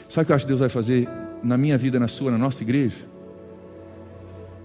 Sabe 0.09 0.23
o 0.23 0.25
que 0.25 0.31
eu 0.33 0.35
acho 0.35 0.43
que 0.43 0.49
Deus 0.49 0.59
vai 0.59 0.67
fazer 0.67 1.07
na 1.41 1.57
minha 1.57 1.77
vida, 1.77 2.01
na 2.01 2.09
sua, 2.09 2.31
na 2.31 2.37
nossa 2.37 2.61
igreja? 2.63 3.12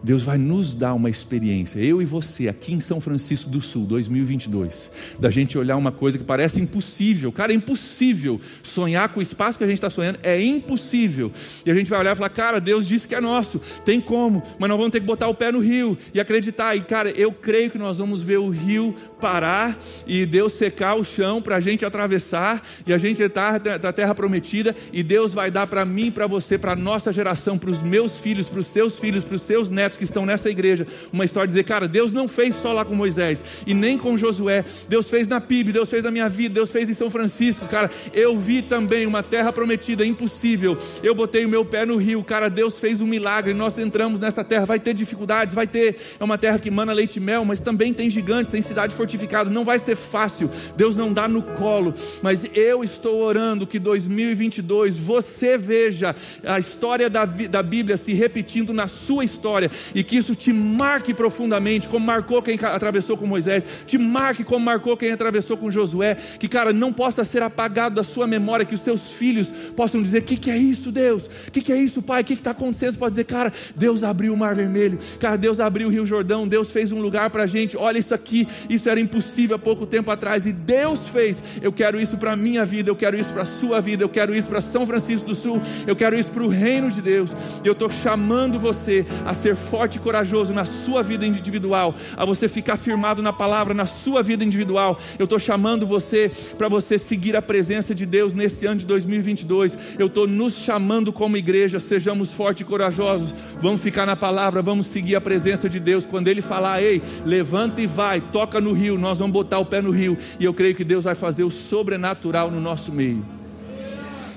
Deus 0.02 0.22
vai 0.22 0.38
nos 0.38 0.74
dar 0.74 0.94
uma 0.94 1.10
experiência, 1.10 1.80
eu 1.80 2.00
e 2.00 2.04
você, 2.04 2.48
aqui 2.48 2.72
em 2.72 2.80
São 2.80 3.00
Francisco 3.00 3.50
do 3.50 3.60
Sul, 3.60 3.84
2022, 3.84 4.90
da 5.18 5.30
gente 5.30 5.58
olhar 5.58 5.76
uma 5.76 5.90
coisa 5.90 6.16
que 6.16 6.24
parece 6.24 6.60
impossível, 6.60 7.32
cara, 7.32 7.52
é 7.52 7.56
impossível 7.56 8.40
sonhar 8.62 9.08
com 9.08 9.18
o 9.18 9.22
espaço 9.22 9.58
que 9.58 9.64
a 9.64 9.66
gente 9.66 9.78
está 9.78 9.90
sonhando, 9.90 10.18
é 10.22 10.40
impossível, 10.40 11.32
e 11.66 11.70
a 11.70 11.74
gente 11.74 11.90
vai 11.90 11.98
olhar 11.98 12.12
e 12.12 12.16
falar, 12.16 12.30
cara, 12.30 12.60
Deus 12.60 12.86
disse 12.86 13.08
que 13.08 13.14
é 13.14 13.20
nosso, 13.20 13.60
tem 13.84 14.00
como, 14.00 14.42
mas 14.58 14.68
nós 14.68 14.78
vamos 14.78 14.92
ter 14.92 15.00
que 15.00 15.06
botar 15.06 15.28
o 15.28 15.34
pé 15.34 15.50
no 15.50 15.58
rio 15.58 15.98
e 16.14 16.20
acreditar, 16.20 16.76
e 16.76 16.80
cara, 16.80 17.10
eu 17.10 17.32
creio 17.32 17.70
que 17.70 17.78
nós 17.78 17.98
vamos 17.98 18.22
ver 18.22 18.38
o 18.38 18.48
rio 18.48 18.94
parar 19.20 19.78
e 20.06 20.24
Deus 20.24 20.52
secar 20.52 20.94
o 20.94 21.04
chão 21.04 21.42
para 21.42 21.56
a 21.56 21.60
gente 21.60 21.84
atravessar 21.84 22.62
e 22.86 22.92
a 22.92 22.98
gente 22.98 23.20
estar 23.20 23.58
da 23.58 23.92
terra 23.92 24.14
prometida, 24.14 24.76
e 24.92 25.02
Deus 25.02 25.34
vai 25.34 25.50
dar 25.50 25.66
para 25.66 25.84
mim, 25.84 26.10
para 26.10 26.26
você, 26.26 26.56
para 26.56 26.76
nossa 26.76 27.12
geração, 27.12 27.58
para 27.58 27.70
os 27.70 27.82
meus 27.82 28.18
filhos, 28.18 28.48
para 28.48 28.60
os 28.60 28.66
seus 28.66 28.98
filhos, 28.98 29.24
para 29.24 29.34
os 29.34 29.42
seus 29.42 29.68
netos 29.68 29.87
que 29.96 30.04
estão 30.04 30.26
nessa 30.26 30.50
igreja, 30.50 30.86
uma 31.12 31.24
história 31.24 31.46
de 31.46 31.52
dizer, 31.52 31.64
cara, 31.64 31.88
Deus 31.88 32.12
não 32.12 32.28
fez 32.28 32.54
só 32.56 32.72
lá 32.72 32.84
com 32.84 32.94
Moisés 32.94 33.44
e 33.66 33.72
nem 33.72 33.96
com 33.96 34.16
Josué, 34.16 34.64
Deus 34.88 35.08
fez 35.08 35.26
na 35.26 35.40
PIB, 35.40 35.72
Deus 35.72 35.88
fez 35.88 36.04
na 36.04 36.10
minha 36.10 36.28
vida, 36.28 36.54
Deus 36.54 36.70
fez 36.70 36.90
em 36.90 36.94
São 36.94 37.10
Francisco, 37.10 37.66
cara, 37.66 37.90
eu 38.12 38.38
vi 38.38 38.62
também 38.62 39.06
uma 39.06 39.22
terra 39.22 39.52
prometida, 39.52 40.04
impossível, 40.04 40.76
eu 41.02 41.14
botei 41.14 41.44
o 41.44 41.48
meu 41.48 41.64
pé 41.64 41.86
no 41.86 41.96
rio, 41.96 42.22
cara, 42.22 42.48
Deus 42.48 42.78
fez 42.78 43.00
um 43.00 43.06
milagre, 43.06 43.54
nós 43.54 43.78
entramos 43.78 44.20
nessa 44.20 44.44
terra, 44.44 44.66
vai 44.66 44.78
ter 44.78 44.94
dificuldades, 44.94 45.54
vai 45.54 45.66
ter, 45.66 45.96
é 46.18 46.24
uma 46.24 46.38
terra 46.38 46.58
que 46.58 46.70
mana 46.70 46.92
leite 46.92 47.16
e 47.16 47.20
mel, 47.20 47.44
mas 47.44 47.60
também 47.60 47.94
tem 47.94 48.10
gigantes, 48.10 48.50
tem 48.50 48.62
cidade 48.62 48.94
fortificada, 48.94 49.50
não 49.50 49.64
vai 49.64 49.78
ser 49.78 49.96
fácil, 49.96 50.50
Deus 50.76 50.96
não 50.96 51.12
dá 51.12 51.28
no 51.28 51.42
colo, 51.42 51.94
mas 52.22 52.44
eu 52.54 52.82
estou 52.82 53.20
orando 53.20 53.66
que 53.66 53.78
2022 53.78 54.96
você 54.96 55.56
veja 55.56 56.14
a 56.44 56.58
história 56.58 57.08
da, 57.08 57.24
da 57.24 57.62
Bíblia 57.62 57.96
se 57.96 58.12
repetindo 58.12 58.72
na 58.72 58.88
sua 58.88 59.24
história 59.24 59.70
e 59.94 60.02
que 60.02 60.16
isso 60.16 60.34
te 60.34 60.52
marque 60.52 61.14
profundamente, 61.14 61.88
como 61.88 62.04
marcou 62.04 62.42
quem 62.42 62.58
atravessou 62.62 63.16
com 63.16 63.26
Moisés, 63.26 63.66
te 63.86 63.98
marque 63.98 64.44
como 64.44 64.64
marcou 64.64 64.96
quem 64.96 65.12
atravessou 65.12 65.56
com 65.56 65.70
Josué, 65.70 66.16
que 66.38 66.48
cara, 66.48 66.72
não 66.72 66.92
possa 66.92 67.24
ser 67.24 67.42
apagado 67.42 67.94
da 67.94 68.04
sua 68.04 68.26
memória, 68.26 68.66
que 68.66 68.74
os 68.74 68.80
seus 68.80 69.12
filhos 69.12 69.52
possam 69.76 70.02
dizer: 70.02 70.18
o 70.18 70.22
que, 70.22 70.36
que 70.36 70.50
é 70.50 70.56
isso, 70.56 70.90
Deus? 70.90 71.26
O 71.48 71.50
que, 71.50 71.60
que 71.60 71.72
é 71.72 71.76
isso, 71.76 72.02
Pai? 72.02 72.22
O 72.22 72.24
que 72.24 72.34
está 72.34 72.50
acontecendo? 72.50 72.92
Você 72.92 72.98
pode 72.98 73.10
dizer, 73.12 73.24
cara, 73.24 73.52
Deus 73.74 74.02
abriu 74.02 74.32
o 74.32 74.36
mar 74.36 74.54
vermelho, 74.54 74.98
cara, 75.18 75.36
Deus 75.36 75.60
abriu 75.60 75.88
o 75.88 75.90
Rio 75.90 76.06
Jordão, 76.06 76.46
Deus 76.46 76.70
fez 76.70 76.92
um 76.92 77.00
lugar 77.00 77.30
para 77.30 77.44
a 77.44 77.46
gente, 77.46 77.76
olha 77.76 77.98
isso 77.98 78.14
aqui, 78.14 78.46
isso 78.68 78.88
era 78.88 79.00
impossível 79.00 79.56
há 79.56 79.58
pouco 79.58 79.86
tempo 79.86 80.10
atrás, 80.10 80.46
e 80.46 80.52
Deus 80.52 81.08
fez, 81.08 81.42
eu 81.60 81.72
quero 81.72 82.00
isso 82.00 82.16
para 82.16 82.32
a 82.32 82.36
minha 82.36 82.64
vida, 82.64 82.90
eu 82.90 82.96
quero 82.96 83.18
isso 83.18 83.32
para 83.32 83.42
a 83.42 83.46
sua 83.46 83.80
vida, 83.80 84.02
eu 84.02 84.08
quero 84.08 84.34
isso 84.34 84.48
para 84.48 84.60
São 84.60 84.86
Francisco 84.86 85.28
do 85.28 85.34
Sul, 85.34 85.60
eu 85.86 85.96
quero 85.96 86.18
isso 86.18 86.30
para 86.30 86.42
o 86.42 86.48
reino 86.48 86.90
de 86.90 87.00
Deus, 87.00 87.34
eu 87.64 87.72
estou 87.72 87.90
chamando 87.90 88.58
você 88.58 89.06
a 89.24 89.34
ser 89.34 89.56
forte 89.68 89.96
e 89.96 90.00
corajoso 90.00 90.52
na 90.52 90.64
sua 90.64 91.02
vida 91.02 91.26
individual, 91.26 91.94
a 92.16 92.24
você 92.24 92.48
ficar 92.48 92.76
firmado 92.76 93.22
na 93.22 93.32
palavra 93.32 93.74
na 93.74 93.86
sua 93.86 94.22
vida 94.22 94.44
individual. 94.44 94.98
Eu 95.18 95.24
estou 95.24 95.38
chamando 95.38 95.86
você 95.86 96.30
para 96.56 96.68
você 96.68 96.98
seguir 96.98 97.36
a 97.36 97.42
presença 97.42 97.94
de 97.94 98.06
Deus 98.06 98.32
nesse 98.32 98.66
ano 98.66 98.80
de 98.80 98.86
2022. 98.86 99.78
Eu 99.98 100.06
estou 100.06 100.26
nos 100.26 100.54
chamando 100.54 101.12
como 101.12 101.36
igreja, 101.36 101.78
sejamos 101.78 102.32
fortes 102.32 102.62
e 102.62 102.64
corajosos. 102.64 103.34
Vamos 103.60 103.82
ficar 103.82 104.06
na 104.06 104.16
palavra, 104.16 104.62
vamos 104.62 104.86
seguir 104.86 105.16
a 105.16 105.20
presença 105.20 105.68
de 105.68 105.78
Deus. 105.78 106.06
Quando 106.06 106.28
Ele 106.28 106.42
falar, 106.42 106.82
ei, 106.82 107.02
levanta 107.24 107.80
e 107.80 107.86
vai, 107.86 108.20
toca 108.20 108.60
no 108.60 108.72
rio, 108.72 108.98
nós 108.98 109.18
vamos 109.18 109.32
botar 109.32 109.58
o 109.58 109.66
pé 109.66 109.82
no 109.82 109.90
rio. 109.90 110.16
E 110.40 110.44
eu 110.44 110.54
creio 110.54 110.74
que 110.74 110.84
Deus 110.84 111.04
vai 111.04 111.14
fazer 111.14 111.44
o 111.44 111.50
sobrenatural 111.50 112.50
no 112.50 112.60
nosso 112.60 112.92
meio 112.92 113.37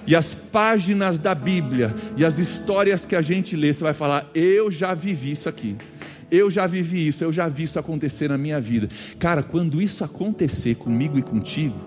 e 0.06 0.16
as 0.16 0.34
páginas 0.34 1.20
da 1.20 1.36
Bíblia 1.36 1.94
e 2.18 2.26
as 2.26 2.40
histórias 2.40 3.06
que 3.06 3.16
a 3.16 3.22
gente 3.22 3.56
lê, 3.56 3.74
você 3.74 3.84
vai 3.84 3.94
falar: 3.94 4.30
Eu 4.34 4.72
já 4.72 4.94
vivi 4.94 5.32
isso 5.32 5.48
aqui. 5.48 5.76
Eu 6.32 6.50
já 6.50 6.66
vivi 6.66 7.08
isso, 7.08 7.26
eu 7.26 7.34
já 7.34 7.50
vi 7.50 7.64
isso 7.64 7.78
acontecer 7.78 8.30
na 8.30 8.38
minha 8.38 8.60
vida. 8.60 8.88
Cara, 9.20 9.44
quando 9.44 9.82
isso 9.82 10.02
acontecer 10.02 10.76
comigo 10.76 11.20
e 11.20 11.22
contigo, 11.22 11.78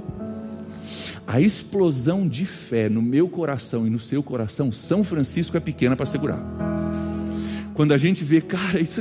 a 1.27 1.41
explosão 1.41 2.29
de 2.29 2.45
fé 2.45 2.91
no 2.91 3.01
meu 3.01 3.27
coração 3.27 3.87
e 3.87 3.91
no 3.91 3.99
seu 3.99 4.23
coração, 4.23 4.71
São 4.71 5.03
Francisco 5.03 5.57
é 5.57 5.61
pequena 5.61 5.97
para 5.97 6.05
segurar. 6.05 6.43
Quando 7.73 7.93
a 7.93 7.99
gente 7.99 8.23
vê, 8.23 8.43
cara, 8.43 8.81
isso 8.81 9.01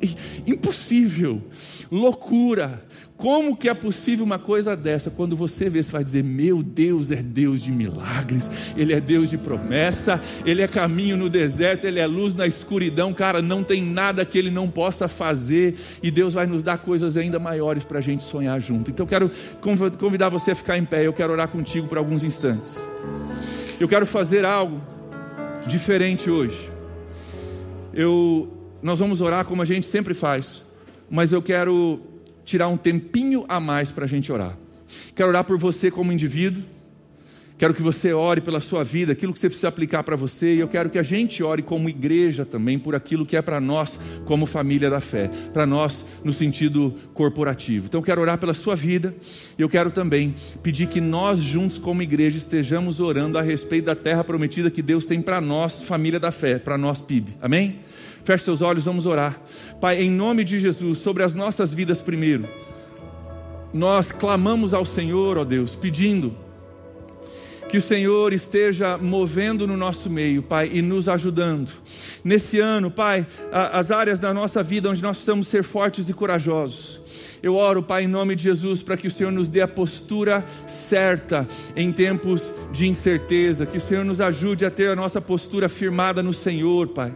é 0.00 0.06
impossível, 0.46 1.42
loucura, 1.90 2.84
como 3.16 3.56
que 3.56 3.68
é 3.68 3.74
possível 3.74 4.24
uma 4.24 4.40
coisa 4.40 4.76
dessa? 4.76 5.08
Quando 5.08 5.36
você 5.36 5.70
vê, 5.70 5.82
você 5.82 5.92
vai 5.92 6.02
dizer: 6.02 6.24
Meu 6.24 6.62
Deus 6.62 7.12
é 7.12 7.22
Deus 7.22 7.62
de 7.62 7.70
milagres, 7.70 8.50
Ele 8.76 8.92
é 8.92 9.00
Deus 9.00 9.30
de 9.30 9.38
promessa, 9.38 10.20
Ele 10.44 10.62
é 10.62 10.66
caminho 10.68 11.16
no 11.16 11.30
deserto, 11.30 11.86
Ele 11.86 12.00
é 12.00 12.06
luz 12.06 12.34
na 12.34 12.46
escuridão. 12.46 13.14
Cara, 13.14 13.40
não 13.40 13.62
tem 13.62 13.82
nada 13.82 14.24
que 14.24 14.36
Ele 14.36 14.50
não 14.50 14.68
possa 14.68 15.06
fazer, 15.06 15.76
e 16.02 16.10
Deus 16.10 16.34
vai 16.34 16.46
nos 16.46 16.64
dar 16.64 16.78
coisas 16.78 17.16
ainda 17.16 17.38
maiores 17.38 17.84
para 17.84 18.00
a 18.00 18.02
gente 18.02 18.24
sonhar 18.24 18.60
junto. 18.60 18.90
Então, 18.90 19.04
eu 19.04 19.08
quero 19.08 19.30
convidar 19.96 20.28
você 20.28 20.50
a 20.50 20.54
ficar 20.56 20.76
em 20.76 20.84
pé, 20.84 21.06
eu 21.06 21.12
quero 21.12 21.32
orar 21.32 21.48
contigo 21.48 21.86
por 21.86 21.98
alguns 21.98 22.24
instantes. 22.24 22.84
Eu 23.78 23.86
quero 23.86 24.06
fazer 24.06 24.44
algo 24.44 24.82
diferente 25.68 26.28
hoje. 26.28 26.70
Eu, 27.92 28.52
nós 28.82 28.98
vamos 28.98 29.20
orar 29.20 29.44
como 29.44 29.62
a 29.62 29.64
gente 29.64 29.86
sempre 29.86 30.14
faz, 30.14 30.64
mas 31.08 31.32
eu 31.32 31.40
quero 31.40 32.13
tirar 32.44 32.68
um 32.68 32.76
tempinho 32.76 33.44
a 33.48 33.58
mais 33.58 33.90
para 33.90 34.04
a 34.04 34.08
gente 34.08 34.32
orar. 34.32 34.56
Quero 35.14 35.28
orar 35.28 35.44
por 35.44 35.58
você 35.58 35.90
como 35.90 36.12
indivíduo. 36.12 36.62
Quero 37.56 37.72
que 37.72 37.82
você 37.82 38.12
ore 38.12 38.40
pela 38.40 38.58
sua 38.58 38.82
vida, 38.82 39.12
aquilo 39.12 39.32
que 39.32 39.38
você 39.38 39.48
precisa 39.48 39.68
aplicar 39.68 40.02
para 40.02 40.16
você, 40.16 40.56
e 40.56 40.58
eu 40.58 40.66
quero 40.66 40.90
que 40.90 40.98
a 40.98 41.04
gente 41.04 41.40
ore 41.40 41.62
como 41.62 41.88
igreja 41.88 42.44
também 42.44 42.80
por 42.80 42.96
aquilo 42.96 43.24
que 43.24 43.36
é 43.36 43.42
para 43.42 43.60
nós 43.60 43.98
como 44.24 44.44
família 44.44 44.90
da 44.90 45.00
fé, 45.00 45.30
para 45.52 45.64
nós 45.64 46.04
no 46.24 46.32
sentido 46.32 46.96
corporativo. 47.14 47.86
Então 47.86 48.00
eu 48.00 48.04
quero 48.04 48.20
orar 48.20 48.38
pela 48.38 48.54
sua 48.54 48.74
vida, 48.74 49.14
e 49.56 49.62
eu 49.62 49.68
quero 49.68 49.92
também 49.92 50.34
pedir 50.64 50.88
que 50.88 51.00
nós 51.00 51.38
juntos 51.38 51.78
como 51.78 52.02
igreja 52.02 52.38
estejamos 52.38 52.98
orando 52.98 53.38
a 53.38 53.42
respeito 53.42 53.84
da 53.84 53.94
terra 53.94 54.24
prometida 54.24 54.68
que 54.68 54.82
Deus 54.82 55.06
tem 55.06 55.22
para 55.22 55.40
nós, 55.40 55.80
família 55.80 56.18
da 56.18 56.32
fé, 56.32 56.58
para 56.58 56.76
nós 56.76 57.00
PIB. 57.00 57.36
Amém? 57.40 57.78
Feche 58.24 58.42
seus 58.42 58.62
olhos, 58.62 58.86
vamos 58.86 59.06
orar. 59.06 59.40
Pai, 59.80 60.02
em 60.02 60.10
nome 60.10 60.42
de 60.42 60.58
Jesus, 60.58 60.98
sobre 60.98 61.22
as 61.22 61.34
nossas 61.34 61.72
vidas 61.72 62.02
primeiro, 62.02 62.48
nós 63.72 64.10
clamamos 64.10 64.74
ao 64.74 64.84
Senhor, 64.84 65.38
ó 65.38 65.44
Deus, 65.44 65.76
pedindo 65.76 66.43
que 67.68 67.78
o 67.78 67.82
Senhor 67.82 68.32
esteja 68.32 68.96
movendo 68.98 69.66
no 69.66 69.76
nosso 69.76 70.08
meio, 70.10 70.42
Pai, 70.42 70.70
e 70.72 70.82
nos 70.82 71.08
ajudando. 71.08 71.72
Nesse 72.22 72.60
ano, 72.60 72.90
Pai, 72.90 73.26
as 73.50 73.90
áreas 73.90 74.20
da 74.20 74.32
nossa 74.32 74.62
vida 74.62 74.90
onde 74.90 75.02
nós 75.02 75.16
precisamos 75.16 75.48
ser 75.48 75.62
fortes 75.62 76.08
e 76.08 76.12
corajosos. 76.12 77.00
Eu 77.42 77.56
oro, 77.56 77.82
Pai, 77.82 78.04
em 78.04 78.08
nome 78.08 78.34
de 78.34 78.42
Jesus, 78.42 78.82
para 78.82 78.96
que 78.96 79.06
o 79.06 79.10
Senhor 79.10 79.30
nos 79.30 79.50
dê 79.50 79.60
a 79.60 79.68
postura 79.68 80.44
certa 80.66 81.46
em 81.76 81.92
tempos 81.92 82.54
de 82.72 82.86
incerteza, 82.86 83.66
que 83.66 83.76
o 83.76 83.80
Senhor 83.80 84.04
nos 84.04 84.20
ajude 84.20 84.64
a 84.64 84.70
ter 84.70 84.88
a 84.88 84.96
nossa 84.96 85.20
postura 85.20 85.68
firmada 85.68 86.22
no 86.22 86.32
Senhor, 86.32 86.88
Pai. 86.88 87.12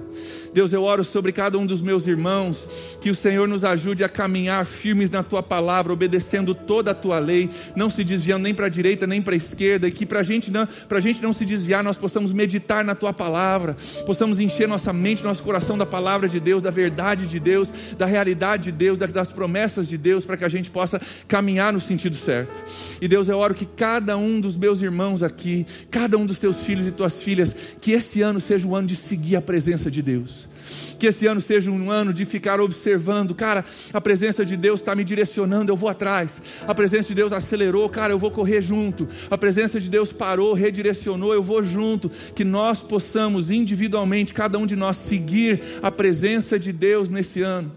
Deus, 0.53 0.73
eu 0.73 0.83
oro 0.83 1.05
sobre 1.05 1.33
cada 1.33 1.59
um 1.59 1.67
dos 1.67 1.81
meus 1.81 2.07
irmãos, 2.07 2.69
que 3.01 3.11
o 3.11 3.15
Senhor 3.15 3.47
nos 3.47 3.65
ajude 3.65 4.03
a 4.03 4.09
caminhar 4.09 4.65
firmes 4.65 5.11
na 5.11 5.23
tua 5.23 5.43
palavra, 5.43 5.93
obedecendo 5.93 6.55
toda 6.55 6.93
a 6.93 6.95
tua 6.95 7.19
lei, 7.19 7.51
não 7.77 7.91
se 7.91 8.03
desviando 8.03 8.45
nem 8.45 8.55
para 8.55 8.67
a 8.67 8.69
direita 8.69 9.07
nem 9.07 9.21
para 9.23 9.35
a 9.35 9.37
esquerda, 9.37 9.89
e 9.89 9.93
que 9.93 10.07
para 10.07 10.23
gente 10.23 10.51
não, 10.51 10.67
a 10.89 11.01
gente 11.01 11.23
não 11.23 11.33
se 11.33 11.45
desviar, 11.45 11.85
nós 11.85 11.99
possamos 11.99 12.33
meditar 12.33 12.85
na 12.85 12.95
tua 12.95 13.13
palavra, 13.13 13.77
possamos 14.07 14.41
encher 14.41 14.67
nossa 14.67 14.93
mente, 14.93 15.23
nosso 15.23 15.43
coração 15.43 15.77
da 15.77 15.87
palavra 15.87 16.29
de 16.29 16.41
Deus, 16.41 16.63
da 16.63 16.71
verdade 16.71 17.27
de 17.27 17.39
Deus, 17.39 17.73
da 17.97 18.07
realidade 18.07 18.65
de 18.65 18.73
Deus, 18.73 18.99
das 18.99 19.31
promessas 19.31 19.89
de 19.89 19.97
Deus, 19.97 20.25
para 20.25 20.37
que 20.37 20.45
a 20.45 20.49
gente 20.49 20.71
possa 20.71 21.01
caminhar 21.27 21.73
no 21.73 21.81
sentido 21.81 22.17
certo. 22.17 22.63
E 23.01 23.09
Deus, 23.09 23.29
eu 23.29 23.39
oro 23.39 23.55
que 23.55 23.67
cada 23.67 24.17
um 24.17 24.41
dos 24.41 24.57
meus 24.57 24.83
irmãos 24.83 25.23
aqui, 25.23 25.67
cada 25.91 26.17
um 26.17 26.27
dos 26.27 26.39
teus 26.39 26.63
filhos 26.65 26.87
e 26.87 26.91
tuas 26.91 27.23
filhas, 27.23 27.55
que 27.81 27.93
esse 27.93 28.23
ano 28.23 28.41
seja 28.41 28.67
o 28.67 28.75
ano 28.75 28.89
de 28.89 28.97
seguir 28.97 29.37
a 29.37 29.43
presença 29.43 29.91
de 29.91 30.03
Deus 30.03 30.48
que 30.99 31.07
esse 31.07 31.27
ano 31.27 31.41
seja 31.41 31.71
um 31.71 31.91
ano 31.91 32.13
de 32.13 32.25
ficar 32.25 32.61
observando, 32.61 33.35
cara, 33.35 33.65
a 33.93 34.01
presença 34.01 34.45
de 34.45 34.57
Deus 34.57 34.81
está 34.81 34.95
me 34.95 35.05
direcionando, 35.05 35.71
eu 35.71 35.77
vou 35.77 35.89
atrás. 35.89 36.43
A 36.67 36.75
presença 36.75 37.09
de 37.09 37.15
Deus 37.15 37.33
acelerou, 37.33 37.89
cara, 37.89 38.13
eu 38.13 38.19
vou 38.19 38.31
correr 38.31 38.61
junto. 38.61 39.09
A 39.31 39.39
presença 39.39 39.81
de 39.81 39.89
Deus 39.89 40.13
parou, 40.13 40.53
redirecionou, 40.55 41.33
eu 41.33 41.43
vou 41.43 41.63
junto. 41.63 42.11
Que 42.35 42.45
nós 42.45 42.81
possamos 42.81 43.51
individualmente, 43.51 44.35
cada 44.35 44.59
um 44.59 44.67
de 44.67 44.75
nós, 44.75 44.97
seguir 44.97 45.63
a 45.83 45.91
presença 45.91 46.59
de 46.59 46.73
Deus 46.73 47.09
nesse 47.09 47.43
ano, 47.43 47.71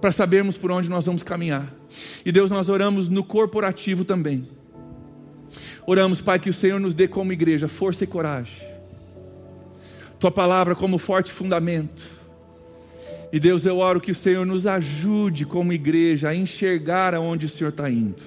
para 0.00 0.12
sabermos 0.12 0.56
por 0.56 0.70
onde 0.70 0.88
nós 0.88 1.06
vamos 1.06 1.22
caminhar. 1.22 1.74
E 2.24 2.30
Deus, 2.30 2.50
nós 2.50 2.68
oramos 2.68 3.08
no 3.08 3.24
corporativo 3.24 4.04
também. 4.04 4.46
Oramos, 5.86 6.20
Pai, 6.20 6.38
que 6.38 6.50
o 6.50 6.54
Senhor 6.54 6.78
nos 6.78 6.94
dê 6.94 7.08
como 7.08 7.32
igreja 7.32 7.66
força 7.66 8.04
e 8.04 8.06
coragem 8.06 8.77
tua 10.18 10.30
palavra 10.30 10.74
como 10.74 10.98
forte 10.98 11.30
fundamento. 11.30 12.02
E 13.32 13.38
Deus, 13.38 13.66
eu 13.66 13.78
oro 13.78 14.00
que 14.00 14.10
o 14.10 14.14
Senhor 14.14 14.46
nos 14.46 14.66
ajude 14.66 15.44
como 15.44 15.72
igreja 15.72 16.30
a 16.30 16.34
enxergar 16.34 17.14
aonde 17.14 17.46
o 17.46 17.48
Senhor 17.48 17.70
está 17.70 17.90
indo, 17.90 18.22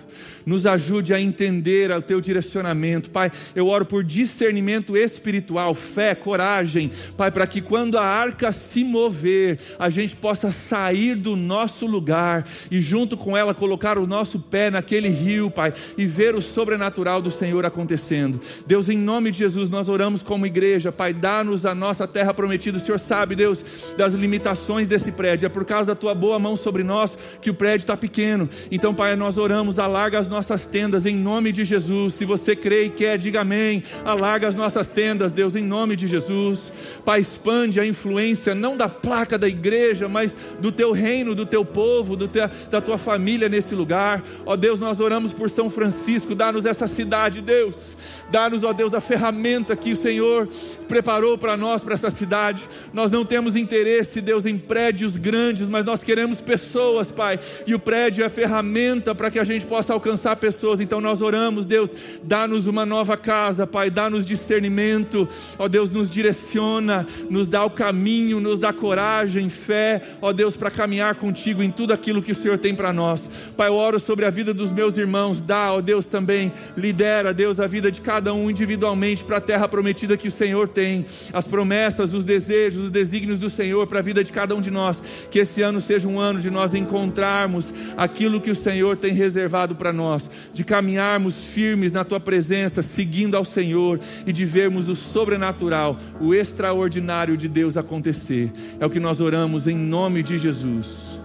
nos 0.45 0.65
ajude 0.65 1.13
a 1.13 1.21
entender 1.21 1.91
o 1.91 2.01
teu 2.01 2.21
direcionamento. 2.21 3.09
Pai, 3.09 3.31
eu 3.55 3.67
oro 3.67 3.85
por 3.85 4.03
discernimento 4.03 4.95
espiritual, 4.97 5.73
fé, 5.73 6.15
coragem, 6.15 6.91
Pai, 7.17 7.31
para 7.31 7.47
que 7.47 7.61
quando 7.61 7.97
a 7.97 8.03
arca 8.03 8.51
se 8.51 8.83
mover, 8.83 9.59
a 9.77 9.89
gente 9.89 10.15
possa 10.15 10.51
sair 10.51 11.15
do 11.15 11.35
nosso 11.35 11.85
lugar 11.85 12.45
e 12.69 12.81
junto 12.81 13.17
com 13.17 13.35
ela 13.35 13.53
colocar 13.53 13.97
o 13.97 14.07
nosso 14.07 14.39
pé 14.39 14.69
naquele 14.69 15.09
rio, 15.09 15.49
Pai, 15.51 15.73
e 15.97 16.05
ver 16.05 16.35
o 16.35 16.41
sobrenatural 16.41 17.21
do 17.21 17.31
Senhor 17.31 17.65
acontecendo. 17.65 18.39
Deus, 18.65 18.89
em 18.89 18.97
nome 18.97 19.31
de 19.31 19.39
Jesus, 19.39 19.69
nós 19.69 19.89
oramos 19.89 20.23
como 20.23 20.45
igreja, 20.45 20.91
Pai, 20.91 21.13
dá-nos 21.13 21.65
a 21.65 21.75
nossa 21.75 22.07
terra 22.07 22.33
prometida. 22.33 22.77
O 22.77 22.81
Senhor 22.81 22.99
sabe, 22.99 23.35
Deus, 23.35 23.63
das 23.97 24.13
limitações 24.13 24.87
desse 24.87 25.11
prédio. 25.11 25.45
É 25.45 25.49
por 25.49 25.65
causa 25.65 25.93
da 25.93 25.95
tua 25.95 26.13
boa 26.13 26.39
mão 26.39 26.55
sobre 26.55 26.83
nós 26.83 27.17
que 27.41 27.49
o 27.49 27.53
prédio 27.53 27.83
está 27.83 27.97
pequeno. 27.97 28.49
Então, 28.71 28.93
Pai, 28.93 29.15
nós 29.15 29.37
oramos, 29.37 29.79
alarga 29.79 30.19
as 30.19 30.27
nossas 30.31 30.65
tendas 30.65 31.05
em 31.05 31.15
nome 31.15 31.51
de 31.51 31.65
Jesus. 31.65 32.13
Se 32.13 32.23
você 32.23 32.55
crê 32.55 32.85
e 32.85 32.89
quer, 32.89 33.17
diga 33.17 33.41
amém. 33.41 33.83
Alarga 34.05 34.47
as 34.47 34.55
nossas 34.55 34.87
tendas, 34.87 35.33
Deus, 35.33 35.57
em 35.57 35.61
nome 35.61 35.97
de 35.97 36.07
Jesus. 36.07 36.71
Pai, 37.03 37.19
expande 37.19 37.81
a 37.81 37.85
influência 37.85 38.55
não 38.55 38.77
da 38.77 38.87
placa 38.87 39.37
da 39.37 39.47
igreja, 39.47 40.07
mas 40.07 40.35
do 40.59 40.71
teu 40.71 40.93
reino, 40.93 41.35
do 41.35 41.45
teu 41.45 41.65
povo, 41.65 42.15
do 42.15 42.29
teu, 42.29 42.49
da 42.69 42.79
tua 42.79 42.97
família 42.97 43.49
nesse 43.49 43.75
lugar. 43.75 44.23
Ó 44.45 44.55
Deus, 44.55 44.79
nós 44.79 45.01
oramos 45.01 45.33
por 45.33 45.49
São 45.49 45.69
Francisco, 45.69 46.33
dá-nos 46.33 46.65
essa 46.65 46.87
cidade, 46.87 47.41
Deus. 47.41 47.97
Dá-nos, 48.31 48.63
ó 48.63 48.71
Deus, 48.71 48.93
a 48.93 49.01
ferramenta 49.01 49.75
que 49.75 49.91
o 49.91 49.95
Senhor 49.97 50.47
preparou 50.87 51.37
para 51.37 51.57
nós, 51.57 51.83
para 51.83 51.95
essa 51.95 52.09
cidade. 52.09 52.63
Nós 52.93 53.11
não 53.11 53.25
temos 53.25 53.57
interesse, 53.57 54.21
Deus, 54.21 54.45
em 54.45 54.57
prédios 54.57 55.17
grandes, 55.17 55.67
mas 55.67 55.83
nós 55.83 56.01
queremos 56.01 56.39
pessoas, 56.39 57.11
Pai. 57.11 57.37
E 57.67 57.75
o 57.75 57.79
prédio 57.79 58.23
é 58.23 58.29
ferramenta 58.29 59.13
para 59.13 59.29
que 59.29 59.37
a 59.37 59.43
gente 59.43 59.65
possa 59.65 59.91
alcançar 59.91 60.20
pessoas. 60.35 60.79
Então 60.79 61.01
nós 61.01 61.21
oramos, 61.21 61.65
Deus, 61.65 61.95
dá-nos 62.23 62.67
uma 62.67 62.85
nova 62.85 63.17
casa, 63.17 63.67
Pai. 63.67 63.89
Dá-nos 63.89 64.25
discernimento, 64.25 65.27
ó 65.57 65.67
Deus, 65.67 65.89
nos 65.89 66.09
direciona, 66.09 67.05
nos 67.29 67.47
dá 67.47 67.65
o 67.65 67.69
caminho, 67.69 68.39
nos 68.39 68.59
dá 68.59 68.71
coragem, 68.71 69.49
fé, 69.49 70.01
ó 70.21 70.31
Deus, 70.31 70.55
para 70.55 70.71
caminhar 70.71 71.15
contigo 71.15 71.61
em 71.63 71.71
tudo 71.71 71.93
aquilo 71.93 72.21
que 72.21 72.31
o 72.31 72.35
Senhor 72.35 72.57
tem 72.57 72.75
para 72.75 72.93
nós. 72.93 73.29
Pai, 73.57 73.67
eu 73.67 73.75
oro 73.75 73.99
sobre 73.99 74.25
a 74.25 74.29
vida 74.29 74.53
dos 74.53 74.71
meus 74.71 74.97
irmãos. 74.97 75.41
Dá, 75.41 75.73
ó 75.73 75.81
Deus, 75.81 76.07
também 76.07 76.51
lidera, 76.77 77.33
Deus, 77.33 77.59
a 77.59 77.67
vida 77.67 77.91
de 77.91 78.01
cada 78.01 78.33
um 78.33 78.49
individualmente 78.49 79.23
para 79.23 79.37
a 79.37 79.41
terra 79.41 79.67
prometida 79.67 80.17
que 80.17 80.27
o 80.27 80.31
Senhor 80.31 80.67
tem, 80.67 81.05
as 81.33 81.47
promessas, 81.47 82.13
os 82.13 82.25
desejos, 82.25 82.85
os 82.85 82.91
desígnios 82.91 83.39
do 83.39 83.49
Senhor 83.49 83.87
para 83.87 83.99
a 83.99 84.01
vida 84.01 84.23
de 84.23 84.31
cada 84.31 84.55
um 84.55 84.61
de 84.61 84.71
nós. 84.71 85.01
Que 85.29 85.39
esse 85.39 85.61
ano 85.61 85.81
seja 85.81 86.07
um 86.07 86.19
ano 86.19 86.39
de 86.39 86.49
nós 86.49 86.73
encontrarmos 86.73 87.73
aquilo 87.97 88.41
que 88.41 88.51
o 88.51 88.55
Senhor 88.55 88.97
tem 88.97 89.13
reservado 89.13 89.75
para 89.75 89.91
nós, 90.11 90.29
de 90.53 90.63
caminharmos 90.63 91.41
firmes 91.41 91.91
na 91.91 92.03
tua 92.03 92.19
presença, 92.19 92.81
seguindo 92.81 93.35
ao 93.35 93.45
Senhor 93.45 93.99
e 94.25 94.33
de 94.33 94.45
vermos 94.45 94.89
o 94.89 94.95
sobrenatural, 94.95 95.97
o 96.19 96.33
extraordinário 96.33 97.37
de 97.37 97.47
Deus 97.47 97.77
acontecer. 97.77 98.51
É 98.79 98.85
o 98.85 98.89
que 98.89 98.99
nós 98.99 99.21
oramos 99.21 99.67
em 99.67 99.77
nome 99.77 100.21
de 100.21 100.37
Jesus. 100.37 101.19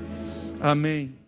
Amém. 0.60 1.25